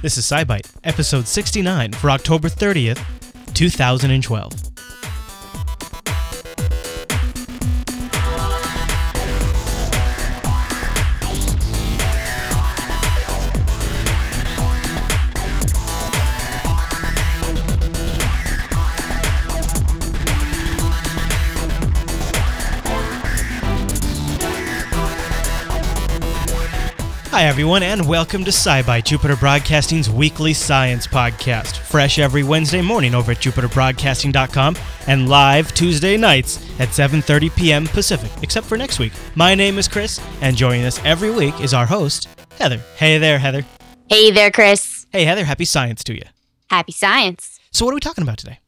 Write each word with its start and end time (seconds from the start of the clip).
This 0.00 0.16
is 0.16 0.26
SciByte, 0.26 0.70
episode 0.84 1.26
69 1.26 1.92
for 1.92 2.10
October 2.10 2.48
30th, 2.48 3.04
2012. 3.54 4.67
Hi, 27.38 27.44
everyone, 27.44 27.84
and 27.84 28.04
welcome 28.04 28.44
to 28.46 28.50
SciByte, 28.50 29.04
Jupiter 29.04 29.36
Broadcasting's 29.36 30.10
weekly 30.10 30.52
science 30.52 31.06
podcast. 31.06 31.76
Fresh 31.76 32.18
every 32.18 32.42
Wednesday 32.42 32.82
morning 32.82 33.14
over 33.14 33.30
at 33.30 33.38
jupiterbroadcasting.com 33.38 34.76
and 35.06 35.28
live 35.28 35.72
Tuesday 35.72 36.16
nights 36.16 36.56
at 36.80 36.88
7.30 36.88 37.54
p.m. 37.54 37.86
Pacific, 37.86 38.32
except 38.42 38.66
for 38.66 38.76
next 38.76 38.98
week. 38.98 39.12
My 39.36 39.54
name 39.54 39.78
is 39.78 39.86
Chris, 39.86 40.20
and 40.40 40.56
joining 40.56 40.84
us 40.84 41.00
every 41.04 41.30
week 41.30 41.60
is 41.60 41.72
our 41.72 41.86
host, 41.86 42.26
Heather. 42.58 42.80
Hey 42.96 43.18
there, 43.18 43.38
Heather. 43.38 43.64
Hey 44.08 44.32
there, 44.32 44.50
Chris. 44.50 45.06
Hey, 45.12 45.24
Heather, 45.24 45.44
happy 45.44 45.64
science 45.64 46.02
to 46.02 46.16
you. 46.16 46.24
Happy 46.68 46.90
science. 46.90 47.60
So, 47.70 47.84
what 47.84 47.92
are 47.92 47.94
we 47.94 48.00
talking 48.00 48.22
about 48.22 48.38
today? 48.38 48.58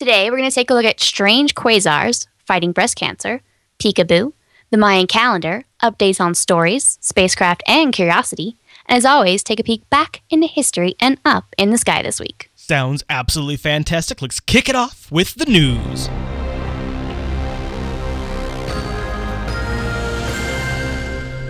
Today, 0.00 0.28
we're 0.28 0.38
going 0.38 0.50
to 0.50 0.54
take 0.54 0.70
a 0.70 0.74
look 0.74 0.86
at 0.86 0.98
strange 0.98 1.54
quasars 1.54 2.26
fighting 2.48 2.72
breast 2.72 2.96
cancer, 2.96 3.42
peekaboo, 3.78 4.32
the 4.72 4.76
Mayan 4.76 5.06
calendar, 5.06 5.66
updates 5.82 6.20
on 6.20 6.34
stories, 6.34 6.98
spacecraft, 7.00 7.62
and 7.66 7.92
curiosity, 7.92 8.56
and 8.86 8.98
as 8.98 9.04
always, 9.04 9.42
take 9.42 9.60
a 9.60 9.64
peek 9.64 9.88
back 9.90 10.22
into 10.30 10.46
history 10.46 10.94
and 11.00 11.18
up 11.24 11.54
in 11.58 11.70
the 11.70 11.78
sky 11.78 12.02
this 12.02 12.18
week. 12.18 12.50
Sounds 12.54 13.04
absolutely 13.10 13.56
fantastic. 13.56 14.22
Let's 14.22 14.40
kick 14.40 14.68
it 14.68 14.74
off 14.76 15.10
with 15.10 15.34
the 15.34 15.46
news. 15.46 16.08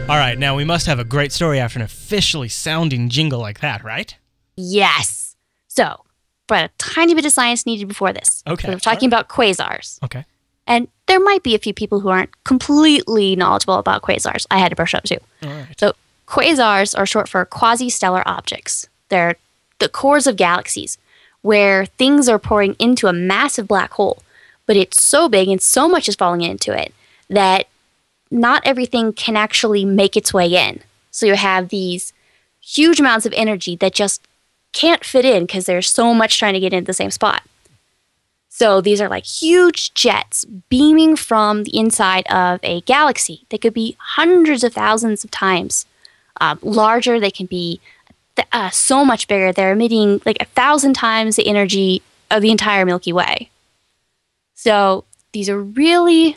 All 0.09 0.19
right, 0.19 0.39
now 0.39 0.57
we 0.57 0.65
must 0.65 0.87
have 0.87 0.99
a 0.99 1.05
great 1.05 1.33
story 1.33 1.59
after 1.59 1.79
an 1.79 1.85
officially 1.85 2.49
sounding 2.49 3.09
jingle 3.09 3.41
like 3.41 3.61
that, 3.61 3.85
right? 3.85 4.15
Yes. 4.57 5.37
So, 5.69 6.05
but 6.49 6.65
a 6.65 6.71
tiny 6.77 7.15
bit 7.15 7.25
of 7.25 7.33
science 7.33 7.65
needed 7.65 7.89
before 7.89 8.13
this. 8.13 8.43
Okay. 8.47 8.69
We're 8.69 8.79
talking 8.79 9.07
about 9.07 9.29
quasars. 9.29 10.03
Okay. 10.03 10.27
And 10.67 10.89
there 11.13 11.21
might 11.21 11.43
be 11.43 11.55
a 11.55 11.59
few 11.59 11.75
people 11.75 12.01
who 12.01 12.09
aren't 12.09 12.31
completely 12.45 13.37
knowledgeable 13.37 13.75
about 13.75 14.01
quasars. 14.01 14.47
I 14.51 14.57
had 14.57 14.71
to 14.71 14.77
brush 14.77 14.95
up 14.95 15.05
too. 15.05 15.19
Right. 15.43 15.67
So, 15.79 15.93
quasars 16.27 16.99
are 16.99 17.05
short 17.05 17.29
for 17.29 17.45
quasi-stellar 17.45 18.23
objects. 18.25 18.89
They're 19.11 19.37
the 19.79 19.91
cores 19.91 20.27
of 20.27 20.37
galaxies 20.37 20.97
where 21.43 21.85
things 21.85 22.31
are 22.31 22.39
pouring 22.39 22.77
into 22.79 23.09
a 23.09 23.13
massive 23.13 23.69
black 23.69 23.91
hole, 23.93 24.23
but 24.65 24.75
it's 24.75 25.03
so 25.03 25.29
big 25.29 25.49
and 25.49 25.61
so 25.61 25.87
much 25.87 26.09
is 26.09 26.15
falling 26.15 26.41
into 26.41 26.73
it 26.73 26.95
that 27.29 27.67
not 28.31 28.63
everything 28.65 29.13
can 29.13 29.37
actually 29.37 29.85
make 29.85 30.17
its 30.17 30.33
way 30.33 30.47
in. 30.47 30.81
So 31.11 31.27
you 31.27 31.35
have 31.35 31.69
these 31.69 32.15
huge 32.63 33.01
amounts 33.01 33.27
of 33.27 33.35
energy 33.37 33.77
that 33.77 33.93
just 33.93 34.27
can't 34.73 35.05
fit 35.05 35.27
in 35.27 35.45
because 35.45 35.67
there's 35.67 35.91
so 35.91 36.15
much 36.15 36.39
trying 36.39 36.55
to 36.55 36.61
get 36.61 36.73
into 36.73 36.87
the 36.87 36.95
same 36.95 37.11
spot. 37.11 37.43
So 38.63 38.81
these 38.81 39.01
are 39.01 39.09
like 39.09 39.27
huge 39.27 39.93
jets 39.93 40.45
beaming 40.45 41.17
from 41.17 41.65
the 41.65 41.77
inside 41.77 42.25
of 42.29 42.61
a 42.63 42.83
galaxy. 42.83 43.45
They 43.49 43.59
could 43.59 43.75
be 43.75 43.97
hundreds 43.99 44.63
of 44.63 44.73
thousands 44.73 45.25
of 45.25 45.33
times 45.33 45.85
uh, 46.41 46.55
larger. 46.63 47.19
They 47.19 47.33
can 47.33 47.47
be 47.47 47.81
th- 48.37 48.47
uh, 48.53 48.71
so 48.71 49.05
much 49.05 49.27
bigger. 49.27 49.53
They're 49.53 49.73
emitting 49.73 50.23
like 50.25 50.37
a 50.39 50.45
thousand 50.45 50.93
times 50.93 51.35
the 51.35 51.49
energy 51.49 52.03
of 52.31 52.41
the 52.41 52.53
entire 52.53 52.87
Milky 52.87 53.13
Way. 53.13 53.51
So 54.55 55.07
these 55.33 55.49
are 55.49 55.61
really 55.61 56.37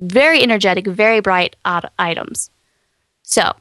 very 0.00 0.42
energetic, 0.42 0.88
very 0.88 1.20
bright 1.20 1.54
items. 1.64 2.50
So, 3.22 3.54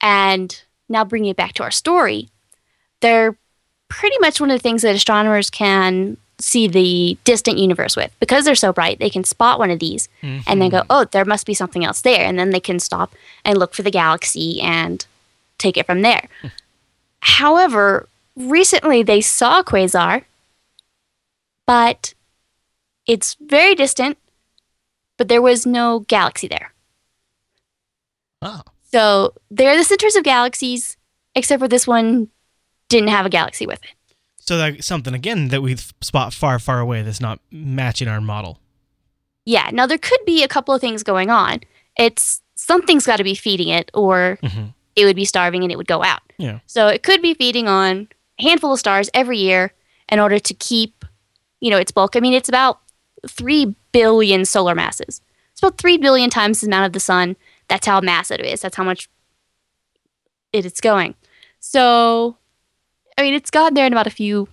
and 0.00 0.62
now 0.88 1.04
bringing 1.04 1.30
it 1.30 1.36
back 1.36 1.54
to 1.54 1.64
our 1.64 1.72
story, 1.72 2.28
they're 3.00 3.36
pretty 3.88 4.18
much 4.20 4.40
one 4.40 4.52
of 4.52 4.56
the 4.56 4.62
things 4.62 4.82
that 4.82 4.94
astronomers 4.94 5.50
can 5.50 6.16
see 6.38 6.68
the 6.68 7.16
distant 7.24 7.58
universe 7.58 7.96
with. 7.96 8.14
Because 8.20 8.44
they're 8.44 8.54
so 8.54 8.72
bright, 8.72 8.98
they 8.98 9.10
can 9.10 9.24
spot 9.24 9.58
one 9.58 9.70
of 9.70 9.78
these 9.78 10.08
and 10.46 10.60
then 10.60 10.70
go, 10.70 10.80
mm-hmm. 10.80 10.86
oh, 10.90 11.04
there 11.04 11.24
must 11.24 11.46
be 11.46 11.54
something 11.54 11.84
else 11.84 12.00
there. 12.02 12.24
And 12.24 12.38
then 12.38 12.50
they 12.50 12.60
can 12.60 12.78
stop 12.78 13.14
and 13.44 13.58
look 13.58 13.74
for 13.74 13.82
the 13.82 13.90
galaxy 13.90 14.60
and 14.60 15.06
take 15.58 15.76
it 15.76 15.86
from 15.86 16.02
there. 16.02 16.28
However, 17.20 18.08
recently 18.36 19.02
they 19.02 19.20
saw 19.20 19.60
a 19.60 19.64
quasar, 19.64 20.24
but 21.66 22.14
it's 23.06 23.36
very 23.40 23.74
distant, 23.74 24.18
but 25.16 25.28
there 25.28 25.42
was 25.42 25.66
no 25.66 26.00
galaxy 26.00 26.48
there. 26.48 26.72
Oh. 28.42 28.62
So 28.92 29.32
they're 29.50 29.76
the 29.76 29.84
centers 29.84 30.16
of 30.16 30.22
galaxies, 30.22 30.96
except 31.34 31.60
for 31.60 31.68
this 31.68 31.86
one 31.86 32.28
didn't 32.88 33.08
have 33.08 33.26
a 33.26 33.30
galaxy 33.30 33.66
with 33.66 33.82
it. 33.82 33.95
So 34.46 34.56
that's 34.56 34.86
something 34.86 35.12
again 35.14 35.48
that 35.48 35.60
we 35.62 35.76
spot 35.76 36.32
far, 36.32 36.58
far 36.58 36.78
away 36.80 37.02
that's 37.02 37.20
not 37.20 37.40
matching 37.50 38.06
our 38.08 38.20
model. 38.20 38.60
Yeah, 39.44 39.70
now 39.72 39.86
there 39.86 39.98
could 39.98 40.20
be 40.24 40.42
a 40.42 40.48
couple 40.48 40.74
of 40.74 40.80
things 40.80 41.02
going 41.02 41.30
on. 41.30 41.60
It's 41.98 42.42
something's 42.54 43.06
got 43.06 43.16
to 43.16 43.24
be 43.24 43.34
feeding 43.34 43.68
it, 43.68 43.90
or 43.94 44.38
Mhm. 44.42 44.72
it 44.94 45.04
would 45.04 45.16
be 45.16 45.24
starving 45.24 45.62
and 45.62 45.72
it 45.72 45.76
would 45.76 45.86
go 45.88 46.02
out. 46.02 46.20
Yeah. 46.38 46.60
So 46.66 46.88
it 46.88 47.02
could 47.02 47.22
be 47.22 47.34
feeding 47.34 47.66
on 47.68 48.08
a 48.38 48.42
handful 48.42 48.72
of 48.72 48.78
stars 48.78 49.10
every 49.14 49.38
year 49.38 49.72
in 50.08 50.18
order 50.20 50.38
to 50.38 50.54
keep, 50.54 51.04
you 51.60 51.70
know, 51.70 51.78
its 51.78 51.90
bulk. 51.92 52.14
I 52.16 52.20
mean, 52.20 52.32
it's 52.32 52.48
about 52.48 52.80
3 53.26 53.74
billion 53.92 54.44
solar 54.44 54.74
masses. 54.74 55.20
It's 55.52 55.60
about 55.60 55.78
3 55.78 55.96
billion 55.96 56.30
times 56.30 56.60
the 56.60 56.66
amount 56.68 56.86
of 56.86 56.92
the 56.92 57.00
sun. 57.00 57.36
That's 57.68 57.86
how 57.86 58.00
massive 58.00 58.40
it 58.40 58.46
is. 58.46 58.60
That's 58.60 58.76
how 58.76 58.84
much 58.84 59.08
it 60.52 60.64
is 60.64 60.80
going. 60.80 61.14
So, 61.60 62.36
I 63.18 63.22
mean, 63.22 63.34
it's 63.34 63.50
gotten 63.50 63.74
there 63.74 63.86
in 63.86 63.92
about 63.92 64.06
a 64.06 64.10
few 64.10 64.48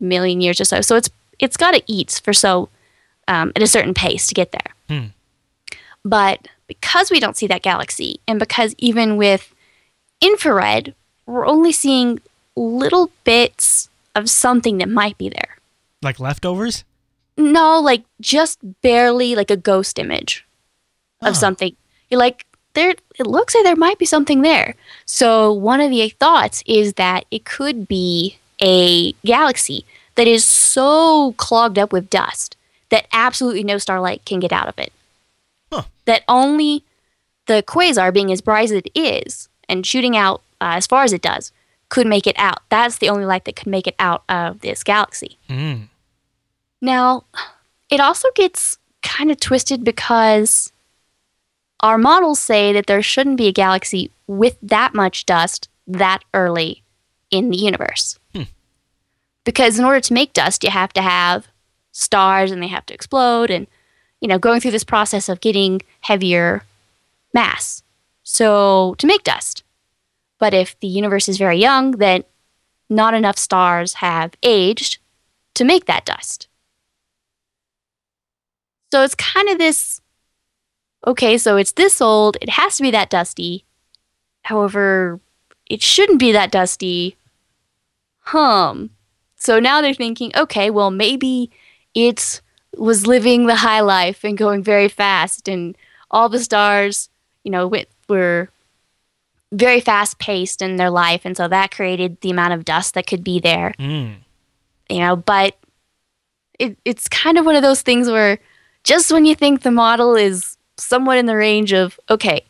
million 0.00 0.40
years 0.40 0.60
or 0.60 0.64
so. 0.64 0.80
So 0.80 0.96
it's 0.96 1.10
it's 1.38 1.56
got 1.56 1.72
to 1.72 1.82
eat 1.86 2.20
for 2.24 2.32
so 2.32 2.68
um, 3.28 3.52
at 3.56 3.62
a 3.62 3.66
certain 3.66 3.94
pace 3.94 4.26
to 4.28 4.34
get 4.34 4.52
there. 4.52 4.74
Hmm. 4.88 5.06
But 6.04 6.48
because 6.66 7.10
we 7.10 7.18
don't 7.20 7.36
see 7.36 7.46
that 7.46 7.62
galaxy, 7.62 8.20
and 8.28 8.38
because 8.38 8.74
even 8.78 9.16
with 9.16 9.54
infrared, 10.20 10.94
we're 11.26 11.46
only 11.46 11.72
seeing 11.72 12.20
little 12.56 13.10
bits 13.24 13.88
of 14.14 14.30
something 14.30 14.78
that 14.78 14.88
might 14.88 15.18
be 15.18 15.28
there. 15.28 15.58
Like 16.02 16.20
leftovers? 16.20 16.84
No, 17.36 17.80
like 17.80 18.04
just 18.20 18.58
barely 18.82 19.34
like 19.34 19.50
a 19.50 19.56
ghost 19.56 19.98
image 19.98 20.46
of 21.20 21.30
Oh. 21.30 21.32
something. 21.32 21.74
You're 22.10 22.20
like, 22.20 22.46
there 22.74 22.90
it 22.90 23.26
looks 23.26 23.54
like 23.54 23.64
there 23.64 23.76
might 23.76 23.98
be 23.98 24.04
something 24.04 24.42
there. 24.42 24.74
So 25.06 25.52
one 25.52 25.80
of 25.80 25.90
the 25.90 26.08
thoughts 26.08 26.62
is 26.66 26.94
that 26.94 27.24
it 27.30 27.44
could 27.44 27.88
be 27.88 28.38
a 28.60 29.12
galaxy 29.24 29.84
that 30.16 30.26
is 30.26 30.44
so 30.44 31.32
clogged 31.32 31.78
up 31.78 31.92
with 31.92 32.10
dust 32.10 32.56
that 32.90 33.06
absolutely 33.12 33.64
no 33.64 33.78
starlight 33.78 34.24
can 34.24 34.40
get 34.40 34.52
out 34.52 34.68
of 34.68 34.78
it. 34.78 34.92
Huh. 35.72 35.84
That 36.04 36.22
only 36.28 36.84
the 37.46 37.62
quasar, 37.66 38.12
being 38.12 38.32
as 38.32 38.40
bright 38.40 38.64
as 38.64 38.70
it 38.72 38.88
is 38.94 39.48
and 39.68 39.86
shooting 39.86 40.16
out 40.16 40.42
uh, 40.60 40.74
as 40.76 40.86
far 40.86 41.02
as 41.02 41.12
it 41.12 41.22
does, 41.22 41.52
could 41.88 42.06
make 42.06 42.26
it 42.26 42.38
out. 42.38 42.60
That's 42.70 42.98
the 42.98 43.08
only 43.08 43.24
light 43.24 43.44
that 43.44 43.56
could 43.56 43.66
make 43.66 43.86
it 43.86 43.94
out 43.98 44.22
of 44.28 44.60
this 44.60 44.82
galaxy. 44.82 45.38
Mm. 45.48 45.88
Now, 46.80 47.24
it 47.90 48.00
also 48.00 48.28
gets 48.34 48.78
kind 49.02 49.30
of 49.30 49.38
twisted 49.38 49.84
because 49.84 50.72
our 51.80 51.98
models 51.98 52.40
say 52.40 52.72
that 52.72 52.86
there 52.86 53.02
shouldn't 53.02 53.36
be 53.36 53.48
a 53.48 53.52
galaxy 53.52 54.10
with 54.26 54.56
that 54.62 54.94
much 54.94 55.26
dust 55.26 55.68
that 55.86 56.24
early 56.32 56.82
in 57.30 57.50
the 57.50 57.56
universe. 57.56 58.18
Hmm. 58.34 58.42
Because 59.44 59.78
in 59.78 59.84
order 59.84 60.00
to 60.00 60.14
make 60.14 60.32
dust, 60.32 60.64
you 60.64 60.70
have 60.70 60.92
to 60.94 61.02
have 61.02 61.46
stars 61.92 62.50
and 62.50 62.62
they 62.62 62.68
have 62.68 62.86
to 62.86 62.94
explode 62.94 63.50
and, 63.50 63.66
you 64.20 64.28
know, 64.28 64.38
going 64.38 64.60
through 64.60 64.70
this 64.70 64.84
process 64.84 65.28
of 65.28 65.40
getting 65.40 65.82
heavier 66.00 66.62
mass. 67.32 67.82
So, 68.22 68.94
to 68.98 69.06
make 69.06 69.22
dust. 69.22 69.62
But 70.38 70.54
if 70.54 70.78
the 70.80 70.86
universe 70.86 71.28
is 71.28 71.36
very 71.36 71.58
young, 71.58 71.92
then 71.92 72.24
not 72.88 73.14
enough 73.14 73.38
stars 73.38 73.94
have 73.94 74.34
aged 74.42 74.98
to 75.54 75.64
make 75.64 75.86
that 75.86 76.04
dust. 76.04 76.48
So 78.92 79.02
it's 79.02 79.14
kind 79.14 79.48
of 79.48 79.58
this 79.58 80.00
okay, 81.06 81.38
so 81.38 81.56
it's 81.56 81.72
this 81.72 82.00
old, 82.00 82.36
it 82.40 82.50
has 82.50 82.76
to 82.76 82.82
be 82.82 82.90
that 82.90 83.10
dusty. 83.10 83.64
However, 84.42 85.20
it 85.66 85.82
shouldn't 85.82 86.18
be 86.18 86.32
that 86.32 86.50
dusty. 86.50 87.16
Hum. 88.20 88.90
So 89.36 89.58
now 89.60 89.80
they're 89.80 89.94
thinking, 89.94 90.32
okay, 90.36 90.70
well, 90.70 90.90
maybe 90.90 91.50
it 91.94 92.40
was 92.76 93.06
living 93.06 93.46
the 93.46 93.56
high 93.56 93.80
life 93.80 94.24
and 94.24 94.36
going 94.36 94.62
very 94.62 94.88
fast, 94.88 95.48
and 95.48 95.76
all 96.10 96.28
the 96.28 96.40
stars, 96.40 97.08
you 97.44 97.50
know, 97.50 97.68
went, 97.68 97.88
were 98.08 98.48
very 99.52 99.80
fast 99.80 100.18
paced 100.18 100.62
in 100.62 100.76
their 100.76 100.90
life, 100.90 101.22
and 101.24 101.36
so 101.36 101.46
that 101.48 101.70
created 101.70 102.20
the 102.20 102.30
amount 102.30 102.54
of 102.54 102.64
dust 102.64 102.94
that 102.94 103.06
could 103.06 103.22
be 103.22 103.38
there. 103.38 103.74
Mm. 103.78 104.16
You 104.88 104.98
know, 104.98 105.16
but 105.16 105.56
it, 106.58 106.76
it's 106.84 107.08
kind 107.08 107.38
of 107.38 107.46
one 107.46 107.56
of 107.56 107.62
those 107.62 107.82
things 107.82 108.08
where 108.08 108.38
just 108.82 109.12
when 109.12 109.24
you 109.24 109.34
think 109.34 109.62
the 109.62 109.70
model 109.70 110.14
is 110.14 110.53
somewhat 110.76 111.18
in 111.18 111.26
the 111.26 111.36
range 111.36 111.72
of 111.72 111.98
okay, 112.10 112.44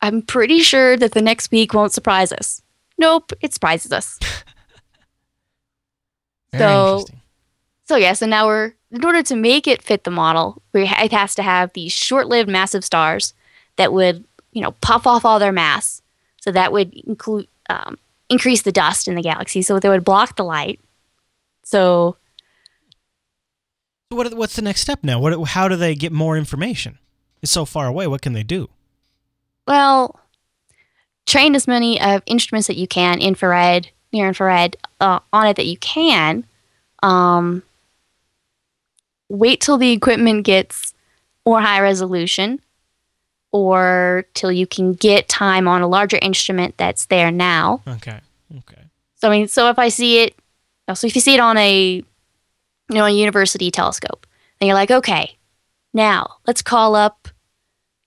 I'm 0.00 0.22
pretty 0.22 0.60
sure 0.60 0.96
that 0.96 1.12
the 1.12 1.22
next 1.22 1.50
week 1.50 1.74
won't 1.74 1.92
surprise 1.92 2.32
us. 2.32 2.62
Nope, 2.98 3.32
it 3.40 3.52
surprises 3.54 3.92
us. 3.92 4.18
So- 6.54 6.92
interesting. 6.92 7.20
So 7.88 7.96
yeah, 7.96 8.14
so 8.14 8.26
now 8.26 8.46
we're 8.46 8.72
in 8.90 9.04
order 9.04 9.22
to 9.22 9.36
make 9.36 9.68
it 9.68 9.82
fit 9.82 10.02
the 10.04 10.10
model, 10.10 10.60
we 10.72 10.82
it 10.82 11.12
has 11.12 11.34
to 11.36 11.42
have 11.42 11.72
these 11.72 11.92
short-lived 11.92 12.48
massive 12.48 12.84
stars 12.84 13.32
that 13.76 13.92
would 13.92 14.24
you 14.52 14.60
know 14.62 14.72
puff 14.80 15.06
off 15.06 15.24
all 15.24 15.38
their 15.38 15.52
mass, 15.52 16.02
so 16.40 16.50
that 16.50 16.72
would 16.72 16.92
include 16.94 17.46
um, 17.68 17.96
increase 18.28 18.62
the 18.62 18.72
dust 18.72 19.06
in 19.06 19.14
the 19.14 19.22
galaxy, 19.22 19.62
so 19.62 19.78
they 19.78 19.88
would 19.88 20.04
block 20.04 20.34
the 20.36 20.44
light. 20.44 20.80
So 21.62 22.16
So 24.10 24.16
what, 24.16 24.34
what's 24.34 24.56
the 24.56 24.62
next 24.62 24.80
step 24.80 25.00
now? 25.04 25.20
What, 25.20 25.40
how 25.48 25.68
do 25.68 25.76
they 25.76 25.94
get 25.94 26.10
more 26.12 26.36
information? 26.36 26.98
It's 27.42 27.52
so 27.52 27.64
far 27.64 27.86
away. 27.86 28.06
What 28.06 28.22
can 28.22 28.32
they 28.32 28.42
do? 28.42 28.68
well, 29.66 30.20
train 31.26 31.54
as 31.56 31.66
many 31.66 32.00
of 32.00 32.22
instruments 32.26 32.68
that 32.68 32.76
you 32.76 32.86
can, 32.86 33.20
infrared, 33.20 33.88
near 34.12 34.28
infrared, 34.28 34.76
uh, 35.00 35.18
on 35.32 35.46
it 35.48 35.56
that 35.56 35.66
you 35.66 35.76
can. 35.78 36.46
Um, 37.02 37.62
wait 39.28 39.60
till 39.60 39.76
the 39.76 39.90
equipment 39.90 40.44
gets 40.44 40.94
more 41.44 41.60
high 41.60 41.80
resolution, 41.80 42.60
or 43.52 44.24
till 44.34 44.52
you 44.52 44.66
can 44.66 44.92
get 44.94 45.28
time 45.28 45.66
on 45.66 45.82
a 45.82 45.88
larger 45.88 46.18
instrument 46.22 46.76
that's 46.76 47.06
there 47.06 47.30
now. 47.30 47.82
Okay. 47.88 48.20
Okay. 48.58 48.82
So 49.16 49.28
I 49.28 49.30
mean, 49.30 49.48
so 49.48 49.68
if 49.68 49.78
I 49.78 49.88
see 49.88 50.20
it, 50.20 50.36
so 50.94 51.06
if 51.06 51.14
you 51.14 51.20
see 51.20 51.34
it 51.34 51.40
on 51.40 51.56
a, 51.56 51.94
you 51.94 52.04
know, 52.88 53.04
a 53.04 53.10
university 53.10 53.70
telescope, 53.72 54.26
then 54.60 54.68
you're 54.68 54.74
like, 54.76 54.90
okay, 54.92 55.36
now 55.92 56.36
let's 56.46 56.62
call 56.62 56.94
up, 56.94 57.25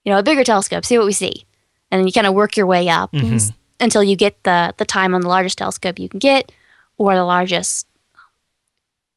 you 0.04 0.12
know, 0.12 0.18
a 0.18 0.22
bigger 0.22 0.44
telescope, 0.44 0.84
see 0.84 0.96
what 0.98 1.06
we 1.06 1.12
see, 1.12 1.44
and 1.90 1.98
then 2.00 2.06
you 2.06 2.12
kind 2.12 2.26
of 2.26 2.34
work 2.34 2.56
your 2.56 2.66
way 2.66 2.88
up 2.88 3.12
Mhm. 3.12 3.52
until 3.80 4.02
you 4.02 4.16
get 4.16 4.42
the 4.44 4.74
the 4.78 4.84
time 4.84 5.14
on 5.14 5.20
the 5.20 5.28
largest 5.28 5.58
telescope 5.58 5.98
you 5.98 6.08
can 6.08 6.18
get, 6.18 6.50
or 6.98 7.14
the 7.14 7.24
largest, 7.24 7.86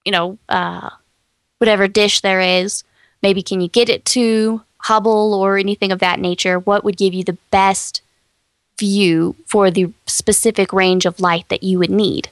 you 0.05 0.11
know, 0.11 0.37
uh, 0.49 0.89
whatever 1.59 1.87
dish 1.87 2.21
there 2.21 2.41
is. 2.41 2.83
Maybe 3.21 3.41
can 3.41 3.61
you 3.61 3.67
get 3.69 3.89
it 3.89 4.03
to 4.05 4.61
Hubble 4.79 5.33
or 5.33 5.57
anything 5.57 5.91
of 5.93 5.99
that 5.99 6.19
nature? 6.19 6.59
What 6.59 6.83
would 6.83 6.97
give 6.97 7.13
you 7.13 7.23
the 7.23 7.37
best 7.51 8.01
view 8.77 9.35
for 9.45 9.71
the 9.71 9.93
specific 10.07 10.73
range 10.73 11.05
of 11.05 11.21
light 11.21 11.47
that 11.47 11.63
you 11.63 11.79
would 11.79 11.89
need? 11.91 12.27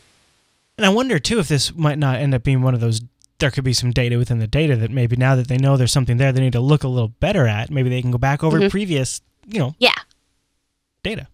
And 0.78 0.86
I 0.86 0.90
wonder 0.90 1.18
too 1.20 1.40
if 1.40 1.48
this 1.48 1.74
might 1.76 1.98
not 1.98 2.18
end 2.18 2.34
up 2.34 2.44
being 2.44 2.62
one 2.62 2.74
of 2.74 2.82
those. 2.82 3.02
There 3.42 3.52
could 3.52 3.64
be 3.64 3.74
some 3.74 3.92
data 3.92 4.18
within 4.18 4.38
the 4.40 4.48
data 4.48 4.76
that 4.78 4.92
maybe 4.92 5.16
now 5.16 5.36
that 5.36 5.48
they 5.48 5.58
know 5.58 5.76
there's 5.76 5.92
something 5.92 6.18
there, 6.18 6.32
they 6.32 6.42
need 6.42 6.54
to 6.54 6.60
look 6.60 6.84
a 6.84 6.88
little 6.88 7.10
better 7.10 7.48
at. 7.48 7.70
Maybe 7.72 7.90
they 7.90 8.02
can 8.02 8.12
go 8.12 8.18
back 8.20 8.44
over 8.44 8.60
Mhm. 8.60 8.70
previous, 8.70 9.20
you 9.48 9.60
know, 9.60 9.76
Yeah. 9.80 9.96
data. 11.04 11.28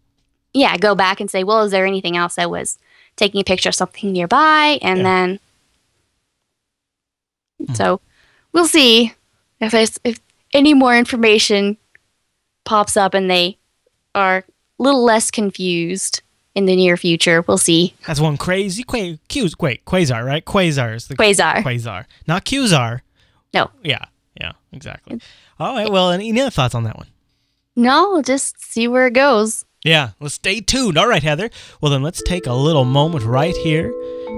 yeah, 0.53 0.75
go 0.77 0.95
back 0.95 1.19
and 1.19 1.29
say, 1.29 1.43
well, 1.43 1.63
is 1.65 1.71
there 1.71 1.85
anything 1.85 2.17
else 2.17 2.35
that 2.35 2.49
was 2.49 2.79
taking 3.15 3.39
a 3.39 3.43
picture 3.43 3.69
of 3.69 3.75
something 3.75 4.11
nearby? 4.11 4.79
And 4.81 4.99
Yeah. 4.99 5.03
then, 5.03 5.39
Hmm. 7.67 7.73
so 7.73 8.01
we'll 8.53 8.67
see 8.67 9.13
if 9.59 9.71
there's, 9.71 9.99
if 10.03 10.19
any 10.53 10.73
more 10.73 10.97
information 10.97 11.77
pops 12.65 12.97
up 12.97 13.13
and 13.13 13.29
they 13.29 13.57
are 14.15 14.37
a 14.79 14.83
little 14.83 15.03
less 15.03 15.29
confused 15.29 16.21
in 16.57 16.65
the 16.65 16.75
near 16.75 16.97
future. 16.97 17.43
We'll 17.47 17.59
see. 17.59 17.93
That's 18.07 18.19
one 18.19 18.35
crazy 18.35 18.81
qua- 18.81 19.17
Q, 19.29 19.49
wait, 19.59 19.85
quasar, 19.85 20.25
right? 20.25 20.43
Quasar 20.43 20.95
is 20.95 21.07
the 21.07 21.15
Quasar. 21.15 21.61
quasar, 21.61 22.05
not 22.27 22.45
Qzar. 22.45 23.01
No. 23.53 23.69
Yeah, 23.83 24.05
yeah, 24.41 24.53
exactly. 24.73 25.21
All 25.59 25.75
right. 25.75 25.89
Well, 25.91 26.09
any 26.11 26.29
any 26.29 26.41
other 26.41 26.49
thoughts 26.49 26.73
on 26.73 26.83
that 26.83 26.97
one? 26.97 27.07
No, 27.75 28.23
just 28.23 28.59
see 28.59 28.87
where 28.87 29.05
it 29.07 29.13
goes. 29.13 29.65
Yeah, 29.83 30.09
let's 30.19 30.33
stay 30.33 30.59
tuned. 30.59 30.97
All 30.97 31.07
right, 31.07 31.21
Heather. 31.21 31.51
Well, 31.79 31.91
then 31.91 32.01
let's 32.01 32.23
take 32.23 32.47
a 32.47 32.53
little 32.53 32.83
moment 32.85 33.23
right 33.23 33.55
here 33.57 33.89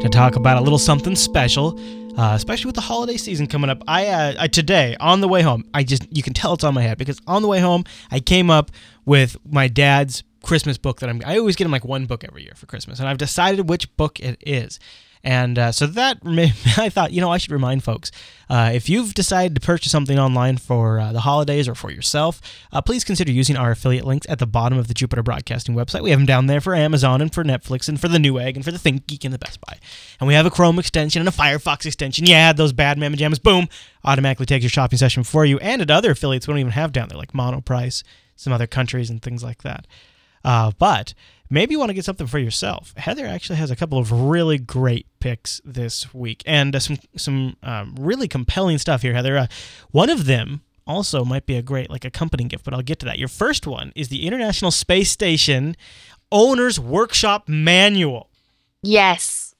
to 0.01 0.09
talk 0.11 0.35
about 0.35 0.57
a 0.57 0.61
little 0.61 0.77
something 0.77 1.15
special, 1.15 1.79
uh, 2.19 2.33
especially 2.35 2.65
with 2.67 2.75
the 2.75 2.81
holiday 2.81 3.15
season 3.17 3.47
coming 3.47 3.69
up. 3.69 3.81
I, 3.87 4.07
uh, 4.07 4.33
I 4.39 4.47
today 4.47 4.97
on 4.99 5.21
the 5.21 5.27
way 5.29 5.41
home, 5.41 5.63
I 5.73 5.83
just 5.83 6.05
you 6.15 6.21
can 6.21 6.33
tell 6.33 6.53
it's 6.53 6.65
on 6.65 6.73
my 6.73 6.81
head 6.81 6.97
because 6.97 7.19
on 7.25 7.41
the 7.41 7.47
way 7.47 7.59
home, 7.61 7.85
I 8.11 8.19
came 8.19 8.49
up 8.51 8.71
with 9.05 9.37
my 9.49 9.69
dad's 9.69 10.23
Christmas 10.43 10.77
book 10.77 10.99
that 10.99 11.09
I'm. 11.09 11.21
I 11.25 11.37
always 11.37 11.55
get 11.55 11.65
him 11.65 11.71
like 11.71 11.85
one 11.85 12.05
book 12.05 12.23
every 12.23 12.43
year 12.43 12.53
for 12.55 12.65
Christmas, 12.65 12.99
and 12.99 13.07
I've 13.07 13.17
decided 13.17 13.69
which 13.69 13.95
book 13.97 14.19
it 14.19 14.37
is. 14.45 14.79
And 15.23 15.59
uh, 15.59 15.71
so 15.71 15.85
that 15.87 16.19
I 16.77 16.89
thought, 16.89 17.11
you 17.11 17.21
know, 17.21 17.31
I 17.31 17.37
should 17.37 17.51
remind 17.51 17.83
folks 17.83 18.11
uh, 18.49 18.71
if 18.73 18.89
you've 18.89 19.13
decided 19.13 19.53
to 19.55 19.61
purchase 19.61 19.91
something 19.91 20.17
online 20.17 20.57
for 20.57 20.99
uh, 20.99 21.11
the 21.11 21.19
holidays 21.19 21.67
or 21.67 21.75
for 21.75 21.91
yourself, 21.91 22.41
uh, 22.71 22.81
please 22.81 23.03
consider 23.03 23.31
using 23.31 23.57
our 23.57 23.71
affiliate 23.71 24.05
links 24.05 24.25
at 24.29 24.39
the 24.39 24.47
bottom 24.47 24.77
of 24.77 24.87
the 24.87 24.93
Jupiter 24.93 25.21
Broadcasting 25.21 25.75
website. 25.75 26.01
We 26.01 26.11
have 26.11 26.19
them 26.19 26.25
down 26.25 26.47
there 26.47 26.61
for 26.61 26.73
Amazon 26.73 27.21
and 27.21 27.33
for 27.33 27.43
Netflix 27.43 27.89
and 27.89 27.99
for 27.99 28.07
the 28.07 28.17
Newegg 28.17 28.55
and 28.55 28.63
for 28.63 28.71
the 28.71 28.77
ThinkGeek 28.77 29.25
and 29.25 29.33
the 29.33 29.39
Best 29.39 29.59
Buy. 29.61 29.77
And 30.19 30.27
we 30.27 30.33
have 30.33 30.45
a 30.45 30.49
Chrome 30.51 30.79
extension 30.79 31.21
and 31.21 31.29
a 31.29 31.31
Firefox 31.31 31.85
extension. 31.85 32.25
Yeah, 32.25 32.53
those 32.53 32.73
bad 32.73 32.97
mamma 32.97 33.17
jammas, 33.17 33.43
boom, 33.43 33.67
automatically 34.05 34.45
takes 34.45 34.63
your 34.63 34.69
shopping 34.69 34.97
session 34.97 35.23
for 35.23 35.45
you. 35.45 35.59
And 35.59 35.81
at 35.81 35.91
other 35.91 36.11
affiliates 36.11 36.47
we 36.47 36.53
don't 36.53 36.59
even 36.59 36.71
have 36.71 36.91
down 36.91 37.09
there, 37.09 37.17
like 37.17 37.33
Monoprice, 37.33 38.03
some 38.35 38.53
other 38.53 38.67
countries, 38.67 39.09
and 39.09 39.21
things 39.21 39.43
like 39.43 39.63
that. 39.63 39.85
Uh, 40.43 40.71
but 40.77 41.13
maybe 41.49 41.73
you 41.73 41.79
want 41.79 41.89
to 41.89 41.93
get 41.93 42.05
something 42.05 42.27
for 42.27 42.39
yourself. 42.39 42.93
Heather 42.97 43.25
actually 43.25 43.57
has 43.57 43.71
a 43.71 43.75
couple 43.75 43.97
of 43.97 44.11
really 44.11 44.57
great 44.57 45.05
picks 45.19 45.61
this 45.65 46.13
week, 46.13 46.43
and 46.45 46.75
uh, 46.75 46.79
some 46.79 46.97
some 47.15 47.57
um, 47.63 47.95
really 47.99 48.27
compelling 48.27 48.77
stuff 48.77 49.01
here. 49.01 49.13
Heather, 49.13 49.37
uh, 49.37 49.47
one 49.91 50.09
of 50.09 50.25
them 50.25 50.61
also 50.87 51.23
might 51.23 51.45
be 51.45 51.55
a 51.55 51.61
great 51.61 51.89
like 51.89 52.03
accompanying 52.05 52.47
gift, 52.47 52.63
but 52.65 52.73
I'll 52.73 52.81
get 52.81 52.99
to 52.99 53.05
that. 53.05 53.19
Your 53.19 53.27
first 53.27 53.67
one 53.67 53.91
is 53.95 54.07
the 54.09 54.25
International 54.25 54.71
Space 54.71 55.11
Station 55.11 55.75
Owner's 56.31 56.79
Workshop 56.79 57.47
Manual. 57.47 58.29
Yes. 58.81 59.53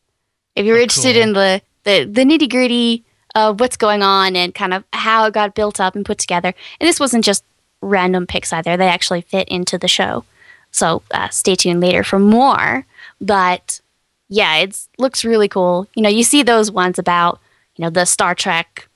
If 0.56 0.66
you're 0.66 0.78
Oh, 0.78 0.82
interested 0.82 1.14
cool. 1.14 1.22
in 1.24 1.34
the, 1.34 1.62
the, 1.84 2.06
the 2.06 2.22
nitty 2.24 2.50
gritty 2.50 3.04
of 3.36 3.60
what's 3.60 3.78
going 3.78 4.02
on 4.02 4.36
and 4.36 4.54
kind 4.56 4.74
of 4.74 4.84
how 4.94 5.26
it 5.26 5.34
got 5.34 5.54
built 5.56 5.80
up 5.80 5.96
and 5.96 6.06
put 6.06 6.18
together, 6.18 6.54
and 6.80 6.88
this 6.88 7.00
wasn't 7.00 7.24
just 7.24 7.44
random 7.82 8.26
picks 8.28 8.52
either, 8.52 8.76
they 8.76 8.88
actually 8.88 9.22
fit 9.22 9.48
into 9.50 9.78
the 9.78 9.88
show. 9.88 10.26
So 10.72 11.02
uh, 11.12 11.30
stay 11.30 11.56
tuned 11.56 11.82
later 11.82 12.04
for 12.04 12.20
more. 12.20 12.86
But 13.20 13.82
yeah, 14.28 14.58
it 14.58 14.80
looks 14.98 15.26
really 15.26 15.48
cool. 15.48 15.88
You 15.96 16.04
know, 16.04 16.10
you 16.10 16.24
see 16.24 16.44
those 16.44 16.72
ones 16.72 17.00
about, 17.00 17.40
you 17.76 17.84
know, 17.84 17.90
the 17.90 18.06
Star 18.06 18.36
Trek, 18.36 18.88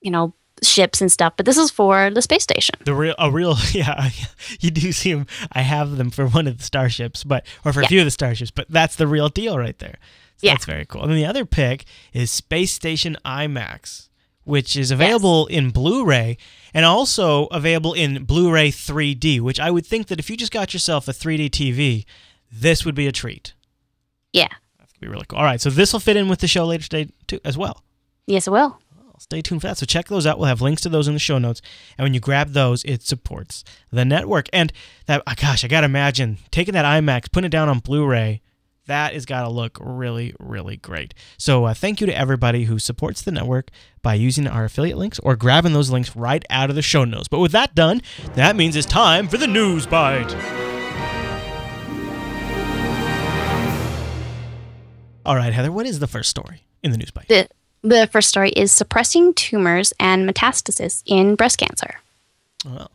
you 0.00 0.10
know, 0.10 0.32
ships 0.62 1.00
and 1.00 1.10
stuff, 1.10 1.34
but 1.36 1.46
this 1.46 1.56
is 1.56 1.70
for 1.70 2.10
the 2.10 2.22
space 2.22 2.42
station. 2.42 2.74
The 2.84 2.94
real, 2.94 3.14
a 3.18 3.30
real, 3.30 3.56
yeah, 3.72 4.10
you 4.60 4.70
do 4.70 4.92
see 4.92 5.12
them. 5.12 5.26
I 5.52 5.62
have 5.62 5.96
them 5.96 6.10
for 6.10 6.26
one 6.26 6.46
of 6.46 6.58
the 6.58 6.64
starships, 6.64 7.24
but 7.24 7.46
or 7.64 7.72
for 7.72 7.82
a 7.82 7.86
few 7.86 8.00
of 8.00 8.04
the 8.04 8.10
starships, 8.10 8.50
but 8.50 8.66
that's 8.68 8.96
the 8.96 9.06
real 9.06 9.28
deal 9.28 9.58
right 9.58 9.78
there. 9.78 9.98
So 10.38 10.46
Yeah. 10.46 10.54
That's 10.54 10.64
very 10.64 10.84
cool. 10.84 11.02
And 11.02 11.10
then 11.10 11.18
the 11.18 11.26
other 11.26 11.44
pick 11.44 11.84
is 12.12 12.30
Space 12.30 12.72
Station 12.72 13.16
IMAX, 13.24 14.08
which 14.44 14.76
is 14.76 14.90
available 14.90 15.46
in 15.46 15.70
Blu-ray 15.70 16.38
and 16.74 16.84
also 16.84 17.46
available 17.46 17.94
in 17.94 18.24
Blu-ray 18.24 18.70
3D. 18.70 19.40
Which 19.40 19.60
I 19.60 19.70
would 19.70 19.86
think 19.86 20.08
that 20.08 20.18
if 20.18 20.28
you 20.30 20.36
just 20.36 20.52
got 20.52 20.72
yourself 20.72 21.08
a 21.08 21.12
3D 21.12 21.50
TV, 21.50 22.04
this 22.50 22.84
would 22.84 22.94
be 22.94 23.06
a 23.06 23.12
treat. 23.12 23.54
Yeah. 24.32 24.48
That 24.78 24.88
could 24.92 25.00
be 25.00 25.08
really 25.08 25.26
cool. 25.28 25.38
All 25.38 25.44
right, 25.44 25.60
so 25.60 25.70
this 25.70 25.92
will 25.92 26.00
fit 26.00 26.16
in 26.16 26.28
with 26.28 26.40
the 26.40 26.48
show 26.48 26.66
later 26.66 26.84
today 26.84 27.10
too, 27.26 27.40
as 27.44 27.56
well. 27.58 27.82
Yes, 28.26 28.46
it 28.46 28.50
will. 28.50 28.78
Stay 29.20 29.42
tuned 29.42 29.60
for 29.60 29.66
that. 29.66 29.78
So 29.78 29.84
check 29.84 30.06
those 30.06 30.26
out. 30.26 30.38
We'll 30.38 30.46
have 30.46 30.60
links 30.60 30.82
to 30.82 30.88
those 30.88 31.08
in 31.08 31.14
the 31.14 31.20
show 31.20 31.38
notes. 31.38 31.60
And 31.96 32.04
when 32.04 32.14
you 32.14 32.20
grab 32.20 32.52
those, 32.52 32.84
it 32.84 33.02
supports 33.02 33.64
the 33.90 34.04
network. 34.04 34.48
And 34.52 34.72
that, 35.06 35.22
oh 35.26 35.32
gosh, 35.36 35.64
I 35.64 35.68
gotta 35.68 35.86
imagine 35.86 36.38
taking 36.52 36.74
that 36.74 36.84
IMAX, 36.84 37.32
putting 37.32 37.46
it 37.46 37.50
down 37.50 37.68
on 37.68 37.80
Blu-ray. 37.80 38.40
That 38.88 39.12
has 39.12 39.26
got 39.26 39.42
to 39.42 39.50
look 39.50 39.78
really, 39.80 40.34
really 40.40 40.78
great. 40.78 41.12
So 41.36 41.66
uh, 41.66 41.74
thank 41.74 42.00
you 42.00 42.06
to 42.06 42.18
everybody 42.18 42.64
who 42.64 42.78
supports 42.78 43.20
the 43.20 43.30
network 43.30 43.70
by 44.00 44.14
using 44.14 44.46
our 44.46 44.64
affiliate 44.64 44.96
links 44.96 45.18
or 45.20 45.36
grabbing 45.36 45.74
those 45.74 45.90
links 45.90 46.16
right 46.16 46.42
out 46.48 46.70
of 46.70 46.76
the 46.76 46.80
show 46.80 47.04
notes. 47.04 47.28
But 47.28 47.40
with 47.40 47.52
that 47.52 47.74
done, 47.74 48.00
that 48.34 48.56
means 48.56 48.76
it's 48.76 48.86
time 48.86 49.28
for 49.28 49.36
the 49.36 49.46
news 49.46 49.86
bite. 49.86 50.34
All 55.26 55.36
right, 55.36 55.52
Heather, 55.52 55.70
what 55.70 55.84
is 55.84 55.98
the 55.98 56.06
first 56.06 56.30
story 56.30 56.62
in 56.82 56.90
the 56.90 56.96
news 56.96 57.10
bite? 57.10 57.28
The, 57.28 57.46
the 57.82 58.06
first 58.10 58.30
story 58.30 58.50
is 58.52 58.72
suppressing 58.72 59.34
tumors 59.34 59.92
and 60.00 60.26
metastasis 60.26 61.02
in 61.04 61.34
breast 61.34 61.58
cancer. 61.58 62.00
Well, 62.64 62.90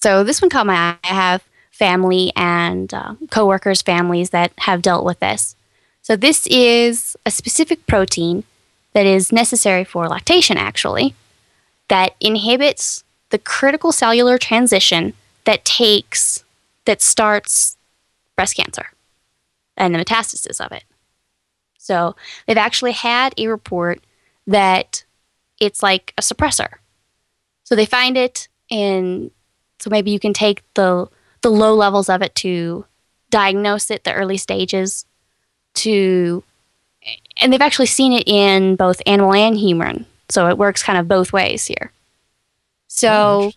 So 0.00 0.24
this 0.24 0.40
one 0.40 0.48
caught 0.48 0.66
my 0.66 0.74
eye. 0.74 0.96
I 1.04 1.14
have 1.14 1.44
family 1.76 2.32
and 2.34 2.92
uh, 2.94 3.14
coworkers, 3.30 3.82
families 3.82 4.30
that 4.30 4.52
have 4.58 4.80
dealt 4.80 5.04
with 5.04 5.20
this. 5.20 5.54
So 6.00 6.16
this 6.16 6.46
is 6.46 7.16
a 7.26 7.30
specific 7.30 7.86
protein 7.86 8.44
that 8.94 9.04
is 9.04 9.30
necessary 9.30 9.84
for 9.84 10.08
lactation, 10.08 10.56
actually, 10.56 11.14
that 11.88 12.14
inhibits 12.18 13.04
the 13.28 13.38
critical 13.38 13.92
cellular 13.92 14.38
transition 14.38 15.12
that 15.44 15.64
takes 15.64 16.44
that 16.86 17.02
starts 17.02 17.76
breast 18.36 18.56
cancer 18.56 18.86
and 19.76 19.94
the 19.94 19.98
metastasis 19.98 20.64
of 20.64 20.72
it. 20.72 20.84
So 21.78 22.16
they've 22.46 22.56
actually 22.56 22.92
had 22.92 23.34
a 23.36 23.48
report 23.48 24.00
that 24.46 25.04
it's 25.60 25.82
like 25.82 26.14
a 26.16 26.22
suppressor. 26.22 26.74
So 27.64 27.74
they 27.74 27.86
find 27.86 28.16
it, 28.16 28.48
and 28.70 29.30
so 29.78 29.90
maybe 29.90 30.10
you 30.10 30.20
can 30.20 30.32
take 30.32 30.62
the 30.74 31.08
the 31.46 31.50
low 31.50 31.76
levels 31.76 32.08
of 32.08 32.22
it 32.22 32.34
to 32.34 32.84
diagnose 33.30 33.88
it, 33.88 34.02
the 34.02 34.12
early 34.12 34.36
stages, 34.36 35.06
to, 35.74 36.42
and 37.36 37.52
they've 37.52 37.60
actually 37.60 37.86
seen 37.86 38.12
it 38.12 38.26
in 38.26 38.74
both 38.74 39.00
animal 39.06 39.32
and 39.32 39.56
human. 39.56 40.06
So 40.28 40.48
it 40.48 40.58
works 40.58 40.82
kind 40.82 40.98
of 40.98 41.06
both 41.06 41.32
ways 41.32 41.64
here. 41.64 41.92
So, 42.88 43.12
Oh, 43.12 43.52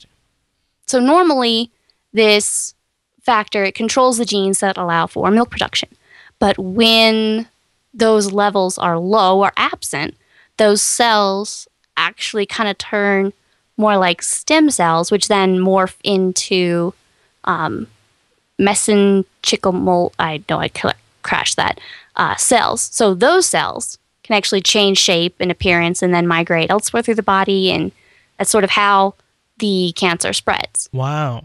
so 0.86 1.00
normally 1.00 1.72
this 2.13 2.75
factor 3.24 3.63
it 3.63 3.74
controls 3.74 4.19
the 4.19 4.25
genes 4.25 4.60
that 4.60 4.77
allow 4.77 5.08
for 5.08 5.31
milk 5.31 5.50
production, 5.50 5.89
but 6.38 6.60
when 6.60 7.48
those 7.91 8.31
levels 8.31 8.77
are 8.77 9.00
low 9.00 9.39
or 9.41 9.51
absent, 9.58 10.15
those 10.58 10.84
cells 10.84 11.67
actually 11.98 12.46
kind 12.46 12.69
of 12.69 12.77
turn 12.77 13.34
more 13.77 13.98
like 13.98 14.22
stem 14.22 14.69
cells, 14.69 15.10
which 15.10 15.27
then 15.27 15.58
morph 15.58 15.96
into 16.03 16.93
um, 17.46 17.88
mesenchymal. 18.60 20.13
I 20.19 20.43
know 20.50 20.60
I 20.60 20.69
crashed 21.24 21.55
that 21.55 21.79
uh, 22.15 22.36
cells. 22.36 22.81
So 22.81 23.13
those 23.13 23.46
cells 23.46 23.98
can 24.24 24.36
actually 24.36 24.62
change 24.62 24.98
shape 24.98 25.36
and 25.39 25.51
appearance 25.51 26.01
and 26.01 26.13
then 26.13 26.27
migrate 26.27 26.69
elsewhere 26.69 27.01
through 27.01 27.15
the 27.15 27.24
body, 27.24 27.72
and 27.72 27.91
that's 28.38 28.51
sort 28.51 28.63
of 28.63 28.72
how 28.72 29.15
the 29.58 29.93
cancer 29.96 30.34
spreads. 30.34 30.89
wow. 30.93 31.43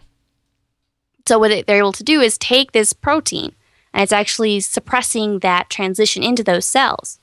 So 1.26 1.38
what 1.38 1.66
they're 1.66 1.78
able 1.78 1.92
to 1.92 2.04
do 2.04 2.20
is 2.20 2.36
take 2.36 2.72
this 2.72 2.92
protein 2.92 3.54
and 3.94 4.02
it's 4.02 4.12
actually 4.12 4.60
suppressing 4.60 5.38
that 5.38 5.70
transition 5.70 6.22
into 6.22 6.44
those 6.44 6.66
cells. 6.66 7.18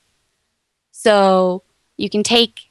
So 0.90 1.62
you 1.96 2.10
can 2.10 2.22
take 2.22 2.70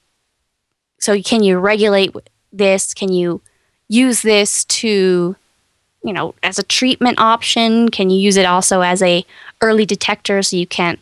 so 1.00 1.20
can 1.22 1.42
you 1.42 1.58
regulate 1.58 2.14
this? 2.52 2.94
Can 2.94 3.12
you 3.12 3.42
use 3.88 4.22
this 4.22 4.66
to 4.66 5.36
you 6.04 6.14
know 6.14 6.36
as 6.44 6.60
a 6.60 6.64
treatment 6.64 7.20
option? 7.20 7.90
Can 7.90 8.10
you 8.10 8.20
use 8.20 8.38
it 8.38 8.46
also 8.46 8.82
as 8.82 9.02
a 9.02 9.26
early 9.62 9.86
detector 9.86 10.42
so 10.42 10.56
you 10.56 10.68
can 10.68 10.98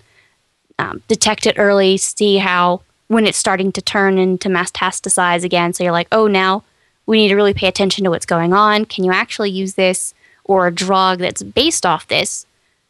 um, 0.80 1.02
detect 1.08 1.46
it 1.46 1.56
early, 1.58 1.98
see 1.98 2.38
how 2.38 2.82
when 3.10 3.26
it's 3.26 3.38
starting 3.38 3.72
to 3.74 3.82
turn 3.82 4.18
into 4.18 4.50
metastasize 4.50 5.44
again. 5.44 5.74
So 5.74 5.84
you're 5.84 5.92
like, 5.92 6.08
oh, 6.12 6.28
now 6.28 6.64
we 7.06 7.18
need 7.18 7.30
to 7.30 7.36
really 7.36 7.54
pay 7.54 7.68
attention 7.68 8.04
to 8.04 8.10
what's 8.10 8.26
going 8.26 8.54
on. 8.54 8.86
Can 8.86 9.04
you 9.04 9.12
actually 9.12 9.50
use 9.50 9.74
this 9.74 10.14
or 10.46 10.68
a 10.68 10.72
drug 10.72 11.20
that's 11.20 11.44
based 11.44 11.86
off 11.86 12.08
this 12.08 12.46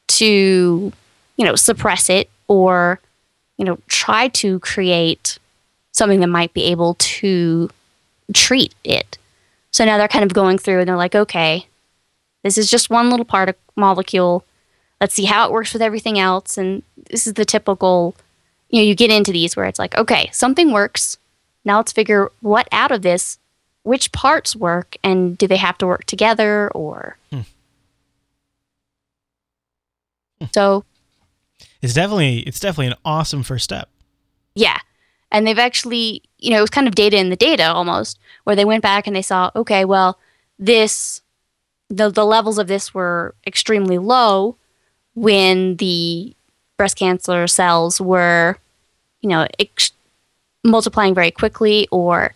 to, 0.07 0.91
you 1.37 1.45
know, 1.45 1.55
suppress 1.55 2.09
it 2.09 2.29
or, 2.47 2.99
you 3.57 3.65
know, 3.65 3.79
try 3.87 4.27
to 4.27 4.59
create 4.59 5.39
something 5.93 6.19
that 6.19 6.27
might 6.27 6.53
be 6.53 6.63
able 6.65 6.95
to 6.95 7.69
treat 8.33 8.75
it? 8.83 9.17
So 9.71 9.85
now 9.85 9.97
they're 9.97 10.07
kind 10.09 10.25
of 10.25 10.33
going 10.33 10.57
through 10.57 10.79
and 10.79 10.89
they're 10.89 10.97
like, 10.97 11.15
okay, 11.15 11.65
this 12.43 12.57
is 12.57 12.69
just 12.69 12.89
one 12.89 13.09
little 13.09 13.25
part 13.25 13.57
molecule. 13.75 14.45
Let's 15.01 15.13
see 15.13 15.25
how 15.25 15.45
it 15.45 15.51
works 15.51 15.73
with 15.73 15.81
everything 15.81 16.19
else. 16.19 16.57
And 16.57 16.83
this 17.09 17.27
is 17.27 17.33
the 17.33 17.45
typical, 17.45 18.15
you 18.69 18.81
know, 18.81 18.85
you 18.85 18.95
get 18.95 19.11
into 19.11 19.31
these 19.31 19.55
where 19.55 19.65
it's 19.65 19.79
like, 19.79 19.97
okay, 19.97 20.29
something 20.31 20.71
works. 20.71 21.17
Now 21.65 21.77
let's 21.77 21.91
figure 21.91 22.31
what 22.41 22.67
out 22.71 22.91
of 22.91 23.01
this, 23.01 23.39
which 23.83 24.11
parts 24.11 24.55
work, 24.55 24.97
and 25.03 25.37
do 25.37 25.47
they 25.47 25.57
have 25.57 25.77
to 25.79 25.87
work 25.87 26.05
together 26.05 26.69
or. 26.71 27.17
Hmm. 27.31 27.41
Hmm. 30.39 30.45
So 30.53 30.85
It's 31.81 31.93
definitely 31.93 32.39
it's 32.39 32.59
definitely 32.59 32.87
an 32.87 32.99
awesome 33.05 33.43
first 33.43 33.63
step. 33.63 33.89
Yeah. 34.55 34.79
And 35.31 35.45
they've 35.45 35.59
actually, 35.59 36.23
you 36.39 36.49
know, 36.49 36.57
it 36.57 36.61
was 36.61 36.69
kind 36.71 36.87
of 36.87 36.95
data 36.95 37.17
in 37.17 37.29
the 37.29 37.35
data 37.35 37.71
almost, 37.71 38.17
where 38.45 38.55
they 38.55 38.65
went 38.65 38.81
back 38.81 39.05
and 39.05 39.15
they 39.15 39.21
saw, 39.21 39.51
okay, 39.55 39.85
well, 39.85 40.17
this, 40.57 41.21
the, 41.89 42.09
the 42.09 42.25
levels 42.25 42.57
of 42.57 42.67
this 42.67 42.93
were 42.93 43.33
extremely 43.45 43.97
low 43.97 44.55
when 45.15 45.75
the 45.77 46.35
breast 46.77 46.97
cancer 46.97 47.47
cells 47.47 47.99
were, 47.99 48.57
you 49.21 49.29
know, 49.29 49.47
ex- 49.57 49.91
multiplying 50.63 51.13
very 51.13 51.31
quickly 51.31 51.87
or 51.91 52.33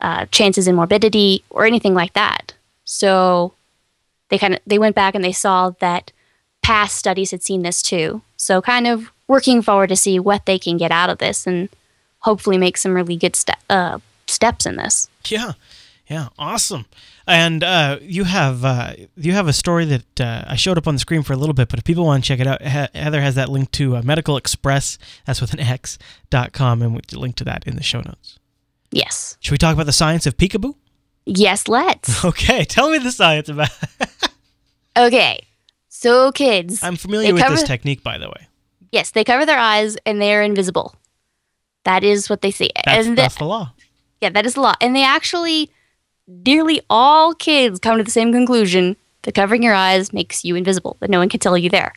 uh, 0.00 0.26
chances 0.26 0.68
in 0.68 0.74
morbidity 0.74 1.44
or 1.50 1.64
anything 1.64 1.94
like 1.94 2.12
that. 2.12 2.54
So 2.84 3.54
they 4.28 4.38
kind 4.38 4.54
of, 4.54 4.60
they 4.66 4.78
went 4.78 4.94
back 4.94 5.14
and 5.14 5.24
they 5.24 5.32
saw 5.32 5.70
that 5.80 6.12
past 6.62 6.96
studies 6.96 7.30
had 7.30 7.42
seen 7.42 7.62
this 7.62 7.80
too. 7.80 8.22
So 8.36 8.60
kind 8.60 8.86
of 8.86 9.10
working 9.28 9.62
forward 9.62 9.88
to 9.88 9.96
see 9.96 10.18
what 10.18 10.46
they 10.46 10.58
can 10.58 10.76
get 10.76 10.90
out 10.90 11.10
of 11.10 11.18
this 11.18 11.46
and 11.46 11.68
hopefully 12.20 12.58
make 12.58 12.76
some 12.76 12.94
really 12.94 13.16
good 13.16 13.36
ste- 13.36 13.50
uh, 13.70 13.98
steps 14.26 14.66
in 14.66 14.76
this. 14.76 15.08
Yeah, 15.26 15.52
yeah, 16.08 16.28
awesome. 16.38 16.86
And 17.28 17.64
uh, 17.64 17.98
you 18.02 18.22
have 18.24 18.64
uh, 18.64 18.92
you 19.16 19.32
have 19.32 19.48
a 19.48 19.52
story 19.52 19.84
that 19.86 20.20
uh, 20.20 20.44
I 20.46 20.54
showed 20.56 20.78
up 20.78 20.86
on 20.86 20.94
the 20.94 21.00
screen 21.00 21.22
for 21.24 21.32
a 21.32 21.36
little 21.36 21.54
bit, 21.54 21.68
but 21.68 21.78
if 21.80 21.84
people 21.84 22.04
want 22.04 22.22
to 22.22 22.28
check 22.28 22.38
it 22.38 22.46
out, 22.46 22.62
he- 22.62 22.98
Heather 23.00 23.20
has 23.20 23.34
that 23.34 23.48
link 23.48 23.72
to 23.72 23.96
uh, 23.96 24.02
Medical 24.02 24.40
Xpress. 24.40 24.96
That's 25.24 25.40
with 25.40 25.52
an 25.52 25.58
X 25.60 25.98
dot 26.30 26.52
com, 26.52 26.82
and 26.82 26.94
we 26.94 27.00
link 27.18 27.34
to 27.36 27.44
that 27.44 27.66
in 27.66 27.74
the 27.74 27.82
show 27.82 27.98
notes. 28.00 28.38
Yes. 28.92 29.36
Should 29.40 29.50
we 29.52 29.58
talk 29.58 29.74
about 29.74 29.86
the 29.86 29.92
science 29.92 30.26
of 30.26 30.36
peekaboo? 30.36 30.76
Yes, 31.24 31.66
let's. 31.66 32.24
Okay, 32.24 32.64
tell 32.64 32.90
me 32.90 32.98
the 32.98 33.10
science 33.10 33.48
about. 33.48 33.70
okay. 34.96 35.40
So, 35.88 36.30
kids. 36.30 36.82
I'm 36.84 36.96
familiar 36.96 37.28
They 37.28 37.32
with 37.32 37.48
this 37.48 37.62
technique, 37.64 38.02
by 38.04 38.18
the 38.18 38.28
way. 38.28 38.46
yes, 38.92 39.10
they 39.10 39.24
cover 39.24 39.44
their 39.46 39.58
eyes 39.58 39.96
and 40.06 40.20
they're 40.22 40.42
invisible. 40.42 40.94
That 41.84 42.04
is 42.04 42.28
what 42.30 42.42
they 42.42 42.50
see. 42.52 42.70
That's, 42.84 43.06
and 43.08 43.16
the- 43.16 43.22
that's 43.22 43.36
the 43.36 43.44
law. 43.44 43.72
yeah, 44.20 44.28
that 44.30 44.46
is 44.46 44.54
the 44.54 44.60
law. 44.60 44.74
And 44.80 44.94
they 44.94 45.02
actually, 45.04 45.70
nearly 46.26 46.80
all 46.90 47.34
kids 47.34 47.78
come 47.78 47.98
to 47.98 48.04
the 48.04 48.10
same 48.10 48.32
conclusion 48.32 48.96
that 49.22 49.34
covering 49.34 49.62
your 49.62 49.74
eyes 49.74 50.12
makes 50.12 50.44
you 50.44 50.56
invisible, 50.56 50.96
that 51.00 51.10
no 51.10 51.18
one 51.18 51.28
can 51.28 51.40
tell 51.40 51.58
you 51.58 51.70
there. 51.70 51.92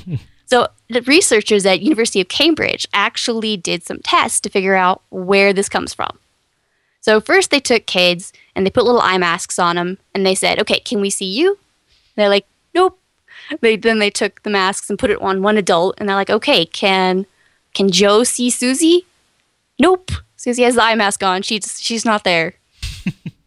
so, 0.46 0.68
the 0.88 1.02
researchers 1.02 1.66
at 1.66 1.80
University 1.80 2.20
of 2.20 2.28
Cambridge 2.28 2.86
actually 2.92 3.56
did 3.56 3.84
some 3.84 4.00
tests 4.00 4.40
to 4.40 4.48
figure 4.48 4.76
out 4.76 5.02
where 5.10 5.52
this 5.52 5.68
comes 5.68 5.92
from. 5.92 6.18
So, 7.00 7.20
first 7.20 7.50
they 7.50 7.60
took 7.60 7.86
kids 7.86 8.32
and 8.54 8.64
they 8.64 8.70
put 8.70 8.84
little 8.84 9.00
eye 9.00 9.18
masks 9.18 9.58
on 9.58 9.76
them 9.76 9.98
and 10.14 10.24
they 10.24 10.34
said, 10.34 10.60
okay, 10.60 10.80
can 10.80 11.00
we 11.00 11.10
see 11.10 11.26
you? 11.26 11.58
they're 12.18 12.28
like, 12.28 12.46
nope. 12.74 12.98
They 13.60 13.76
then 13.76 13.98
they 13.98 14.10
took 14.10 14.42
the 14.42 14.50
masks 14.50 14.90
and 14.90 14.98
put 14.98 15.10
it 15.10 15.22
on 15.22 15.42
one 15.42 15.56
adult 15.56 15.94
and 15.96 16.08
they're 16.08 16.16
like, 16.16 16.30
okay, 16.30 16.66
can 16.66 17.24
can 17.72 17.90
Joe 17.90 18.24
see 18.24 18.50
Susie? 18.50 19.06
Nope. 19.78 20.10
Susie 20.36 20.64
has 20.64 20.74
the 20.74 20.82
eye 20.82 20.94
mask 20.94 21.22
on. 21.22 21.42
She's 21.42 21.80
she's 21.80 22.04
not 22.04 22.24
there. 22.24 22.54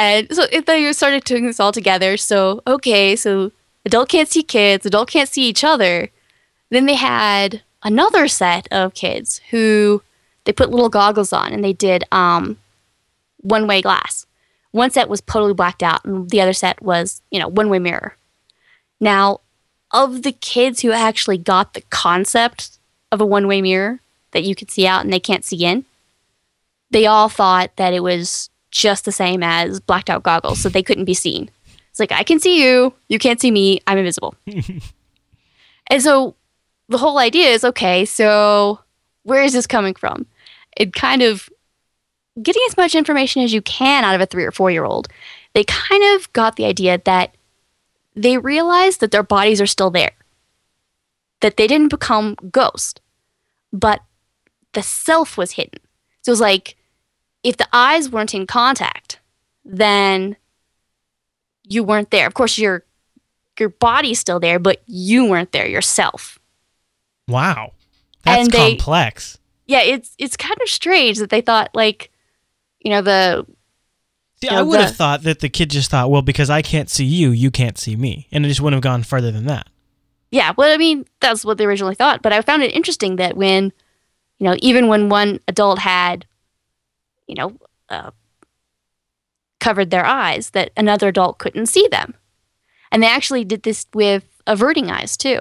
and 0.00 0.34
so 0.34 0.46
they 0.46 0.92
started 0.94 1.24
doing 1.24 1.44
this 1.44 1.60
all 1.60 1.72
together. 1.72 2.16
So 2.16 2.62
okay, 2.66 3.14
so 3.16 3.52
adult 3.84 4.08
can't 4.08 4.28
see 4.28 4.42
kids, 4.42 4.86
adult 4.86 5.10
can't 5.10 5.28
see 5.28 5.46
each 5.46 5.62
other. 5.62 6.08
Then 6.70 6.86
they 6.86 6.94
had 6.94 7.62
another 7.82 8.26
set 8.26 8.66
of 8.72 8.94
kids 8.94 9.42
who 9.50 10.02
they 10.44 10.52
put 10.52 10.70
little 10.70 10.88
goggles 10.88 11.34
on 11.34 11.52
and 11.52 11.62
they 11.62 11.74
did 11.74 12.04
um, 12.12 12.56
one 13.42 13.66
way 13.66 13.82
glass. 13.82 14.24
One 14.70 14.90
set 14.90 15.08
was 15.08 15.20
totally 15.20 15.52
blacked 15.52 15.82
out, 15.82 16.04
and 16.04 16.30
the 16.30 16.40
other 16.40 16.52
set 16.52 16.80
was, 16.80 17.20
you 17.30 17.38
know, 17.38 17.48
one 17.48 17.68
way 17.68 17.78
mirror. 17.78 18.16
Now, 19.00 19.40
of 19.90 20.22
the 20.22 20.32
kids 20.32 20.80
who 20.80 20.92
actually 20.92 21.38
got 21.38 21.74
the 21.74 21.82
concept 21.90 22.78
of 23.12 23.20
a 23.20 23.26
one 23.26 23.46
way 23.46 23.60
mirror 23.60 24.00
that 24.30 24.44
you 24.44 24.54
could 24.54 24.70
see 24.70 24.86
out 24.86 25.04
and 25.04 25.12
they 25.12 25.20
can't 25.20 25.44
see 25.44 25.64
in, 25.64 25.84
they 26.90 27.04
all 27.04 27.28
thought 27.28 27.76
that 27.76 27.92
it 27.92 28.02
was 28.02 28.48
just 28.70 29.04
the 29.04 29.12
same 29.12 29.42
as 29.42 29.80
blacked 29.80 30.10
out 30.10 30.22
goggles, 30.22 30.60
so 30.60 30.68
they 30.68 30.82
couldn't 30.82 31.04
be 31.04 31.14
seen. 31.14 31.50
It's 31.90 32.00
like, 32.00 32.12
I 32.12 32.22
can 32.22 32.38
see 32.38 32.62
you, 32.62 32.94
you 33.08 33.18
can't 33.18 33.40
see 33.40 33.50
me, 33.50 33.80
I'm 33.86 33.98
invisible. 33.98 34.34
and 35.88 36.02
so 36.02 36.36
the 36.88 36.98
whole 36.98 37.18
idea 37.18 37.48
is 37.48 37.64
okay, 37.64 38.04
so 38.04 38.80
where 39.24 39.42
is 39.42 39.52
this 39.52 39.66
coming 39.66 39.94
from? 39.94 40.26
It 40.76 40.94
kind 40.94 41.22
of 41.22 41.48
getting 42.40 42.62
as 42.68 42.76
much 42.76 42.94
information 42.94 43.42
as 43.42 43.52
you 43.52 43.62
can 43.62 44.04
out 44.04 44.14
of 44.14 44.20
a 44.20 44.26
three 44.26 44.44
or 44.44 44.52
four 44.52 44.70
year 44.70 44.84
old. 44.84 45.08
They 45.52 45.64
kind 45.64 46.02
of 46.14 46.32
got 46.32 46.56
the 46.56 46.64
idea 46.64 47.00
that 47.04 47.34
they 48.14 48.38
realized 48.38 49.00
that 49.00 49.10
their 49.10 49.22
bodies 49.22 49.60
are 49.60 49.66
still 49.66 49.90
there, 49.90 50.12
that 51.40 51.56
they 51.56 51.66
didn't 51.66 51.88
become 51.88 52.36
ghost, 52.50 53.00
but 53.72 54.00
the 54.72 54.82
self 54.82 55.36
was 55.36 55.52
hidden. 55.52 55.80
So 56.22 56.30
it 56.30 56.32
was 56.32 56.40
like 56.40 56.76
if 57.42 57.56
the 57.56 57.68
eyes 57.72 58.10
weren't 58.10 58.34
in 58.34 58.46
contact, 58.46 59.18
then 59.64 60.36
you 61.64 61.82
weren't 61.84 62.10
there. 62.10 62.26
Of 62.26 62.34
course, 62.34 62.58
your 62.58 62.84
your 63.58 63.68
body's 63.68 64.18
still 64.18 64.40
there, 64.40 64.58
but 64.58 64.82
you 64.86 65.26
weren't 65.26 65.52
there 65.52 65.66
yourself. 65.68 66.38
Wow, 67.28 67.72
that's 68.24 68.48
they- 68.48 68.70
complex. 68.76 69.38
Yeah, 69.66 69.82
it's 69.82 70.14
it's 70.18 70.36
kind 70.36 70.56
of 70.60 70.68
strange 70.68 71.18
that 71.18 71.30
they 71.30 71.40
thought 71.40 71.70
like, 71.74 72.10
you 72.80 72.90
know, 72.90 73.02
the 73.02 73.46
See, 74.40 74.48
you 74.50 74.56
I 74.56 74.60
know, 74.60 74.64
would 74.66 74.80
have 74.80 74.96
thought 74.96 75.22
that 75.22 75.38
the 75.40 75.48
kid 75.48 75.70
just 75.70 75.90
thought, 75.90 76.10
well, 76.10 76.22
because 76.22 76.50
I 76.50 76.60
can't 76.62 76.90
see 76.90 77.04
you, 77.04 77.30
you 77.30 77.50
can't 77.52 77.78
see 77.78 77.94
me, 77.94 78.26
and 78.32 78.44
it 78.44 78.48
just 78.48 78.60
wouldn't 78.60 78.78
have 78.78 78.82
gone 78.90 79.02
further 79.04 79.30
than 79.30 79.46
that. 79.46 79.68
Yeah, 80.32 80.54
well, 80.56 80.72
I 80.72 80.76
mean, 80.76 81.04
that's 81.20 81.44
what 81.44 81.58
they 81.58 81.66
originally 81.66 81.94
thought. 81.94 82.22
But 82.22 82.32
I 82.32 82.40
found 82.40 82.62
it 82.62 82.72
interesting 82.74 83.16
that 83.16 83.36
when, 83.36 83.72
you 84.38 84.46
know, 84.46 84.56
even 84.60 84.88
when 84.88 85.08
one 85.08 85.40
adult 85.46 85.80
had, 85.80 86.24
you 87.30 87.36
know, 87.36 87.56
uh, 87.88 88.10
covered 89.60 89.90
their 89.90 90.04
eyes, 90.04 90.50
that 90.50 90.70
another 90.76 91.08
adult 91.08 91.38
couldn't 91.38 91.66
see 91.66 91.86
them. 91.88 92.14
And 92.92 93.02
they 93.02 93.06
actually 93.06 93.44
did 93.44 93.62
this 93.62 93.86
with 93.94 94.24
averting 94.46 94.90
eyes 94.90 95.16
too. 95.16 95.38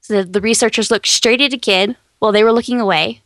So 0.00 0.22
the 0.22 0.40
researchers 0.40 0.90
looked 0.90 1.08
straight 1.08 1.40
at 1.40 1.52
a 1.52 1.58
kid 1.58 1.96
while 2.18 2.32
they 2.32 2.44
were 2.44 2.52
looking 2.52 2.80
away, 2.80 3.22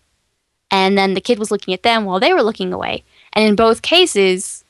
and 0.71 0.97
then 0.97 1.15
the 1.15 1.21
kid 1.21 1.39
was 1.39 1.51
looking 1.51 1.75
at 1.75 1.83
them 1.83 2.05
while 2.05 2.21
they 2.21 2.33
were 2.33 2.43
looking 2.43 2.73
away. 2.73 3.05
And 3.33 3.45
in 3.47 3.57
both 3.57 3.83
cases, 3.83 4.65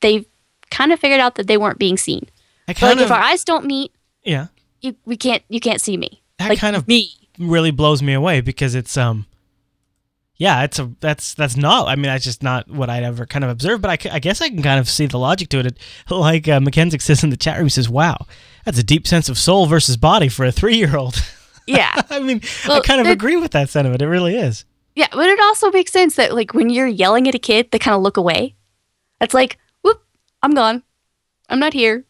they 0.00 0.26
kind 0.70 0.92
of 0.92 1.00
figured 1.00 1.20
out 1.20 1.36
that 1.36 1.46
they 1.46 1.56
weren't 1.56 1.78
being 1.78 1.96
seen. 1.96 2.28
I 2.66 2.74
like 2.82 2.98
if 2.98 3.10
our 3.10 3.20
eyes 3.20 3.44
don't 3.44 3.64
meet, 3.64 3.92
yeah. 4.24 4.48
you 4.82 4.94
we 5.06 5.16
can't 5.16 5.42
you 5.48 5.60
can't 5.60 5.80
see 5.80 5.96
me. 5.96 6.20
That 6.38 6.50
like 6.50 6.58
kind 6.58 6.76
of 6.76 6.86
me. 6.86 7.14
really 7.38 7.70
blows 7.70 8.02
me 8.02 8.12
away 8.12 8.42
because 8.42 8.74
it's 8.74 8.96
um 8.96 9.26
yeah 10.38 10.62
it's 10.62 10.78
a 10.78 10.90
that's 11.00 11.34
that's 11.34 11.56
not 11.56 11.88
i 11.88 11.94
mean 11.96 12.04
that's 12.04 12.24
just 12.24 12.42
not 12.42 12.68
what 12.70 12.88
i'd 12.88 13.02
ever 13.02 13.26
kind 13.26 13.44
of 13.44 13.50
observed 13.50 13.82
but 13.82 13.90
I, 14.06 14.14
I 14.14 14.18
guess 14.20 14.40
i 14.40 14.48
can 14.48 14.62
kind 14.62 14.78
of 14.80 14.88
see 14.88 15.06
the 15.06 15.18
logic 15.18 15.48
to 15.50 15.58
it 15.58 15.78
like 16.10 16.48
uh, 16.48 16.60
mackenzie 16.60 16.98
says 17.00 17.22
in 17.24 17.30
the 17.30 17.36
chat 17.36 17.56
room 17.56 17.66
he 17.66 17.70
says 17.70 17.88
wow 17.88 18.16
that's 18.64 18.78
a 18.78 18.84
deep 18.84 19.06
sense 19.06 19.28
of 19.28 19.36
soul 19.38 19.66
versus 19.66 19.96
body 19.96 20.28
for 20.28 20.44
a 20.44 20.52
three-year-old 20.52 21.16
Yeah. 21.66 21.94
i 22.10 22.18
mean 22.20 22.40
i 22.68 22.80
kind 22.80 23.00
of 23.00 23.06
agree 23.08 23.36
with 23.36 23.50
that 23.52 23.68
sentiment 23.68 24.00
it 24.00 24.08
really 24.08 24.36
is 24.36 24.64
Yeah, 24.94 25.08
but 25.12 25.28
it 25.28 25.38
also 25.40 25.70
makes 25.70 25.92
sense 25.92 26.16
that 26.16 26.34
like 26.34 26.54
when 26.54 26.70
you're 26.70 26.86
yelling 26.88 27.28
at 27.28 27.34
a 27.34 27.38
kid, 27.38 27.70
they 27.70 27.78
kind 27.78 27.94
of 27.94 28.02
look 28.02 28.16
away. 28.16 28.56
It's 29.20 29.34
like, 29.34 29.58
whoop, 29.82 30.02
I'm 30.42 30.54
gone. 30.54 30.82
I'm 31.48 31.60
not 31.60 31.72
here. 31.72 32.04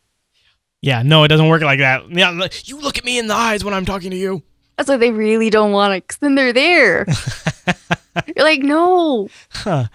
yeah 0.81 1.03
no 1.03 1.25
it 1.25 1.29
doesn't 1.29 1.49
work 1.49 1.63
like 1.63 1.81
that 1.81 2.09
yeah 2.11 2.31
you 2.65 2.81
look 2.81 2.99
at 2.99 3.05
me 3.05 3.19
in 3.19 3.27
the 3.27 3.35
eyes 3.35 3.65
when 3.65 3.75
i'm 3.75 3.85
talking 3.85 4.11
to 4.13 4.17
you 4.17 4.43
That's 4.77 4.89
why 4.89 4.97
they 4.97 5.11
really 5.11 5.51
don't 5.51 5.73
want 5.73 5.95
it, 5.95 6.05
because 6.07 6.19
then 6.19 6.35
they're 6.37 6.53
there. 6.53 7.05
you're 8.37 8.45
like, 8.45 8.61
no. 8.61 9.29
Huh. 9.51 9.87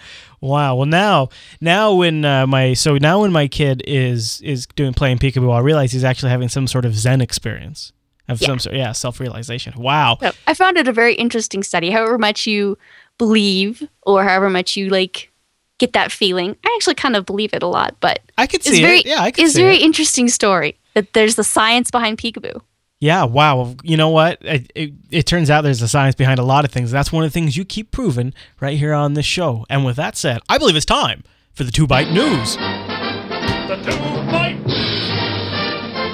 Wow. 0.41 0.75
Well, 0.75 0.85
now, 0.85 1.29
now 1.61 1.93
when 1.93 2.25
uh, 2.25 2.45
my 2.47 2.73
so 2.73 2.97
now 2.97 3.21
when 3.21 3.31
my 3.31 3.47
kid 3.47 3.81
is 3.87 4.41
is 4.41 4.65
doing 4.75 4.93
playing 4.93 5.19
peekaboo, 5.19 5.53
I 5.53 5.59
realize 5.59 5.91
he's 5.93 6.03
actually 6.03 6.31
having 6.31 6.49
some 6.49 6.67
sort 6.67 6.83
of 6.85 6.93
Zen 6.95 7.21
experience 7.21 7.93
of 8.27 8.41
Yeah. 8.41 8.47
some 8.47 8.59
sort. 8.59 8.75
Yeah, 8.75 8.91
self 8.91 9.19
realization. 9.19 9.73
Wow. 9.77 10.17
So 10.21 10.31
I 10.47 10.53
found 10.53 10.77
it 10.77 10.87
a 10.87 10.93
very 10.93 11.15
interesting 11.15 11.63
study. 11.63 11.89
However 11.91 12.17
much 12.17 12.45
you 12.45 12.77
believe 13.17 13.87
or 14.01 14.23
however 14.23 14.49
much 14.49 14.75
you 14.75 14.89
like 14.89 15.31
get 15.79 15.93
that 15.93 16.11
feeling, 16.11 16.55
I 16.65 16.73
actually 16.75 16.95
kind 16.95 17.15
of 17.15 17.25
believe 17.25 17.53
it 17.53 17.63
a 17.63 17.67
lot. 17.67 17.95
But 18.01 18.19
I 18.37 18.45
could 18.47 18.59
it's 18.61 18.69
see 18.69 18.81
very, 18.81 18.99
it. 18.99 19.05
Yeah, 19.05 19.21
I 19.21 19.31
could 19.31 19.45
it's 19.45 19.55
very 19.55 19.77
it. 19.77 19.81
interesting 19.81 20.27
story 20.27 20.77
that 20.93 21.13
there's 21.13 21.35
the 21.35 21.43
science 21.43 21.89
behind 21.89 22.17
peekaboo. 22.17 22.59
Yeah. 23.03 23.25
Wow. 23.25 23.75
You 23.83 23.97
know 23.97 24.07
what? 24.07 24.37
It, 24.39 24.71
it, 24.73 24.93
it 25.11 25.25
turns 25.25 25.49
out 25.49 25.59
there's 25.63 25.81
a 25.81 25.89
science 25.89 26.15
behind 26.15 26.39
a 26.39 26.43
lot 26.43 26.63
of 26.63 26.71
things. 26.71 26.89
That's 26.89 27.11
one 27.11 27.25
of 27.25 27.29
the 27.29 27.33
things 27.33 27.57
you 27.57 27.65
keep 27.65 27.91
proving 27.91 28.33
right 28.61 28.77
here 28.77 28.93
on 28.93 29.13
this 29.13 29.25
show. 29.25 29.65
And 29.69 29.83
with 29.83 29.97
that 29.97 30.15
said, 30.15 30.39
I 30.47 30.57
believe 30.57 30.77
it's 30.77 30.85
time 30.85 31.25
for 31.51 31.65
the 31.65 31.71
two 31.71 31.85
bite 31.85 32.11
news. 32.11 32.55
The 32.55 33.75
two 33.83 33.97
bite. 34.31 34.57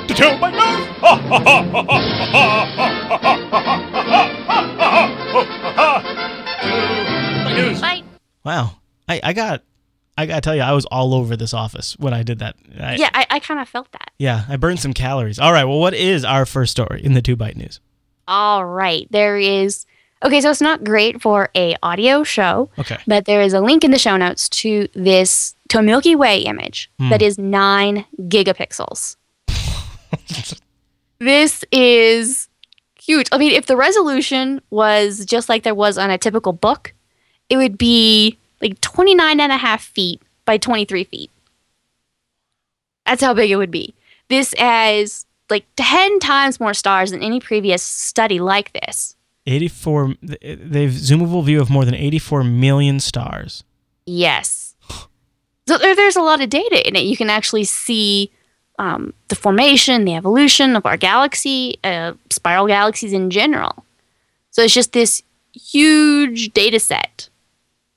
The 0.08 0.16
two 0.16 0.40
bite 0.40 0.54
news. 0.54 0.88
Ha 0.98 1.16
ha 1.16 1.38
ha 1.38 1.62
ha 1.62 1.94
ha 2.26 2.66
ha 2.66 3.36
ha 4.48 4.82
ha 5.76 6.02
Two 6.64 7.44
bite 7.44 7.56
news. 7.56 7.82
Right? 7.84 8.04
Wow. 8.44 8.78
I, 9.08 9.22
I 9.24 9.34
got. 9.34 9.62
I 10.22 10.26
gotta 10.26 10.42
tell 10.42 10.56
you, 10.56 10.62
I 10.62 10.74
was 10.74 10.86
all 10.86 11.14
over 11.14 11.36
this 11.36 11.54
office 11.54 11.96
when 12.00 12.14
I 12.14 12.24
did 12.24 12.40
that. 12.40 12.56
I, 12.80 12.96
Yeah, 12.96 13.10
I, 13.14 13.26
I 13.30 13.40
kind 13.40 13.60
of 13.60 13.68
felt 13.70 13.92
that. 13.94 14.12
Yeah, 14.18 14.44
I 14.50 14.58
burned 14.58 14.80
some 14.80 14.94
calories. 14.94 15.40
All 15.40 15.52
right, 15.54 15.66
well, 15.66 15.80
what 15.80 15.94
is 15.94 16.24
our 16.26 16.46
first 16.46 16.72
story 16.72 17.02
in 17.04 17.14
the 17.14 17.22
two 17.22 17.36
bite 17.36 17.56
news? 17.58 17.80
All 18.28 18.66
right. 18.66 19.08
There 19.12 19.38
is 19.38 19.86
Okay, 20.22 20.42
so 20.42 20.50
it's 20.50 20.60
not 20.62 20.84
great 20.84 21.22
for 21.22 21.50
a 21.56 21.76
audio 21.82 22.24
show, 22.24 22.70
Okay. 22.78 22.98
but 23.08 23.24
there 23.24 23.42
is 23.42 23.54
a 23.54 23.62
link 23.62 23.86
in 23.86 23.92
the 23.92 23.98
show 23.98 24.18
notes 24.18 24.50
to 24.50 24.90
this 24.94 25.56
to 25.70 25.80
a 25.80 25.82
Milky 25.82 26.14
Way 26.16 26.40
image 26.42 26.92
Hmm. 27.00 27.10
that 27.10 27.22
is 27.22 27.38
9 27.38 28.06
gigapixels. 28.24 29.16
this 31.20 31.64
is 31.72 32.48
huge. 33.02 33.28
I 33.32 33.38
mean, 33.38 33.54
if 33.54 33.66
the 33.68 33.76
resolution 33.78 34.62
was 34.70 35.26
just 35.26 35.50
like 35.50 35.64
there 35.64 35.76
was 35.76 35.98
on 35.98 36.10
a 36.10 36.18
typical 36.18 36.54
book, 36.54 36.94
it 37.50 37.58
would 37.58 37.78
be 37.78 38.38
like 38.62 38.80
29 38.82 39.40
and 39.40 39.52
a 39.52 39.58
half 39.58 39.84
feet 39.84 40.22
by 40.46 40.58
23 40.58 41.04
feet. 41.04 41.32
That's 43.06 43.22
how 43.22 43.34
big 43.34 43.52
it 43.52 43.56
would 43.56 43.72
be. 43.72 43.94
This 44.30 44.54
has 44.58 45.26
like 45.50 45.66
10 45.78 46.20
times 46.20 46.60
more 46.60 46.74
stars 46.74 47.12
than 47.12 47.24
any 47.24 47.40
previous 47.40 47.82
study 47.82 48.40
like 48.40 48.74
this. 48.74 49.16
84 49.48 50.16
they've 50.22 50.92
zoomable 50.92 51.44
view 51.44 51.60
of 51.60 51.70
more 51.70 51.86
than 51.86 51.96
84 51.96 52.44
million 52.44 53.00
stars. 53.00 53.64
Yes. 54.06 54.76
So 55.68 55.78
there, 55.78 55.96
there's 55.96 56.16
a 56.16 56.22
lot 56.22 56.42
of 56.42 56.50
data 56.50 56.88
in 56.88 56.96
it. 56.96 57.04
You 57.04 57.18
can 57.18 57.30
actually 57.30 57.64
see 57.64 58.32
um, 58.78 59.14
the 59.28 59.36
formation, 59.36 60.06
the 60.06 60.16
evolution 60.16 60.76
of 60.76 60.86
our 60.86 60.98
galaxy, 60.98 61.78
uh, 61.84 62.14
spiral 62.30 62.68
galaxies 62.68 63.14
in 63.14 63.30
general. 63.30 63.84
So 64.52 64.64
it's 64.64 64.74
just 64.74 64.94
this 64.94 65.22
huge 65.54 66.54
data 66.54 66.80
set 66.80 67.30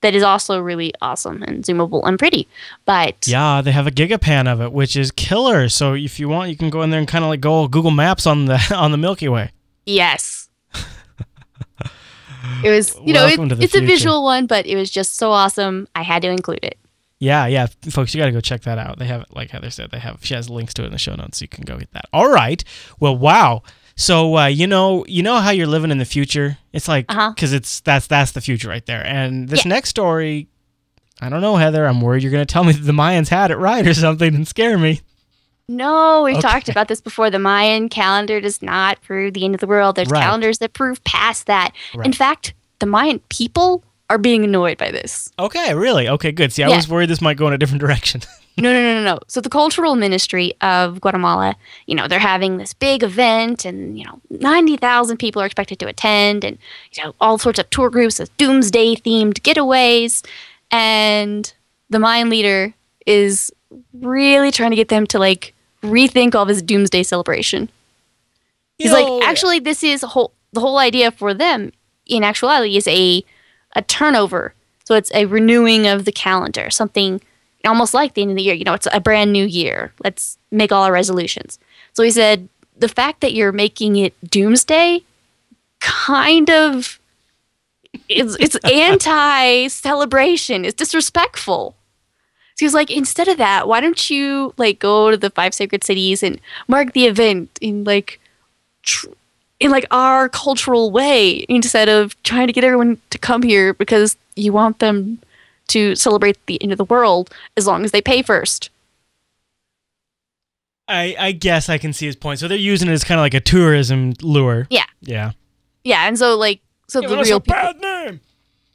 that 0.03 0.15
is 0.15 0.23
also 0.23 0.61
really 0.61 0.93
awesome 1.01 1.43
and 1.43 1.65
zoomable 1.65 2.07
and 2.07 2.19
pretty. 2.19 2.47
But 2.85 3.27
Yeah, 3.27 3.63
they 3.63 3.73
have 3.73 3.87
a 3.87 3.91
gigapan 3.91 4.47
of 4.47 4.61
it, 4.61 4.73
which 4.73 4.97
is 4.97 5.11
killer. 5.11 5.69
So 5.69 5.95
if 5.95 6.21
you 6.21 6.29
want, 6.29 6.51
you 6.51 6.57
can 6.57 6.71
go 6.71 6.83
in 6.83 6.91
there 6.91 7.01
and 7.01 7.09
kind 7.09 7.25
of 7.25 7.29
like 7.31 7.41
go 7.41 7.67
Google 7.69 7.91
Maps 7.91 8.27
on 8.27 8.45
the 8.45 8.61
on 8.77 8.91
the 8.93 8.99
Milky 8.99 9.29
Way. 9.29 9.51
yes. 9.87 10.51
It 12.65 12.71
was, 12.71 12.97
you 13.05 13.13
know, 13.13 13.25
it, 13.25 13.39
Welcome 13.39 13.51
to 13.51 13.55
the 13.55 13.63
it's 13.65 13.75
a 13.77 13.81
visual 13.81 14.25
one, 14.25 14.47
but 14.47 14.67
it 14.67 14.75
was 14.77 14.91
just 14.91 15.15
so 15.15 15.31
awesome. 15.31 15.87
I 15.95 16.03
had 16.03 16.23
to 16.23 16.29
include 16.29 16.61
it. 16.63 16.77
Yeah, 17.21 17.47
yeah, 17.47 17.67
folks, 17.89 18.13
you 18.15 18.21
got 18.21 18.27
to 18.27 18.33
go 18.33 18.41
check 18.41 18.63
that 18.63 18.79
out. 18.79 18.99
They 18.99 19.05
have 19.07 19.27
like 19.31 19.51
Heather 19.51 19.71
said, 19.71 19.93
they 19.93 20.01
have 20.01 20.25
she 20.25 20.35
has 20.35 20.51
links 20.51 20.75
to 20.75 20.83
it 20.83 20.87
in 20.87 20.93
the 20.93 20.99
show 20.99 21.15
notes, 21.15 21.39
so 21.39 21.45
you 21.45 21.49
can 21.49 21.65
go 21.65 21.79
get 21.79 21.93
that. 21.93 22.07
All 22.13 22.29
right. 22.29 22.65
Well, 22.99 23.17
wow. 23.17 23.63
So 23.97 24.37
uh, 24.39 24.47
you 24.47 24.67
know, 24.67 25.05
you 25.07 25.23
know 25.23 25.37
how 25.41 25.51
you're 25.51 25.67
living 25.67 25.91
in 25.91 25.99
the 25.99 26.05
future. 26.05 26.59
It's 26.73 26.89
like 26.89 27.07
Uh-huh. 27.09 27.31
because 27.35 27.53
it's 27.53 27.81
that's 27.81 28.07
that's 28.07 28.33
the 28.33 28.41
future 28.41 28.69
right 28.69 28.85
there. 28.87 29.05
And 29.07 29.49
this 29.49 29.65
Yeah. 29.65 29.71
next 29.71 29.91
story, 29.91 30.49
I 31.21 31.29
don't 31.29 31.41
know, 31.41 31.57
Heather. 31.57 31.87
I'm 31.87 32.01
worried 32.01 32.23
you're 32.23 32.33
going 32.33 32.47
to 32.47 32.53
tell 32.53 32.65
me 32.65 32.73
that 32.73 32.81
the 32.85 32.93
Mayans 32.93 33.29
had 33.29 33.51
it 33.51 33.57
right 33.57 33.87
or 33.87 33.95
something 33.95 34.35
and 34.35 34.49
scare 34.49 34.79
me. 34.79 35.01
No, 35.69 36.23
we've 36.25 36.37
Okay. 36.37 36.43
talked 36.49 36.69
about 36.69 36.89
this 36.89 37.01
before. 37.01 37.31
The 37.31 37.39
Mayan 37.39 37.89
calendar 37.89 38.41
does 38.41 38.61
not 38.63 39.01
prove 39.03 39.33
the 39.35 39.45
end 39.45 39.55
of 39.55 39.61
the 39.61 39.67
world. 39.67 39.95
There's 39.97 40.09
Right. 40.09 40.23
calendars 40.23 40.59
that 40.59 40.73
prove 40.73 41.03
past 41.05 41.47
that. 41.47 41.71
In 42.05 42.13
fact, 42.13 42.53
the 42.81 42.87
Mayan 42.87 43.21
people 43.29 43.85
are 44.11 44.19
being 44.19 44.45
annoyed 44.45 44.77
by 44.77 44.91
this. 44.91 45.31
Okay, 45.39 45.73
really? 45.75 46.09
Okay, 46.09 46.33
good. 46.33 46.53
See, 46.53 46.63
I 46.65 46.69
Yeah. 46.69 46.77
was 46.77 46.89
worried 46.89 47.09
this 47.09 47.23
might 47.23 47.37
go 47.37 47.47
in 47.47 47.53
a 47.55 47.59
different 47.59 47.81
direction. 47.81 48.23
No, 48.59 48.71
no, 48.71 48.83
no, 48.83 48.95
no, 48.95 49.15
no. 49.15 49.21
So 49.29 49.41
the 49.41 49.49
cultural 49.49 49.95
ministry 49.95 50.53
of 50.61 51.01
Guatemala, 51.01 51.57
you 51.87 51.95
know, 51.95 52.07
they're 52.07 52.19
having 52.19 52.59
this 52.59 52.75
big 52.75 53.03
event, 53.03 53.65
and 53.65 53.99
you 53.99 54.05
know, 54.05 54.21
ninety 54.31 54.77
thousand 54.77 55.17
people 55.17 55.41
are 55.41 55.47
expected 55.47 55.79
to 55.79 55.87
attend, 55.87 56.45
and 56.45 56.59
you 56.93 57.03
know, 57.03 57.15
all 57.21 57.39
sorts 57.39 57.59
of 57.59 57.71
tour 57.71 57.89
groups 57.89 58.19
with 58.19 58.37
doomsday 58.37 58.97
themed 58.97 59.41
getaways, 59.41 60.25
and 60.71 61.55
the 61.89 61.99
Mayan 61.99 62.29
leader 62.29 62.75
is 63.07 63.51
really 63.95 64.51
trying 64.51 64.71
to 64.71 64.77
get 64.77 64.89
them 64.89 65.07
to 65.07 65.19
like 65.19 65.55
rethink 65.83 66.35
all 66.35 66.45
this 66.45 66.63
doomsday 66.63 67.03
celebration. 67.03 67.71
He's 68.79 68.93
like, 68.93 69.07
actually, 69.23 69.61
this 69.61 69.83
is 69.83 70.03
a 70.03 70.09
whole 70.09 70.33
the 70.53 70.61
whole 70.61 70.79
idea 70.79 71.11
for 71.11 71.33
them 71.33 71.73
in 72.07 72.23
actuality 72.23 72.77
is 72.77 72.87
a 72.87 73.25
a 73.75 73.83
turnover. 73.83 74.55
So 74.85 74.95
it's 74.95 75.13
a 75.15 75.25
renewing 75.27 75.87
of 75.87 76.05
the 76.05 76.13
calendar, 76.13 76.69
something 76.69 77.21
almost 77.65 77.95
like 77.95 78.15
the 78.15 78.23
end 78.23 78.33
of 78.33 78.37
the 78.37 78.43
year. 78.43 78.55
You 78.55 78.65
know, 78.65 78.75
it's 78.75 78.89
a 78.93 79.01
brand 79.01 79.33
new 79.33 79.45
year. 79.45 79.93
Let's 80.03 80.39
make 80.51 80.73
all 80.73 80.83
our 80.83 80.93
resolutions. 80.93 81.59
So 81.93 82.03
he 82.03 82.11
said 82.11 82.49
the 82.77 82.89
fact 82.89 83.21
that 83.21 83.35
you're 83.35 83.53
making 83.53 83.97
it 83.97 84.15
doomsday 84.29 85.03
kind 85.81 86.51
of 86.51 86.99
it's 88.09 88.37
it's 88.41 88.57
anti 88.65 89.69
celebration. 89.69 90.65
It's 90.65 90.77
disrespectful. 90.77 91.77
So 92.55 92.59
he 92.59 92.67
was 92.67 92.75
like, 92.75 92.91
instead 92.91 93.29
of 93.29 93.39
that, 93.39 93.67
why 93.67 93.81
don't 93.81 94.11
you 94.11 94.53
like 94.57 94.79
go 94.79 95.11
to 95.11 95.17
the 95.17 95.31
five 95.31 95.55
sacred 95.55 95.85
cities 95.85 96.23
and 96.23 96.41
mark 96.69 96.93
the 96.93 97.07
event 97.07 97.51
in 97.61 97.85
like 97.85 98.21
tr- 98.83 99.09
in 99.59 99.71
like 99.71 99.87
our 99.91 100.29
cultural 100.29 100.91
way 100.91 101.47
instead 101.49 101.89
of 101.89 102.21
trying 102.25 102.49
to 102.49 102.53
get 102.53 102.65
everyone 102.65 102.99
to 103.11 103.19
come 103.19 103.43
here 103.43 103.73
because 103.75 104.17
you 104.37 104.53
want 104.53 104.81
them 104.81 105.19
to 105.73 105.95
celebrate 105.95 106.45
the 106.47 106.63
end 106.63 106.73
of 106.73 106.79
the 106.79 106.85
world 106.85 107.31
as 107.57 107.67
long 107.67 107.85
as 107.85 107.91
they 107.91 108.01
pay 108.01 108.23
first. 108.23 108.71
I 110.89 111.17
I 111.19 111.33
guess 111.33 111.69
I 111.69 111.79
can 111.79 111.93
see 111.93 112.07
his 112.07 112.17
point. 112.17 112.41
So 112.41 112.49
they're 112.49 112.57
using 112.57 112.89
it 112.89 112.93
as 112.93 113.05
kind 113.05 113.19
of 113.19 113.23
like 113.23 113.35
a 113.35 113.41
tourism 113.41 114.15
lure. 114.23 114.67
Yeah. 114.71 114.87
Yeah. 115.01 115.33
Yeah, 115.85 116.07
and 116.07 116.19
so 116.19 116.37
like 116.37 116.61
so 116.89 117.01
the 117.01 117.09
real 117.09 117.39
a 117.39 117.41
people, 117.41 117.55
bad 117.55 117.81
name. 117.81 118.21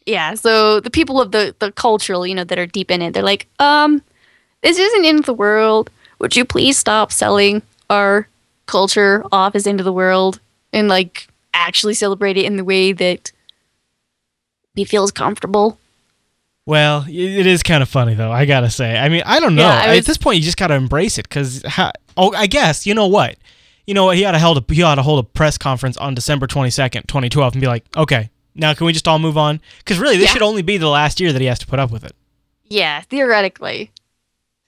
yeah, 0.05 0.33
so 0.33 0.79
the 0.79 0.89
people 0.89 1.21
of 1.21 1.31
the 1.31 1.55
the 1.60 1.71
cultural, 1.71 2.25
you 2.25 2.36
know, 2.36 2.43
that 2.43 2.60
are 2.60 2.65
deep 2.65 2.91
in 2.91 3.01
it, 3.01 3.13
they're 3.13 3.23
like, 3.23 3.47
um, 3.60 4.01
this 4.62 4.77
isn't 4.77 5.05
end 5.05 5.19
of 5.19 5.25
the 5.25 5.33
world. 5.33 5.89
Would 6.19 6.36
you 6.36 6.43
please 6.43 6.77
stop 6.77 7.12
selling 7.12 7.62
our 7.89 8.27
culture 8.65 9.23
off 9.31 9.55
as 9.55 9.67
end 9.67 9.79
of 9.79 9.86
the 9.86 9.93
world? 9.93 10.39
and 10.73 10.88
like 10.88 11.27
actually 11.53 11.93
celebrate 11.93 12.38
it 12.38 12.45
in 12.45 12.57
the 12.57 12.63
way 12.63 12.91
that 12.91 13.31
he 14.75 14.86
feels 14.86 15.12
comfortable. 15.12 15.79
Well, 16.67 17.06
it 17.08 17.47
is 17.47 17.63
kind 17.63 17.82
of 17.82 17.88
funny 17.88 18.13
though. 18.13 18.30
I 18.32 18.45
gotta 18.45 18.69
say. 18.69 18.97
I 18.97 19.08
mean, 19.08 19.23
I 19.25 19.39
don't 19.39 19.56
know. 19.56 19.62
Yeah, 19.63 19.82
I 19.91 19.95
At 19.97 20.06
this 20.06 20.17
point, 20.17 20.38
you 20.38 20.43
just 20.43 20.58
gotta 20.58 20.73
embrace 20.75 21.17
it 21.17 21.27
because. 21.27 21.63
Oh, 22.17 22.34
I 22.34 22.45
guess 22.47 22.86
you 22.86 22.93
know 22.93 23.08
what. 23.08 23.38
You 23.86 23.93
know 23.93 24.03
what? 24.06 24.17
He 24.17 24.25
ought 24.25 24.34
to 24.34 24.39
hold 24.39 24.58
a 24.58 24.73
he 24.73 24.84
ought 24.84 24.95
to 24.95 25.01
hold 25.01 25.23
a 25.23 25.27
press 25.27 25.58
conference 25.58 25.95
on 25.95 26.13
December 26.13 26.45
twenty 26.45 26.69
second, 26.69 27.08
twenty 27.08 27.30
twelve, 27.30 27.53
and 27.53 27.62
be 27.62 27.67
like, 27.67 27.86
okay, 27.95 28.30
now 28.53 28.73
can 28.73 28.86
we 28.86 28.91
just 28.91 29.08
all 29.08 29.17
move 29.17 29.38
on? 29.38 29.62
Because 29.80 29.97
really, 29.97 30.17
this 30.17 30.25
Yeah. 30.27 30.34
should 30.34 30.41
only 30.41 30.62
be 30.62 30.75
the 30.77 30.89
last 30.89 31.21
year 31.21 31.32
that 31.32 31.39
he 31.39 31.47
has 31.47 31.60
to 31.60 31.67
put 31.67 31.80
up 31.80 31.89
with 31.89 32.03
it. 32.03 32.13
Yeah, 32.65 32.99
theoretically. 33.01 33.91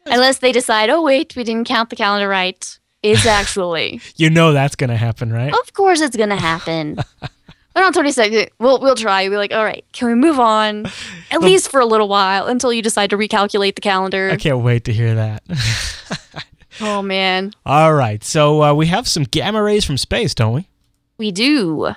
Unless 0.05 0.37
they 0.37 0.53
decide, 0.53 0.89
oh 0.89 1.01
wait, 1.01 1.35
we 1.35 1.43
didn't 1.43 1.67
count 1.67 1.89
the 1.89 1.97
calendar 1.97 2.29
right. 2.29 2.79
It's 3.03 3.25
actually. 3.39 3.99
You 4.15 4.29
know 4.29 4.53
that's 4.53 4.77
gonna 4.77 4.95
happen, 4.95 5.33
right? 5.33 5.51
of 5.53 5.73
course 5.73 5.99
it's 5.99 6.15
gonna 6.15 6.37
happen. 6.39 6.97
But 7.73 7.83
on 7.83 7.93
twenty 7.93 8.11
second, 8.11 8.49
we'll 8.59 8.79
we'll 8.81 8.95
try. 8.95 9.27
We're 9.29 9.37
like, 9.37 9.53
all 9.53 9.63
right, 9.63 9.85
can 9.93 10.07
we 10.07 10.15
move 10.15 10.39
on? 10.39 10.85
At 11.31 11.41
least 11.41 11.69
for 11.69 11.79
a 11.79 11.85
little 11.85 12.07
while 12.07 12.47
until 12.47 12.73
you 12.73 12.81
decide 12.81 13.09
to 13.11 13.17
recalculate 13.17 13.75
the 13.75 13.81
calendar. 13.81 14.29
I 14.31 14.37
can't 14.37 14.59
wait 14.63 14.85
to 14.85 14.93
hear 14.93 15.15
that. 15.15 15.43
Oh 16.81 17.01
man. 17.01 17.51
all 17.65 17.93
right, 17.93 18.23
so 18.23 18.63
uh, 18.63 18.73
we 18.73 18.85
have 18.87 19.05
some 19.05 19.23
gamma 19.23 19.61
rays 19.61 19.83
from 19.83 19.97
space, 19.97 20.33
don't 20.33 20.53
we? 20.53 20.69
We 21.17 21.29
do. 21.31 21.89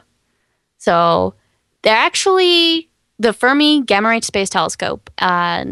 So 0.79 1.35
they're 1.83 1.95
actually 1.95 2.89
the 3.19 3.33
Fermi 3.33 3.83
Gamma 3.83 4.09
Ray 4.09 4.21
Space 4.23 4.49
Telescope, 4.51 5.09
uh, 5.19 5.65